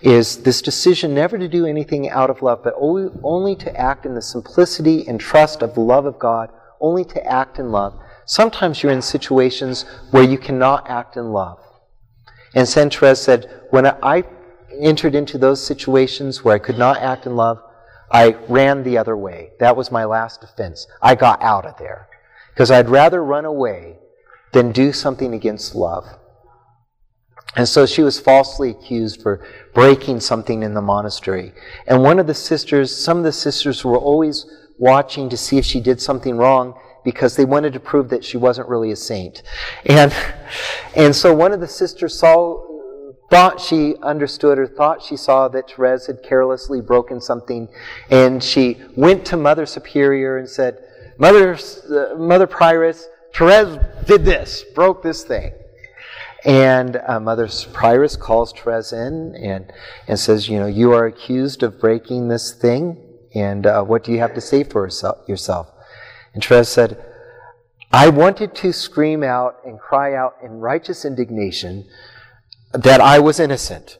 is 0.00 0.42
this 0.42 0.62
decision 0.62 1.14
never 1.14 1.38
to 1.38 1.48
do 1.48 1.66
anything 1.66 2.08
out 2.08 2.30
of 2.30 2.42
love, 2.42 2.62
but 2.62 2.74
only, 2.76 3.56
to 3.56 3.76
act 3.76 4.06
in 4.06 4.14
the 4.14 4.22
simplicity 4.22 5.06
and 5.08 5.20
trust 5.20 5.62
of 5.62 5.74
the 5.74 5.80
love 5.80 6.06
of 6.06 6.18
God, 6.18 6.50
only 6.80 7.04
to 7.04 7.24
act 7.26 7.58
in 7.58 7.72
love. 7.72 7.98
Sometimes 8.24 8.82
you're 8.82 8.92
in 8.92 9.02
situations 9.02 9.84
where 10.10 10.22
you 10.22 10.38
cannot 10.38 10.88
act 10.88 11.16
in 11.16 11.32
love. 11.32 11.58
And 12.54 12.68
Saint 12.68 12.94
Therese 12.94 13.20
said, 13.20 13.62
when 13.70 13.86
I 13.86 14.24
entered 14.78 15.14
into 15.14 15.38
those 15.38 15.64
situations 15.64 16.44
where 16.44 16.54
I 16.54 16.58
could 16.58 16.78
not 16.78 16.98
act 16.98 17.26
in 17.26 17.36
love, 17.36 17.58
I 18.10 18.36
ran 18.48 18.84
the 18.84 18.98
other 18.98 19.16
way. 19.16 19.50
That 19.58 19.76
was 19.76 19.90
my 19.90 20.04
last 20.04 20.40
defense. 20.40 20.86
I 21.02 21.14
got 21.14 21.42
out 21.42 21.66
of 21.66 21.76
there. 21.78 22.08
Because 22.54 22.70
I'd 22.70 22.88
rather 22.88 23.22
run 23.22 23.44
away 23.44 23.98
than 24.52 24.72
do 24.72 24.92
something 24.92 25.34
against 25.34 25.74
love. 25.74 26.06
And 27.56 27.68
so 27.68 27.86
she 27.86 28.02
was 28.02 28.20
falsely 28.20 28.70
accused 28.70 29.22
for 29.22 29.44
breaking 29.74 30.20
something 30.20 30.62
in 30.62 30.74
the 30.74 30.82
monastery. 30.82 31.52
And 31.86 32.02
one 32.02 32.18
of 32.18 32.26
the 32.26 32.34
sisters, 32.34 32.94
some 32.94 33.18
of 33.18 33.24
the 33.24 33.32
sisters 33.32 33.84
were 33.84 33.96
always 33.96 34.46
watching 34.78 35.28
to 35.28 35.36
see 35.36 35.58
if 35.58 35.64
she 35.64 35.80
did 35.80 36.00
something 36.00 36.36
wrong 36.36 36.78
because 37.04 37.36
they 37.36 37.44
wanted 37.44 37.72
to 37.72 37.80
prove 37.80 38.10
that 38.10 38.24
she 38.24 38.36
wasn't 38.36 38.68
really 38.68 38.92
a 38.92 38.96
saint. 38.96 39.42
And, 39.86 40.14
and 40.94 41.16
so 41.16 41.34
one 41.34 41.52
of 41.52 41.60
the 41.60 41.68
sisters 41.68 42.18
saw 42.18 42.64
thought 43.30 43.60
she 43.60 43.94
understood 44.02 44.58
or 44.58 44.66
thought 44.66 45.02
she 45.02 45.16
saw 45.16 45.48
that 45.48 45.70
Therese 45.70 46.06
had 46.06 46.22
carelessly 46.22 46.80
broken 46.80 47.20
something, 47.20 47.68
and 48.10 48.42
she 48.42 48.78
went 48.96 49.24
to 49.26 49.36
Mother 49.36 49.66
Superior 49.66 50.38
and 50.38 50.48
said, 50.48 50.78
Mother, 51.18 51.54
uh, 51.54 52.14
Mother 52.16 52.46
Prioress, 52.46 53.04
Therese 53.34 53.78
did 54.06 54.24
this, 54.24 54.64
broke 54.74 55.02
this 55.02 55.24
thing. 55.24 55.52
And 56.44 57.00
uh, 57.06 57.18
Mother 57.18 57.46
Prioress 57.46 58.18
calls 58.18 58.52
Therese 58.52 58.92
in 58.92 59.34
and, 59.34 59.72
and 60.06 60.18
says, 60.18 60.48
You 60.48 60.60
know, 60.60 60.66
you 60.66 60.92
are 60.92 61.06
accused 61.06 61.62
of 61.62 61.80
breaking 61.80 62.28
this 62.28 62.52
thing, 62.52 63.04
and 63.34 63.66
uh, 63.66 63.82
what 63.82 64.04
do 64.04 64.12
you 64.12 64.18
have 64.20 64.34
to 64.34 64.40
say 64.40 64.62
for 64.62 64.88
yourself? 65.26 65.68
And 66.34 66.44
Therese 66.44 66.68
said, 66.68 67.04
I 67.90 68.08
wanted 68.08 68.54
to 68.56 68.72
scream 68.72 69.24
out 69.24 69.56
and 69.64 69.80
cry 69.80 70.14
out 70.14 70.36
in 70.42 70.60
righteous 70.60 71.04
indignation 71.04 71.88
that 72.72 73.00
I 73.00 73.18
was 73.18 73.40
innocent, 73.40 73.98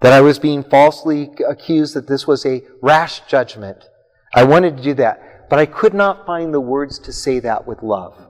that 0.00 0.12
I 0.12 0.20
was 0.20 0.38
being 0.38 0.64
falsely 0.64 1.30
accused, 1.48 1.94
that 1.94 2.08
this 2.08 2.26
was 2.26 2.44
a 2.44 2.62
rash 2.82 3.20
judgment. 3.20 3.88
I 4.34 4.44
wanted 4.44 4.76
to 4.76 4.82
do 4.82 4.94
that, 4.94 5.48
but 5.48 5.58
I 5.58 5.66
could 5.66 5.94
not 5.94 6.26
find 6.26 6.52
the 6.52 6.60
words 6.60 6.98
to 6.98 7.12
say 7.12 7.38
that 7.40 7.66
with 7.66 7.82
love. 7.82 8.28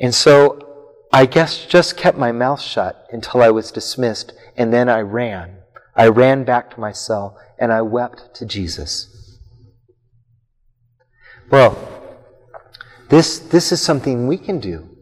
And 0.00 0.14
so 0.14 0.67
I 1.12 1.26
guess 1.26 1.64
just 1.66 1.96
kept 1.96 2.18
my 2.18 2.32
mouth 2.32 2.60
shut 2.60 3.06
until 3.10 3.42
I 3.42 3.50
was 3.50 3.70
dismissed, 3.70 4.32
and 4.56 4.72
then 4.72 4.88
I 4.88 5.00
ran. 5.00 5.58
I 5.98 6.08
ran 6.08 6.44
back 6.44 6.70
to 6.70 6.80
my 6.80 6.92
cell 6.92 7.36
and 7.58 7.72
I 7.72 7.82
wept 7.82 8.34
to 8.36 8.46
Jesus. 8.46 9.38
Well, 11.50 11.76
this, 13.08 13.40
this 13.40 13.72
is 13.72 13.80
something 13.80 14.28
we 14.28 14.38
can 14.38 14.60
do. 14.60 14.96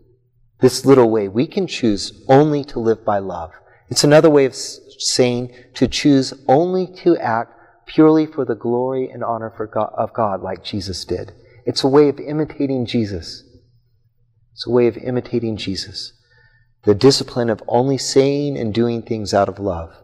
This 0.61 0.87
little 0.87 1.11
way. 1.11 1.29
We 1.29 1.47
can 1.47 1.67
choose 1.67 2.25
only 2.29 2.65
to 2.65 2.79
live 2.79 3.05
by 3.05 3.19
love. 3.19 3.53
It's 3.91 4.05
another 4.05 4.31
way 4.31 4.47
of 4.47 4.55
saying 4.55 5.55
to 5.75 5.87
choose 5.87 6.33
only 6.49 6.87
to 7.05 7.19
act 7.19 7.53
purely 7.87 8.25
for 8.25 8.47
the 8.47 8.55
glory 8.55 9.11
and 9.11 9.23
honor 9.23 9.51
God, 9.71 9.93
of 9.97 10.15
God, 10.15 10.41
like 10.41 10.65
Jesus 10.65 11.05
did. 11.05 11.33
It's 11.67 11.85
a 11.85 11.89
way 11.89 12.09
of 12.09 12.19
imitating 12.19 12.87
Jesus. 12.87 13.43
It's 14.57 14.67
a 14.67 14.71
way 14.71 14.87
of 14.87 14.97
imitating 14.97 15.59
Jesus. 15.59 16.15
The 16.85 16.95
discipline 16.95 17.51
of 17.51 17.63
only 17.69 17.99
saying 17.99 18.57
and 18.57 18.73
doing 18.73 19.03
things 19.03 19.35
out 19.35 19.51
of 19.51 19.59
love. 19.59 19.95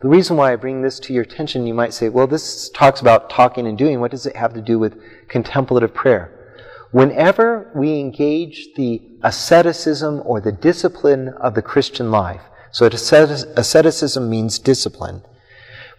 The 0.00 0.08
reason 0.08 0.36
why 0.36 0.52
I 0.52 0.56
bring 0.56 0.82
this 0.82 0.98
to 0.98 1.12
your 1.12 1.22
attention, 1.22 1.64
you 1.64 1.72
might 1.72 1.94
say, 1.94 2.08
well, 2.08 2.26
this 2.26 2.68
talks 2.70 3.00
about 3.00 3.30
talking 3.30 3.68
and 3.68 3.78
doing. 3.78 4.00
What 4.00 4.10
does 4.10 4.26
it 4.26 4.34
have 4.34 4.54
to 4.54 4.60
do 4.60 4.80
with 4.80 5.00
contemplative 5.28 5.94
prayer? 5.94 6.56
Whenever 6.90 7.70
we 7.76 8.00
engage 8.00 8.74
the 8.74 9.00
asceticism 9.22 10.20
or 10.24 10.40
the 10.40 10.50
discipline 10.50 11.28
of 11.28 11.54
the 11.54 11.62
Christian 11.62 12.10
life, 12.10 12.42
so 12.72 12.86
asceticism 12.86 14.28
means 14.28 14.58
discipline. 14.58 15.22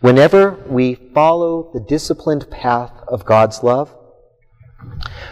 Whenever 0.02 0.62
we 0.68 0.96
follow 1.14 1.72
the 1.74 1.80
disciplined 1.80 2.52
path 2.52 2.92
of 3.08 3.24
God's 3.24 3.64
love, 3.64 3.96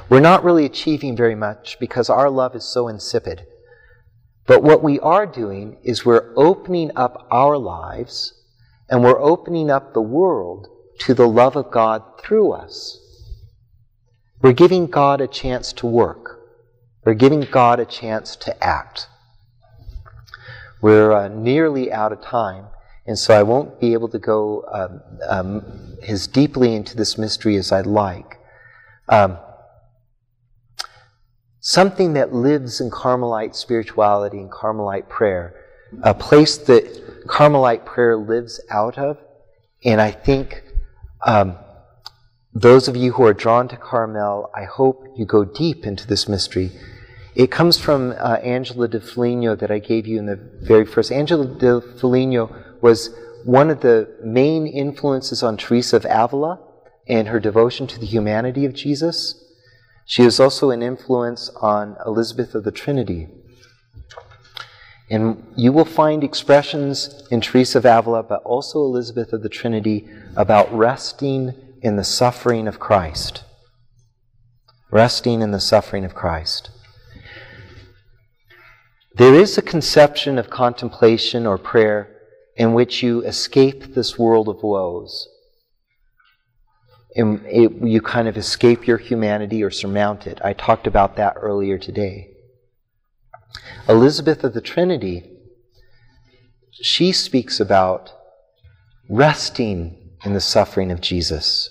we're 0.10 0.20
not 0.20 0.44
really 0.44 0.66
achieving 0.66 1.16
very 1.16 1.36
much 1.36 1.78
because 1.80 2.10
our 2.10 2.30
love 2.30 2.56
is 2.56 2.66
so 2.66 2.88
insipid. 2.88 3.46
But 4.46 4.64
what 4.64 4.84
we 4.84 5.00
are 5.00 5.26
doing 5.26 5.78
is 5.84 6.06
we're 6.06 6.34
opening 6.36 6.92
up 6.96 7.28
our 7.32 7.58
lives 7.58 8.34
and 8.90 9.04
we're 9.04 9.22
opening 9.22 9.70
up 9.70 9.94
the 9.94 10.02
world 10.02 10.68
to 11.00 11.14
the 11.14 11.28
love 11.28 11.56
of 11.56 11.72
God 11.72 12.04
through 12.20 12.52
us. 12.52 13.00
We're 14.42 14.54
giving 14.54 14.88
God 14.88 15.22
a 15.22 15.28
chance 15.28 15.72
to 15.74 15.88
work. 15.88 16.42
We're 17.06 17.14
giving 17.14 17.42
God 17.42 17.80
a 17.80 17.86
chance 17.86 18.36
to 18.38 18.64
act. 18.64 19.08
We're 20.82 21.14
uh, 21.14 21.28
nearly 21.30 21.92
out 21.92 22.12
of 22.12 22.22
time, 22.22 22.66
and 23.06 23.18
so 23.18 23.38
I 23.38 23.44
won't 23.44 23.80
be 23.80 23.94
able 23.94 24.10
to 24.10 24.20
go 24.20 24.66
um, 24.72 25.02
um, 25.30 25.98
as 26.06 26.28
deeply 26.28 26.76
into 26.76 26.98
this 26.98 27.18
mystery 27.18 27.56
as 27.56 27.72
I'd 27.72 27.86
like. 27.86 28.38
Um, 29.10 29.38
something 31.60 32.14
that 32.14 32.34
lives 32.34 32.82
in 32.82 32.90
Carmelite 32.90 33.56
spirituality 33.56 34.38
and 34.38 34.52
Carmelite 34.52 35.10
prayer, 35.10 35.56
a 36.04 36.14
place 36.14 36.58
that 36.58 37.28
Carmelite 37.28 37.86
prayer 37.86 38.18
lives 38.18 38.62
out 38.70 38.98
of, 38.98 39.18
and 39.84 40.02
I 40.02 40.12
think 40.12 40.64
um, 41.26 41.58
those 42.54 42.88
of 42.88 42.96
you 42.96 43.14
who 43.14 43.24
are 43.24 43.34
drawn 43.34 43.68
to 43.70 43.78
Carmel, 43.78 44.50
I 44.56 44.64
hope 44.64 45.06
you 45.16 45.26
go 45.26 45.44
deep 45.44 45.86
into 45.86 46.08
this 46.08 46.28
mystery 46.28 46.72
it 47.36 47.50
comes 47.50 47.80
from 47.80 48.12
uh, 48.12 48.36
Angela 48.44 48.88
de 48.88 49.00
Foligno 49.00 49.56
that 49.56 49.72
I 49.72 49.80
gave 49.80 50.06
you 50.06 50.20
in 50.20 50.28
the 50.28 50.36
very 50.36 50.86
first. 50.86 51.12
Angela 51.12 51.46
de 51.46 51.82
Foligno 51.82 52.56
was 52.82 53.10
one 53.44 53.70
of 53.70 53.82
the 53.82 54.16
main 54.24 54.68
influences 54.68 55.42
on 55.42 55.58
Teresa 55.58 55.98
of 55.98 56.06
Avila 56.06 56.60
and 57.08 57.28
her 57.28 57.40
devotion 57.40 57.88
to 57.88 58.00
the 58.00 58.06
humanity 58.06 58.66
of 58.66 58.74
Jesus. 58.74 59.44
She 60.06 60.24
is 60.24 60.40
also 60.40 60.70
an 60.70 60.82
influence 60.82 61.50
on 61.62 61.98
Elisabeth 62.06 62.56
of 62.56 62.64
the 62.64 62.72
Trinity. 62.72 63.28
And 65.10 65.46
you 65.56 65.72
will 65.72 65.86
find 65.86 66.24
expressions 66.24 67.28
in 67.30 67.42
Teresa 67.42 67.80
of 67.80 67.86
Avila, 67.86 68.24
but 68.24 68.42
also 68.44 68.80
Elisabeth 68.80 69.34
of 69.34 69.44
the 69.44 69.50
Trinity, 69.50 70.08
about 70.36 70.74
resting 70.74 71.54
in 71.82 71.98
the 71.98 72.04
suffering 72.04 72.68
of 72.68 72.80
Christ. 72.80 73.44
Resting 74.92 75.42
in 75.42 75.52
the 75.52 75.60
suffering 75.60 76.06
of 76.06 76.16
Christ. 76.16 76.70
There 79.16 79.36
is 79.36 79.58
a 79.58 79.62
conception 79.62 80.40
of 80.40 80.50
contemplation 80.50 81.46
or 81.46 81.58
prayer 81.58 82.10
in 82.56 82.74
which 82.74 83.04
you 83.04 83.22
escape 83.24 83.94
this 83.94 84.18
world 84.18 84.48
of 84.48 84.64
woes. 84.64 85.28
And 87.16 87.46
it, 87.46 87.72
you 87.82 88.02
kind 88.02 88.28
of 88.28 88.38
escape 88.38 88.88
your 88.88 88.98
humanity 88.98 89.64
or 89.64 89.70
surmount 89.70 90.26
it. 90.26 90.40
I 90.44 90.54
talked 90.54 90.88
about 90.88 91.16
that 91.18 91.36
earlier 91.40 91.78
today. 91.78 92.32
Elisabeth 93.88 94.44
of 94.44 94.54
the 94.54 94.62
Trinity, 94.62 95.30
she 96.72 97.12
speaks 97.12 97.60
about 97.60 98.12
resting 99.10 100.12
in 100.26 100.34
the 100.34 100.42
suffering 100.42 100.92
of 100.92 101.02
Jesus, 101.02 101.70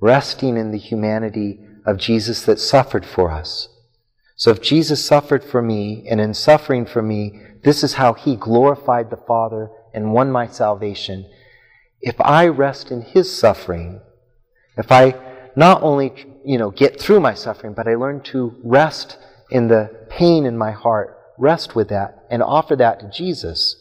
resting 0.00 0.56
in 0.56 0.70
the 0.70 0.78
humanity 0.78 1.60
of 1.84 1.98
Jesus 1.98 2.42
that 2.44 2.60
suffered 2.60 3.04
for 3.04 3.30
us. 3.30 3.68
So 4.36 4.50
if 4.50 4.62
Jesus 4.62 5.04
suffered 5.04 5.42
for 5.42 5.60
me, 5.60 6.06
and 6.08 6.20
in 6.20 6.32
suffering 6.32 6.86
for 6.86 7.02
me, 7.02 7.42
this 7.64 7.82
is 7.82 7.94
how 7.94 8.14
he 8.14 8.36
glorified 8.36 9.10
the 9.10 9.16
Father 9.16 9.68
and 9.92 10.12
won 10.12 10.30
my 10.30 10.46
salvation. 10.46 11.28
If 12.00 12.20
I 12.20 12.46
rest 12.46 12.90
in 12.90 13.02
his 13.02 13.34
suffering, 13.36 14.00
if 14.76 14.92
I 14.92 15.14
not 15.56 15.82
only, 15.82 16.12
you 16.44 16.56
know, 16.58 16.70
get 16.70 17.00
through 17.00 17.20
my 17.20 17.34
suffering, 17.34 17.74
but 17.74 17.88
I 17.88 17.96
learn 17.96 18.22
to 18.24 18.54
rest 18.62 19.18
in 19.50 19.68
the 19.68 20.06
pain 20.08 20.46
in 20.46 20.56
my 20.56 20.70
heart, 20.70 21.18
rest 21.36 21.74
with 21.74 21.88
that, 21.88 22.24
and 22.30 22.42
offer 22.42 22.76
that 22.76 23.00
to 23.00 23.10
Jesus, 23.10 23.76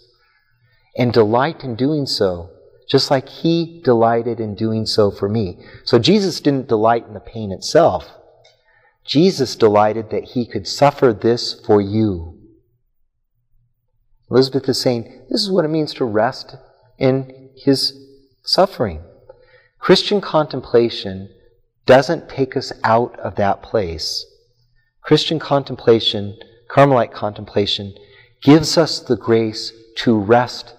and 0.98 1.14
delight 1.14 1.64
in 1.64 1.76
doing 1.76 2.08
so, 2.08 2.50
just 2.90 3.12
like 3.12 3.30
he 3.30 3.82
delighted 3.84 4.40
in 4.40 4.56
doing 4.56 4.86
so 4.86 5.12
for 5.12 5.30
me. 5.30 5.64
So 5.84 6.00
Jesus 6.00 6.40
didn't 6.40 6.70
delight 6.70 7.06
in 7.06 7.14
the 7.14 7.20
pain 7.20 7.52
itself. 7.52 8.10
Jesus 9.06 9.56
delighted 9.56 10.10
that 10.10 10.24
he 10.24 10.48
could 10.48 10.68
suffer 10.68 11.14
this 11.14 11.54
for 11.54 11.80
you. 11.80 12.40
Elisabeth 14.32 14.68
is 14.68 14.82
saying, 14.82 15.26
this 15.30 15.42
is 15.42 15.52
what 15.52 15.64
it 15.64 15.70
means 15.70 15.94
to 15.94 16.06
rest 16.06 16.56
in 16.98 17.52
his 17.56 18.07
suffering. 18.48 19.02
Christian 19.80 20.22
contemplation 20.22 21.30
doesn't 21.86 22.30
take 22.30 22.58
us 22.58 22.72
out 22.84 23.18
of 23.20 23.36
that 23.36 23.62
place. 23.62 24.26
Christian 25.02 25.40
contemplation, 25.40 26.38
Carmelite 26.70 27.14
contemplation, 27.14 27.94
gives 28.42 28.78
us 28.78 29.00
the 29.00 29.18
grace 29.18 29.72
to 29.98 30.18
rest 30.18 30.76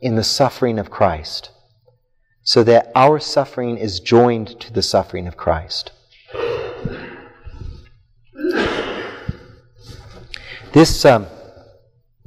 in 0.00 0.16
the 0.16 0.24
suffering 0.24 0.78
of 0.78 0.90
Christ, 0.90 1.50
so 2.42 2.62
that 2.64 2.90
our 2.94 3.18
suffering 3.18 3.76
is 3.76 4.00
joined 4.00 4.60
to 4.60 4.72
the 4.72 4.82
suffering 4.82 5.26
of 5.26 5.36
Christ. 5.36 5.92
This, 10.72 11.04
um, 11.04 11.26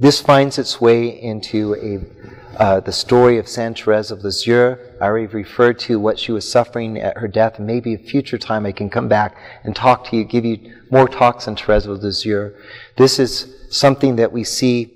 this 0.02 0.20
finds 0.20 0.58
its 0.58 0.80
way 0.80 1.06
into 1.06 1.76
a, 1.76 2.60
uh, 2.60 2.80
the 2.80 2.90
story 2.90 3.38
of 3.38 3.46
Saint 3.46 3.78
Therese 3.78 4.10
of 4.10 4.24
Lisieux. 4.24 4.76
I 5.00 5.04
already 5.04 5.26
referred 5.26 5.78
to 5.80 6.00
what 6.00 6.18
she 6.18 6.32
was 6.32 6.50
suffering 6.50 6.98
at 6.98 7.18
her 7.18 7.28
death. 7.28 7.60
Maybe 7.60 7.94
a 7.94 7.98
future 7.98 8.36
time 8.36 8.66
I 8.66 8.72
can 8.72 8.90
come 8.90 9.06
back 9.06 9.36
and 9.62 9.76
talk 9.76 10.04
to 10.06 10.16
you, 10.16 10.24
give 10.24 10.44
you 10.44 10.74
more 10.90 11.06
talks 11.06 11.46
on 11.46 11.54
Therese 11.54 11.86
of 11.86 12.02
Lisieux. 12.02 12.52
This 12.96 13.20
is 13.20 13.54
something 13.70 14.16
that 14.16 14.32
we 14.32 14.42
see 14.42 14.92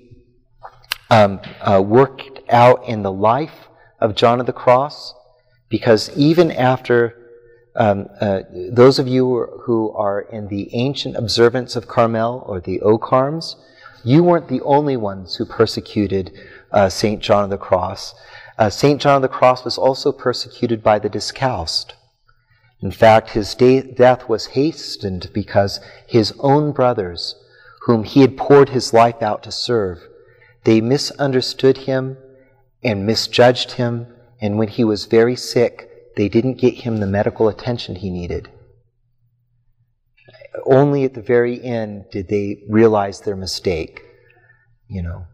um, 1.09 1.39
uh, 1.61 1.81
worked 1.81 2.41
out 2.49 2.83
in 2.85 3.01
the 3.01 3.11
life 3.11 3.69
of 4.01 4.13
John 4.13 4.41
of 4.41 4.45
the 4.45 4.51
Cross, 4.51 5.13
because 5.69 6.09
even 6.17 6.51
after 6.51 7.15
um, 7.77 8.09
uh, 8.19 8.41
those 8.73 8.99
of 8.99 9.07
you 9.07 9.47
who 9.61 9.89
are 9.93 10.19
in 10.19 10.49
the 10.49 10.69
ancient 10.75 11.15
observance 11.15 11.77
of 11.77 11.87
Carmel 11.87 12.43
or 12.45 12.59
the 12.59 12.79
Ocarms, 12.79 13.55
you 14.03 14.23
weren't 14.23 14.47
the 14.47 14.61
only 14.61 14.97
ones 14.97 15.35
who 15.35 15.45
persecuted 15.45 16.31
uh, 16.71 16.89
St. 16.89 17.21
John 17.21 17.43
of 17.43 17.49
the 17.49 17.57
Cross. 17.57 18.13
Uh, 18.57 18.69
St. 18.69 19.01
John 19.01 19.17
of 19.17 19.21
the 19.21 19.27
Cross 19.27 19.63
was 19.63 19.77
also 19.77 20.11
persecuted 20.11 20.81
by 20.83 20.99
the 20.99 21.09
Discalced. 21.09 21.95
In 22.81 22.91
fact, 22.91 23.31
his 23.31 23.55
de- 23.55 23.81
death 23.81 24.29
was 24.29 24.47
hastened 24.47 25.29
because 25.33 25.79
his 26.05 26.33
own 26.39 26.71
brothers, 26.71 27.35
whom 27.85 28.03
he 28.03 28.21
had 28.21 28.37
poured 28.37 28.69
his 28.69 28.93
life 28.93 29.21
out 29.21 29.43
to 29.43 29.51
serve, 29.51 30.07
they 30.63 30.81
misunderstood 30.81 31.77
him 31.79 32.17
and 32.83 33.05
misjudged 33.05 33.73
him, 33.73 34.07
and 34.39 34.57
when 34.57 34.67
he 34.67 34.83
was 34.83 35.05
very 35.05 35.35
sick, 35.35 35.89
they 36.15 36.29
didn't 36.29 36.55
get 36.59 36.75
him 36.75 36.97
the 36.97 37.07
medical 37.07 37.47
attention 37.47 37.95
he 37.95 38.09
needed. 38.09 38.49
Only 40.65 41.03
at 41.03 41.13
the 41.13 41.21
very 41.21 41.63
end 41.63 42.05
did 42.11 42.27
they 42.27 42.63
realize 42.69 43.21
their 43.21 43.35
mistake. 43.35 44.03
You 44.87 45.03
know, 45.03 45.25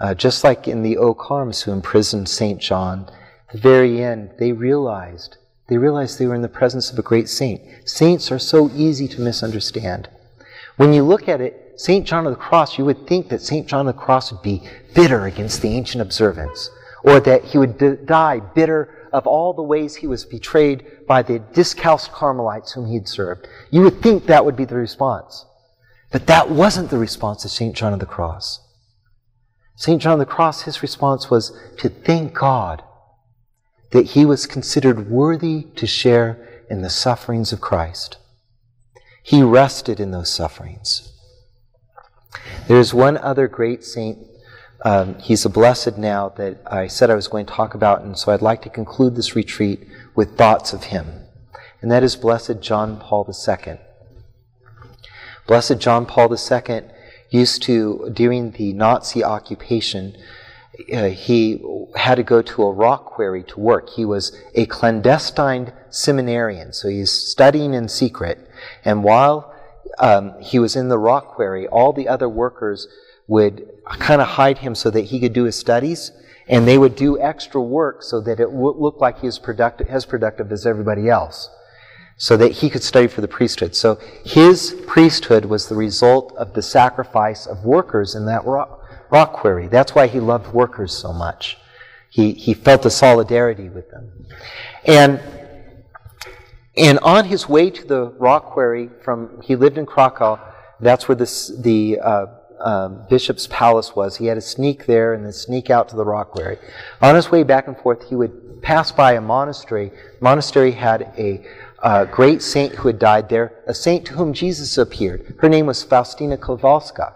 uh, 0.00 0.14
just 0.14 0.44
like 0.44 0.68
in 0.68 0.82
the 0.82 0.96
Ocarms 0.96 1.62
who 1.62 1.72
imprisoned 1.72 2.28
Saint 2.28 2.60
John, 2.60 3.10
at 3.48 3.54
the 3.54 3.58
very 3.58 4.02
end 4.02 4.32
they 4.38 4.52
realized 4.52 5.36
they 5.68 5.78
realized 5.78 6.18
they 6.18 6.26
were 6.26 6.34
in 6.34 6.42
the 6.42 6.48
presence 6.48 6.90
of 6.90 6.98
a 6.98 7.02
great 7.02 7.28
saint. 7.28 7.60
Saints 7.84 8.32
are 8.32 8.38
so 8.38 8.70
easy 8.74 9.06
to 9.08 9.20
misunderstand. 9.20 10.08
When 10.76 10.94
you 10.94 11.02
look 11.02 11.28
at 11.28 11.42
it, 11.42 11.74
St. 11.76 12.06
John 12.06 12.26
of 12.26 12.32
the 12.32 12.38
Cross, 12.38 12.78
you 12.78 12.84
would 12.84 13.06
think 13.06 13.28
that 13.28 13.42
St. 13.42 13.66
John 13.66 13.86
of 13.86 13.94
the 13.94 14.02
Cross 14.02 14.32
would 14.32 14.42
be 14.42 14.62
bitter 14.94 15.26
against 15.26 15.60
the 15.60 15.68
ancient 15.68 16.02
observance 16.02 16.70
or 17.04 17.20
that 17.20 17.44
he 17.44 17.58
would 17.58 17.78
d- 17.78 17.96
die 18.04 18.40
bitter 18.40 18.97
of 19.12 19.26
all 19.26 19.52
the 19.52 19.62
ways 19.62 19.96
he 19.96 20.06
was 20.06 20.24
betrayed 20.24 21.06
by 21.06 21.22
the 21.22 21.38
discalced 21.38 22.12
Carmelites 22.12 22.72
whom 22.72 22.86
he'd 22.86 23.08
served. 23.08 23.46
You 23.70 23.82
would 23.82 24.02
think 24.02 24.26
that 24.26 24.44
would 24.44 24.56
be 24.56 24.64
the 24.64 24.76
response. 24.76 25.44
But 26.10 26.26
that 26.26 26.50
wasn't 26.50 26.90
the 26.90 26.98
response 26.98 27.44
of 27.44 27.50
St. 27.50 27.74
John 27.74 27.92
of 27.92 28.00
the 28.00 28.06
Cross. 28.06 28.60
St. 29.76 30.00
John 30.00 30.14
of 30.14 30.18
the 30.18 30.26
Cross, 30.26 30.62
his 30.62 30.82
response 30.82 31.30
was 31.30 31.56
to 31.78 31.88
thank 31.88 32.34
God 32.34 32.82
that 33.90 34.06
he 34.06 34.24
was 34.24 34.46
considered 34.46 35.10
worthy 35.10 35.66
to 35.76 35.86
share 35.86 36.64
in 36.68 36.82
the 36.82 36.90
sufferings 36.90 37.52
of 37.52 37.60
Christ. 37.60 38.18
He 39.22 39.42
rested 39.42 40.00
in 40.00 40.10
those 40.10 40.30
sufferings. 40.30 41.12
There's 42.66 42.92
one 42.92 43.16
other 43.18 43.48
great 43.48 43.84
saint. 43.84 44.18
Um, 44.84 45.18
he's 45.18 45.44
a 45.44 45.48
blessed 45.48 45.98
now 45.98 46.28
that 46.30 46.60
I 46.66 46.86
said 46.86 47.10
I 47.10 47.14
was 47.14 47.28
going 47.28 47.46
to 47.46 47.52
talk 47.52 47.74
about, 47.74 48.02
and 48.02 48.16
so 48.16 48.32
I'd 48.32 48.42
like 48.42 48.62
to 48.62 48.70
conclude 48.70 49.16
this 49.16 49.34
retreat 49.34 49.86
with 50.14 50.36
thoughts 50.36 50.72
of 50.72 50.84
him. 50.84 51.24
And 51.80 51.90
that 51.90 52.02
is 52.02 52.16
Blessed 52.16 52.60
John 52.60 52.98
Paul 52.98 53.28
II. 53.28 53.78
Blessed 55.46 55.78
John 55.78 56.06
Paul 56.06 56.34
II 56.34 56.82
used 57.30 57.62
to, 57.64 58.10
during 58.12 58.52
the 58.52 58.72
Nazi 58.72 59.24
occupation, 59.24 60.16
uh, 60.92 61.06
he 61.06 61.60
had 61.96 62.16
to 62.16 62.22
go 62.22 62.40
to 62.40 62.62
a 62.62 62.72
rock 62.72 63.06
quarry 63.06 63.42
to 63.44 63.60
work. 63.60 63.90
He 63.90 64.04
was 64.04 64.36
a 64.54 64.66
clandestine 64.66 65.72
seminarian, 65.90 66.72
so 66.72 66.88
he's 66.88 67.10
studying 67.10 67.74
in 67.74 67.88
secret. 67.88 68.48
And 68.84 69.02
while 69.02 69.54
um, 69.98 70.40
he 70.40 70.58
was 70.58 70.76
in 70.76 70.88
the 70.88 70.98
rock 70.98 71.34
quarry, 71.34 71.66
all 71.66 71.92
the 71.92 72.06
other 72.06 72.28
workers 72.28 72.86
would 73.28 73.70
kind 73.84 74.20
of 74.20 74.26
hide 74.26 74.58
him 74.58 74.74
so 74.74 74.90
that 74.90 75.02
he 75.02 75.20
could 75.20 75.32
do 75.32 75.44
his 75.44 75.56
studies, 75.56 76.10
and 76.48 76.66
they 76.66 76.78
would 76.78 76.96
do 76.96 77.20
extra 77.20 77.62
work 77.62 78.02
so 78.02 78.20
that 78.20 78.40
it 78.40 78.50
would 78.50 78.76
look 78.76 79.00
like 79.00 79.20
he 79.20 79.26
was 79.26 79.38
productive, 79.38 79.86
as 79.88 80.04
productive 80.04 80.50
as 80.50 80.66
everybody 80.66 81.08
else, 81.08 81.48
so 82.16 82.36
that 82.36 82.52
he 82.52 82.68
could 82.68 82.82
study 82.82 83.06
for 83.06 83.20
the 83.20 83.28
priesthood. 83.28 83.76
So 83.76 84.00
his 84.24 84.74
priesthood 84.86 85.44
was 85.44 85.68
the 85.68 85.76
result 85.76 86.34
of 86.36 86.54
the 86.54 86.62
sacrifice 86.62 87.46
of 87.46 87.64
workers 87.64 88.16
in 88.16 88.26
that 88.26 88.44
rock, 88.44 88.82
rock 89.10 89.34
quarry. 89.34 89.68
That's 89.68 89.94
why 89.94 90.08
he 90.08 90.18
loved 90.18 90.52
workers 90.52 90.92
so 90.92 91.12
much. 91.12 91.58
He, 92.10 92.32
he 92.32 92.54
felt 92.54 92.84
a 92.86 92.90
solidarity 92.90 93.68
with 93.68 93.90
them. 93.90 94.26
And 94.84 95.20
and 96.78 97.00
on 97.00 97.24
his 97.24 97.48
way 97.48 97.70
to 97.70 97.84
the 97.84 98.06
rock 98.18 98.52
quarry 98.52 98.88
from, 99.02 99.40
he 99.42 99.56
lived 99.56 99.78
in 99.78 99.84
Krakow. 99.84 100.38
That's 100.78 101.08
where 101.08 101.16
this, 101.16 101.48
the 101.48 101.98
uh, 102.00 102.26
uh, 102.60 102.88
bishop's 102.88 103.46
palace 103.46 103.94
was. 103.94 104.16
He 104.16 104.26
had 104.26 104.34
to 104.34 104.40
sneak 104.40 104.86
there 104.86 105.14
and 105.14 105.24
then 105.24 105.32
sneak 105.32 105.70
out 105.70 105.88
to 105.90 105.96
the 105.96 106.04
rock 106.04 106.30
quarry. 106.30 106.58
On 107.00 107.14
his 107.14 107.30
way 107.30 107.42
back 107.42 107.68
and 107.68 107.76
forth, 107.76 108.08
he 108.08 108.14
would 108.14 108.62
pass 108.62 108.92
by 108.92 109.12
a 109.14 109.20
monastery. 109.20 109.92
Monastery 110.20 110.72
had 110.72 111.12
a 111.16 111.44
uh, 111.82 112.04
great 112.06 112.42
saint 112.42 112.74
who 112.74 112.88
had 112.88 112.98
died 112.98 113.28
there, 113.28 113.62
a 113.66 113.74
saint 113.74 114.06
to 114.06 114.14
whom 114.14 114.32
Jesus 114.32 114.76
appeared. 114.78 115.36
Her 115.38 115.48
name 115.48 115.66
was 115.66 115.82
Faustina 115.82 116.36
Kowalska. 116.36 117.12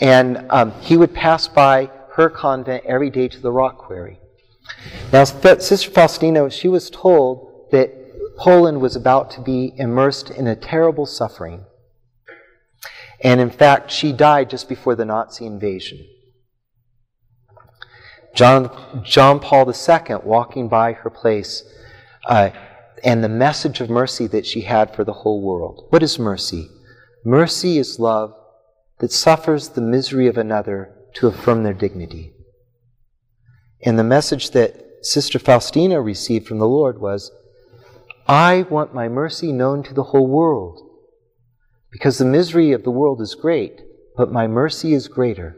And 0.00 0.46
um, 0.50 0.72
he 0.80 0.96
would 0.96 1.14
pass 1.14 1.48
by 1.48 1.90
her 2.12 2.30
convent 2.30 2.84
every 2.84 3.10
day 3.10 3.28
to 3.28 3.40
the 3.40 3.52
rock 3.52 3.78
quarry. 3.78 4.18
Now, 5.12 5.24
Sister 5.24 5.90
Faustina, 5.90 6.50
she 6.50 6.68
was 6.68 6.90
told 6.90 7.68
that 7.70 7.90
Poland 8.36 8.80
was 8.80 8.96
about 8.96 9.30
to 9.32 9.40
be 9.40 9.72
immersed 9.76 10.30
in 10.30 10.46
a 10.46 10.56
terrible 10.56 11.06
suffering. 11.06 11.64
And 13.24 13.40
in 13.40 13.50
fact, 13.50 13.90
she 13.90 14.12
died 14.12 14.50
just 14.50 14.68
before 14.68 14.94
the 14.94 15.06
Nazi 15.06 15.46
invasion. 15.46 16.06
John, 18.34 19.02
John 19.02 19.40
Paul 19.40 19.72
II, 19.72 20.16
walking 20.22 20.68
by 20.68 20.92
her 20.92 21.08
place, 21.08 21.64
uh, 22.26 22.50
and 23.02 23.24
the 23.24 23.28
message 23.28 23.80
of 23.80 23.88
mercy 23.88 24.26
that 24.26 24.44
she 24.44 24.62
had 24.62 24.94
for 24.94 25.04
the 25.04 25.12
whole 25.12 25.40
world. 25.42 25.86
What 25.88 26.02
is 26.02 26.18
mercy? 26.18 26.68
Mercy 27.24 27.78
is 27.78 27.98
love 27.98 28.34
that 28.98 29.12
suffers 29.12 29.70
the 29.70 29.80
misery 29.80 30.26
of 30.26 30.36
another 30.36 30.94
to 31.14 31.28
affirm 31.28 31.62
their 31.62 31.74
dignity. 31.74 32.32
And 33.82 33.98
the 33.98 34.04
message 34.04 34.50
that 34.50 34.76
Sister 35.02 35.38
Faustina 35.38 36.00
received 36.00 36.46
from 36.46 36.58
the 36.58 36.68
Lord 36.68 37.00
was 37.00 37.30
I 38.26 38.62
want 38.68 38.94
my 38.94 39.08
mercy 39.08 39.52
known 39.52 39.82
to 39.84 39.94
the 39.94 40.04
whole 40.04 40.26
world. 40.26 40.83
Because 41.94 42.18
the 42.18 42.24
misery 42.24 42.72
of 42.72 42.82
the 42.82 42.90
world 42.90 43.20
is 43.20 43.36
great, 43.36 43.80
but 44.16 44.32
my 44.32 44.48
mercy 44.48 44.94
is 44.94 45.06
greater. 45.06 45.56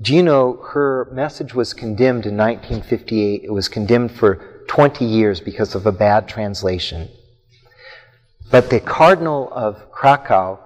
Know 0.00 0.60
her 0.72 1.08
message 1.12 1.54
was 1.54 1.72
condemned 1.72 2.26
in 2.26 2.36
1958? 2.36 3.44
It 3.44 3.52
was 3.52 3.68
condemned 3.68 4.10
for 4.10 4.64
20 4.66 5.04
years 5.04 5.40
because 5.40 5.76
of 5.76 5.86
a 5.86 5.92
bad 5.92 6.26
translation. 6.26 7.10
But 8.50 8.70
the 8.70 8.80
Cardinal 8.80 9.48
of 9.52 9.92
Krakow, 9.92 10.58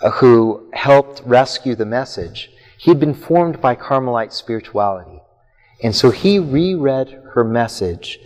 uh, 0.00 0.10
who 0.10 0.70
helped 0.72 1.22
rescue 1.24 1.76
the 1.76 1.86
message, 1.86 2.50
he 2.76 2.90
had 2.90 2.98
been 2.98 3.14
formed 3.14 3.60
by 3.60 3.76
Carmelite 3.76 4.32
spirituality. 4.32 5.20
And 5.84 5.94
so 5.94 6.10
he 6.10 6.40
reread 6.40 7.22
her 7.34 7.44
message 7.44 8.18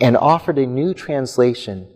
and 0.00 0.16
offered 0.16 0.58
a 0.58 0.66
new 0.66 0.94
translation, 0.94 1.88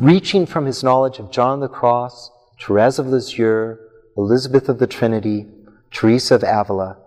reaching 0.00 0.46
from 0.46 0.66
his 0.66 0.82
knowledge 0.82 1.18
of 1.18 1.30
John 1.30 1.60
the 1.60 1.68
Cross, 1.68 2.30
Therese 2.60 2.98
of 2.98 3.06
Lisieux, 3.06 3.76
Elisabeth 4.16 4.68
of 4.68 4.78
the 4.78 4.86
Trinity, 4.86 5.46
Teresa 5.90 6.34
of 6.34 6.42
Avila. 6.42 6.98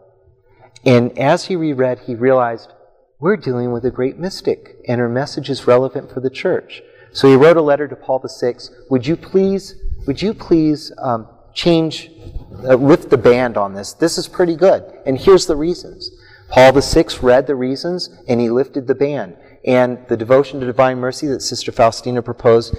And 0.86 1.18
as 1.18 1.46
he 1.46 1.56
reread, 1.56 2.00
he 2.00 2.16
realized 2.16 2.72
we're 3.20 3.38
dealing 3.38 3.72
with 3.72 3.86
a 3.86 3.92
great 3.92 4.18
mystic, 4.18 4.78
and 4.88 5.00
her 5.00 5.10
message 5.10 5.50
is 5.50 5.68
relevant 5.68 6.12
for 6.12 6.22
the 6.22 6.30
church. 6.30 6.82
So 7.12 7.28
he 7.28 7.36
wrote 7.36 7.58
a 7.58 7.62
letter 7.62 7.88
to 7.88 7.96
Paul 7.96 8.24
VI. 8.26 8.56
Would 8.90 9.06
you 9.06 9.16
please, 9.16 9.76
would 10.08 10.22
you 10.22 10.34
please 10.34 10.92
um, 10.98 11.28
change, 11.54 12.10
uh, 12.64 12.76
lift 12.76 13.10
the 13.10 13.18
band 13.18 13.58
on 13.58 13.74
this? 13.74 13.94
This 13.94 14.18
is 14.18 14.28
pretty 14.28 14.56
good, 14.56 14.84
and 15.06 15.20
here's 15.20 15.46
the 15.46 15.56
reasons. 15.56 16.10
Paul 16.52 16.74
VI 16.74 17.06
read 17.22 17.48
the 17.48 17.56
reasons 17.56 18.10
and 18.28 18.42
he 18.42 18.50
lifted 18.50 18.86
the 18.86 18.96
ban. 18.96 19.38
And 19.66 20.06
the 20.08 20.18
devotion 20.18 20.60
to 20.60 20.66
divine 20.66 20.98
mercy 20.98 21.28
that 21.28 21.42
Sister 21.42 21.72
Faustina 21.72 22.22
proposed 22.22 22.76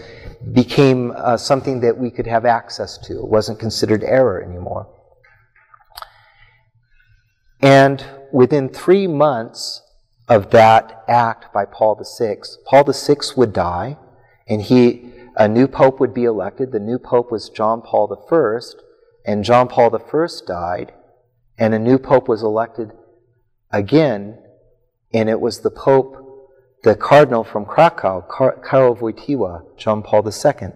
became 0.52 1.12
uh, 1.16 1.36
something 1.36 1.80
that 1.80 1.96
we 1.96 2.10
could 2.10 2.26
have 2.26 2.44
access 2.44 2.98
to. 2.98 3.18
It 3.18 3.28
wasn't 3.28 3.60
considered 3.60 4.02
error 4.02 4.42
anymore. 4.42 4.88
And 7.60 8.04
within 8.32 8.68
three 8.68 9.06
months 9.06 9.82
of 10.28 10.50
that 10.50 11.04
act 11.08 11.52
by 11.52 11.64
Paul 11.64 12.02
VI, 12.18 12.38
Paul 12.66 12.84
VI 12.84 13.16
would 13.36 13.52
die, 13.52 13.96
and 14.48 14.60
he, 14.60 15.12
a 15.36 15.46
new 15.46 15.68
pope 15.68 16.00
would 16.00 16.12
be 16.12 16.24
elected. 16.24 16.72
The 16.72 16.80
new 16.80 16.98
pope 16.98 17.30
was 17.30 17.48
John 17.48 17.80
Paul 17.80 18.12
I, 18.32 18.58
and 19.24 19.44
John 19.44 19.68
Paul 19.68 19.94
I 19.94 20.26
died, 20.46 20.92
and 21.56 21.72
a 21.72 21.78
new 21.78 21.98
pope 21.98 22.28
was 22.28 22.42
elected 22.42 22.92
again, 23.72 24.38
and 25.12 25.28
it 25.28 25.40
was 25.40 25.60
the 25.60 25.70
Pope, 25.70 26.16
the 26.84 26.94
Cardinal 26.94 27.44
from 27.44 27.64
Krakow, 27.64 28.26
Karol 28.28 28.96
Wojtyła, 28.96 29.76
John 29.76 30.02
Paul 30.02 30.26
II. 30.26 30.72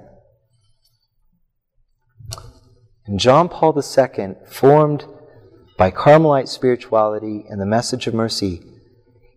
And 3.07 3.20
John 3.20 3.49
Paul 3.49 3.76
II, 3.78 4.34
formed 4.47 5.05
by 5.76 5.90
Carmelite 5.90 6.49
spirituality 6.49 7.44
and 7.49 7.61
the 7.61 7.66
message 7.66 8.07
of 8.07 8.14
mercy, 8.14 8.62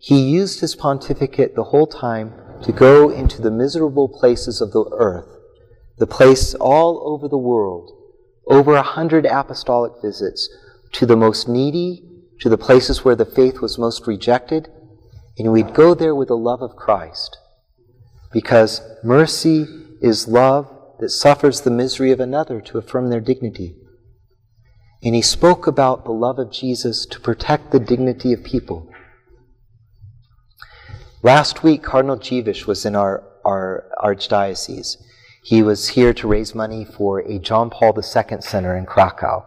he 0.00 0.20
used 0.20 0.60
his 0.60 0.74
pontificate 0.74 1.54
the 1.54 1.64
whole 1.64 1.86
time 1.86 2.32
to 2.62 2.72
go 2.72 3.10
into 3.10 3.42
the 3.42 3.50
miserable 3.50 4.08
places 4.08 4.60
of 4.60 4.72
the 4.72 4.84
earth, 4.92 5.28
the 5.98 6.06
place 6.06 6.54
all 6.54 7.02
over 7.06 7.28
the 7.28 7.38
world, 7.38 7.92
over 8.46 8.74
a 8.74 8.82
hundred 8.82 9.26
apostolic 9.26 9.92
visits 10.02 10.48
to 10.92 11.06
the 11.06 11.16
most 11.16 11.48
needy 11.48 12.09
to 12.40 12.48
the 12.48 12.58
places 12.58 13.04
where 13.04 13.16
the 13.16 13.24
faith 13.24 13.60
was 13.60 13.78
most 13.78 14.06
rejected, 14.06 14.68
and 15.38 15.52
we'd 15.52 15.74
go 15.74 15.94
there 15.94 16.14
with 16.14 16.28
the 16.28 16.36
love 16.36 16.62
of 16.62 16.76
Christ. 16.76 17.38
Because 18.32 18.82
mercy 19.04 19.66
is 20.00 20.28
love 20.28 20.68
that 21.00 21.10
suffers 21.10 21.60
the 21.60 21.70
misery 21.70 22.12
of 22.12 22.20
another 22.20 22.60
to 22.60 22.78
affirm 22.78 23.10
their 23.10 23.20
dignity. 23.20 23.76
And 25.02 25.14
he 25.14 25.22
spoke 25.22 25.66
about 25.66 26.04
the 26.04 26.12
love 26.12 26.38
of 26.38 26.52
Jesus 26.52 27.06
to 27.06 27.20
protect 27.20 27.72
the 27.72 27.80
dignity 27.80 28.32
of 28.32 28.44
people. 28.44 28.90
Last 31.22 31.62
week, 31.62 31.82
Cardinal 31.82 32.18
Dziwisz 32.18 32.66
was 32.66 32.86
in 32.86 32.96
our, 32.96 33.22
our 33.44 33.84
archdiocese. 34.02 34.96
He 35.42 35.62
was 35.62 35.88
here 35.88 36.12
to 36.14 36.28
raise 36.28 36.54
money 36.54 36.84
for 36.84 37.20
a 37.20 37.38
John 37.38 37.70
Paul 37.70 37.94
II 37.96 38.40
center 38.40 38.76
in 38.76 38.86
Krakow. 38.86 39.46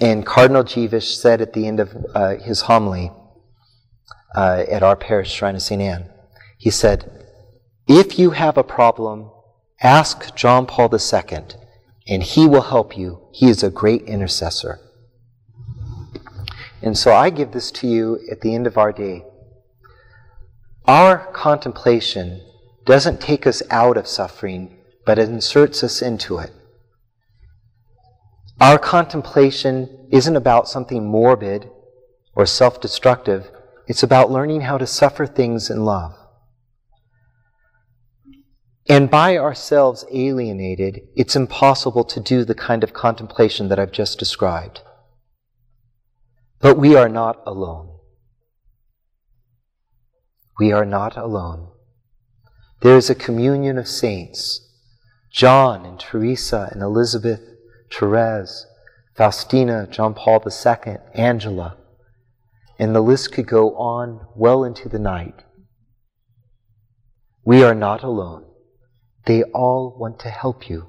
And 0.00 0.26
Cardinal 0.26 0.64
Dziwisz 0.64 1.16
said 1.16 1.40
at 1.40 1.52
the 1.52 1.66
end 1.66 1.80
of 1.80 1.96
uh, 2.14 2.36
his 2.36 2.62
homily 2.62 3.12
uh, 4.34 4.64
at 4.68 4.82
our 4.82 4.96
parish 4.96 5.32
shrine 5.32 5.54
of 5.54 5.62
St. 5.62 5.80
Anne, 5.80 6.10
he 6.58 6.70
said, 6.70 7.26
If 7.86 8.18
you 8.18 8.30
have 8.30 8.56
a 8.56 8.64
problem, 8.64 9.30
ask 9.80 10.34
John 10.34 10.66
Paul 10.66 10.90
II. 10.92 11.44
and 12.08 12.22
He 12.22 12.46
will 12.46 12.62
help 12.62 12.96
you. 12.96 13.28
He 13.32 13.48
is 13.48 13.62
a 13.62 13.70
great 13.70 14.02
intercessor. 14.02 14.80
And 16.80 16.98
so 16.98 17.12
I 17.14 17.30
give 17.30 17.52
this 17.52 17.70
to 17.72 17.86
you 17.86 18.18
at 18.30 18.40
the 18.40 18.54
end 18.54 18.66
of 18.66 18.76
our 18.76 18.92
day. 18.92 19.24
Our 20.86 21.18
contemplation 21.32 22.42
doesn't 22.84 23.20
take 23.20 23.46
us 23.46 23.62
out 23.70 23.96
of 23.96 24.08
suffering, 24.08 24.78
but 25.06 25.18
it 25.18 25.28
inserts 25.28 25.84
us 25.84 26.02
into 26.02 26.38
it. 26.38 26.50
Our 28.62 28.78
contemplation 28.78 30.06
isn't 30.12 30.36
about 30.36 30.68
something 30.68 31.04
morbid 31.04 31.68
or 32.36 32.46
self 32.46 32.80
destructive, 32.80 33.50
it's 33.88 34.04
about 34.04 34.30
learning 34.30 34.60
how 34.60 34.78
to 34.78 34.86
suffer 34.86 35.26
things 35.26 35.68
in 35.68 35.84
love. 35.84 36.14
And 38.88 39.10
by 39.10 39.36
ourselves 39.36 40.04
alienated, 40.12 41.00
it's 41.16 41.34
impossible 41.34 42.04
to 42.04 42.20
do 42.20 42.44
the 42.44 42.54
kind 42.54 42.84
of 42.84 42.92
contemplation 42.92 43.66
that 43.66 43.80
I've 43.80 43.90
just 43.90 44.20
described. 44.20 44.82
But 46.60 46.78
we 46.78 46.94
are 46.94 47.08
not 47.08 47.42
alone. 47.44 47.98
We 50.60 50.70
are 50.70 50.86
not 50.86 51.16
alone. 51.16 51.72
There 52.80 52.96
is 52.96 53.10
a 53.10 53.16
communion 53.16 53.76
of 53.76 53.88
saints 53.88 54.60
John 55.32 55.84
and 55.84 55.98
Teresa 55.98 56.68
and 56.70 56.80
Elisabeth, 56.80 57.51
Therese, 57.92 58.66
Faustina, 59.14 59.86
John 59.90 60.14
Paul 60.14 60.42
II, 60.46 60.96
Angela, 61.14 61.76
and 62.78 62.94
the 62.94 63.00
list 63.00 63.32
could 63.32 63.46
go 63.46 63.76
on 63.76 64.26
well 64.34 64.64
into 64.64 64.88
the 64.88 64.98
night. 64.98 65.44
We 67.44 67.62
are 67.62 67.74
not 67.74 68.02
alone. 68.02 68.44
They 69.26 69.42
all 69.42 69.96
want 69.98 70.18
to 70.20 70.30
help 70.30 70.68
you. 70.68 70.88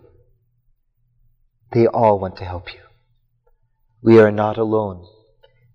They 1.72 1.88
all 1.88 2.20
want 2.20 2.38
to 2.38 2.46
help 2.46 2.74
you. 2.74 2.80
We 4.02 4.20
are 4.20 4.32
not 4.32 4.58
alone 4.58 5.06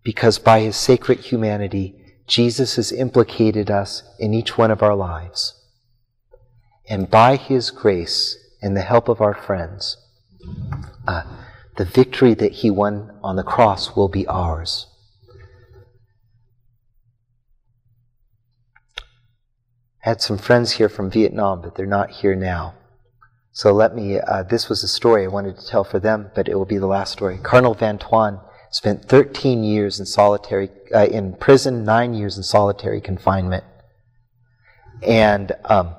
because 0.02 0.38
by 0.38 0.60
his 0.60 0.76
sacred 0.76 1.20
humanity, 1.20 1.94
Jesus 2.26 2.76
has 2.76 2.92
implicated 2.92 3.70
us 3.70 4.02
in 4.18 4.34
each 4.34 4.56
one 4.56 4.70
of 4.70 4.82
our 4.82 4.94
lives. 4.94 5.54
And 6.88 7.10
by 7.10 7.36
his 7.36 7.70
grace 7.70 8.36
and 8.62 8.76
the 8.76 8.82
help 8.82 9.08
of 9.08 9.20
our 9.20 9.34
friends, 9.34 9.96
uh, 11.06 11.22
the 11.76 11.84
victory 11.84 12.34
that 12.34 12.52
he 12.52 12.70
won 12.70 13.18
on 13.22 13.36
the 13.36 13.42
cross 13.42 13.94
will 13.94 14.08
be 14.08 14.26
ours. 14.26 14.86
I 20.04 20.10
had 20.10 20.20
some 20.20 20.38
friends 20.38 20.72
here 20.72 20.88
from 20.88 21.10
Vietnam, 21.10 21.60
but 21.62 21.76
they're 21.76 21.86
not 21.86 22.10
here 22.10 22.34
now. 22.34 22.74
So 23.52 23.72
let 23.72 23.94
me, 23.94 24.18
uh, 24.20 24.44
this 24.44 24.68
was 24.68 24.84
a 24.84 24.88
story 24.88 25.24
I 25.24 25.28
wanted 25.28 25.58
to 25.58 25.66
tell 25.66 25.84
for 25.84 25.98
them, 25.98 26.30
but 26.34 26.48
it 26.48 26.54
will 26.54 26.64
be 26.64 26.78
the 26.78 26.86
last 26.86 27.12
story. 27.12 27.38
Cardinal 27.42 27.74
Van 27.74 27.98
Thuan 27.98 28.40
spent 28.70 29.04
13 29.04 29.64
years 29.64 29.98
in 29.98 30.06
solitary, 30.06 30.70
uh, 30.94 31.06
in 31.06 31.34
prison, 31.34 31.84
nine 31.84 32.14
years 32.14 32.36
in 32.36 32.42
solitary 32.42 33.00
confinement. 33.00 33.64
And 35.02 35.52
um, 35.64 35.94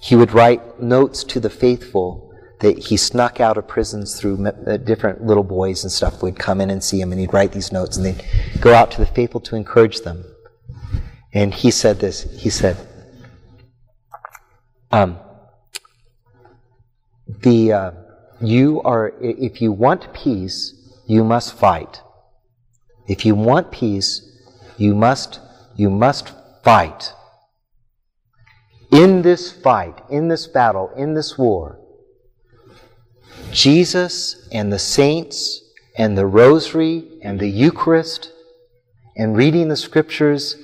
he 0.00 0.14
would 0.14 0.32
write 0.32 0.80
notes 0.80 1.24
to 1.24 1.40
the 1.40 1.50
faithful 1.50 2.25
that 2.60 2.78
he 2.78 2.96
snuck 2.96 3.40
out 3.40 3.58
of 3.58 3.68
prisons 3.68 4.18
through 4.18 4.46
uh, 4.46 4.76
different 4.78 5.22
little 5.22 5.44
boys 5.44 5.84
and 5.84 5.92
stuff 5.92 6.22
We'd 6.22 6.38
come 6.38 6.60
in 6.60 6.70
and 6.70 6.82
see 6.82 7.00
him, 7.00 7.12
and 7.12 7.20
he'd 7.20 7.32
write 7.32 7.52
these 7.52 7.72
notes, 7.72 7.96
and 7.96 8.06
they'd 8.06 8.24
go 8.60 8.74
out 8.74 8.90
to 8.92 8.98
the 8.98 9.06
faithful 9.06 9.40
to 9.40 9.56
encourage 9.56 10.00
them. 10.00 10.24
And 11.32 11.52
he 11.52 11.70
said 11.70 12.00
this. 12.00 12.22
He 12.40 12.48
said, 12.48 12.76
um, 14.90 15.18
the 17.40 17.72
uh, 17.72 17.90
you 18.40 18.80
are 18.82 19.12
if 19.20 19.60
you 19.60 19.72
want 19.72 20.12
peace, 20.14 20.74
you 21.06 21.24
must 21.24 21.54
fight. 21.54 22.00
If 23.06 23.26
you 23.26 23.34
want 23.34 23.70
peace, 23.70 24.22
you 24.78 24.94
must 24.94 25.40
you 25.76 25.90
must 25.90 26.32
fight. 26.62 27.12
In 28.90 29.22
this 29.22 29.52
fight, 29.52 30.00
in 30.08 30.28
this 30.28 30.46
battle, 30.46 30.90
in 30.96 31.14
this 31.14 31.36
war, 31.36 31.80
Jesus 33.52 34.48
and 34.52 34.72
the 34.72 34.78
saints 34.78 35.62
and 35.96 36.16
the 36.16 36.26
rosary 36.26 37.18
and 37.22 37.40
the 37.40 37.48
Eucharist 37.48 38.32
and 39.16 39.36
reading 39.36 39.68
the 39.68 39.76
scriptures 39.76 40.56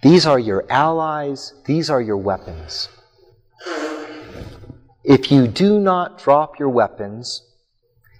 these 0.00 0.26
are 0.26 0.38
your 0.38 0.64
allies, 0.70 1.54
these 1.66 1.90
are 1.90 2.00
your 2.00 2.16
weapons. 2.16 2.88
If 5.04 5.32
you 5.32 5.48
do 5.48 5.80
not 5.80 6.18
drop 6.18 6.58
your 6.58 6.68
weapons 6.68 7.42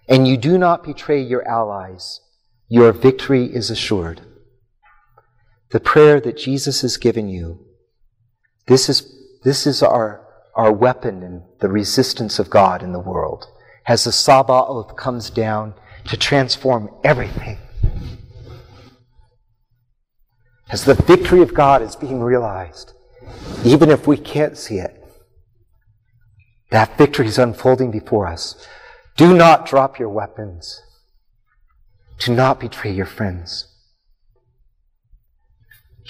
and 0.09 0.27
you 0.27 0.37
do 0.37 0.59
not 0.59 0.83
betray 0.83 1.21
your 1.21 1.47
allies, 1.47 2.21
your 2.69 2.93
victory 2.93 3.45
is 3.45 3.71
assured. 3.71 4.23
The 5.71 5.81
prayer 5.81 6.21
that 6.21 6.37
Jesus 6.37 6.81
has 6.81 6.97
given 6.97 7.29
you, 7.29 7.65
this 8.67 8.89
is, 8.89 9.15
this 9.45 9.67
is 9.67 9.83
our, 9.83 10.27
our 10.59 10.73
weapon 10.73 11.23
in 11.23 11.43
the 11.61 11.69
resistance 11.69 12.39
of 12.39 12.51
God 12.51 12.83
in 12.83 12.93
the 12.93 13.01
world. 13.01 13.47
As 13.87 14.05
the 14.05 14.13
Saba 14.13 14.67
oath 14.67 14.95
comes 14.97 15.31
down 15.31 15.73
to 16.05 16.19
transform 16.19 16.91
everything 17.03 17.57
as 20.71 20.85
the 20.85 20.95
victory 20.95 21.41
of 21.41 21.55
God 21.55 21.83
is 21.83 21.97
being 21.97 22.21
realized, 22.21 22.93
even 23.65 23.91
if 23.91 24.07
we 24.07 24.17
can't 24.17 24.57
see 24.57 24.79
it. 24.79 24.95
That 26.71 26.99
victory 26.99 27.27
is 27.27 27.39
unfolding 27.39 27.91
before 27.91 28.27
us. 28.27 28.67
Do 29.17 29.35
not 29.35 29.67
drop 29.67 29.99
your 29.99 30.11
weapons. 30.11 30.83
Do 32.19 32.35
not 32.35 32.61
betray 32.61 32.93
your 32.93 33.07
friends. 33.07 33.67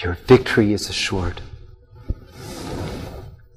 Your 0.03 0.15
victory 0.15 0.73
is 0.73 0.89
assured. 0.89 1.41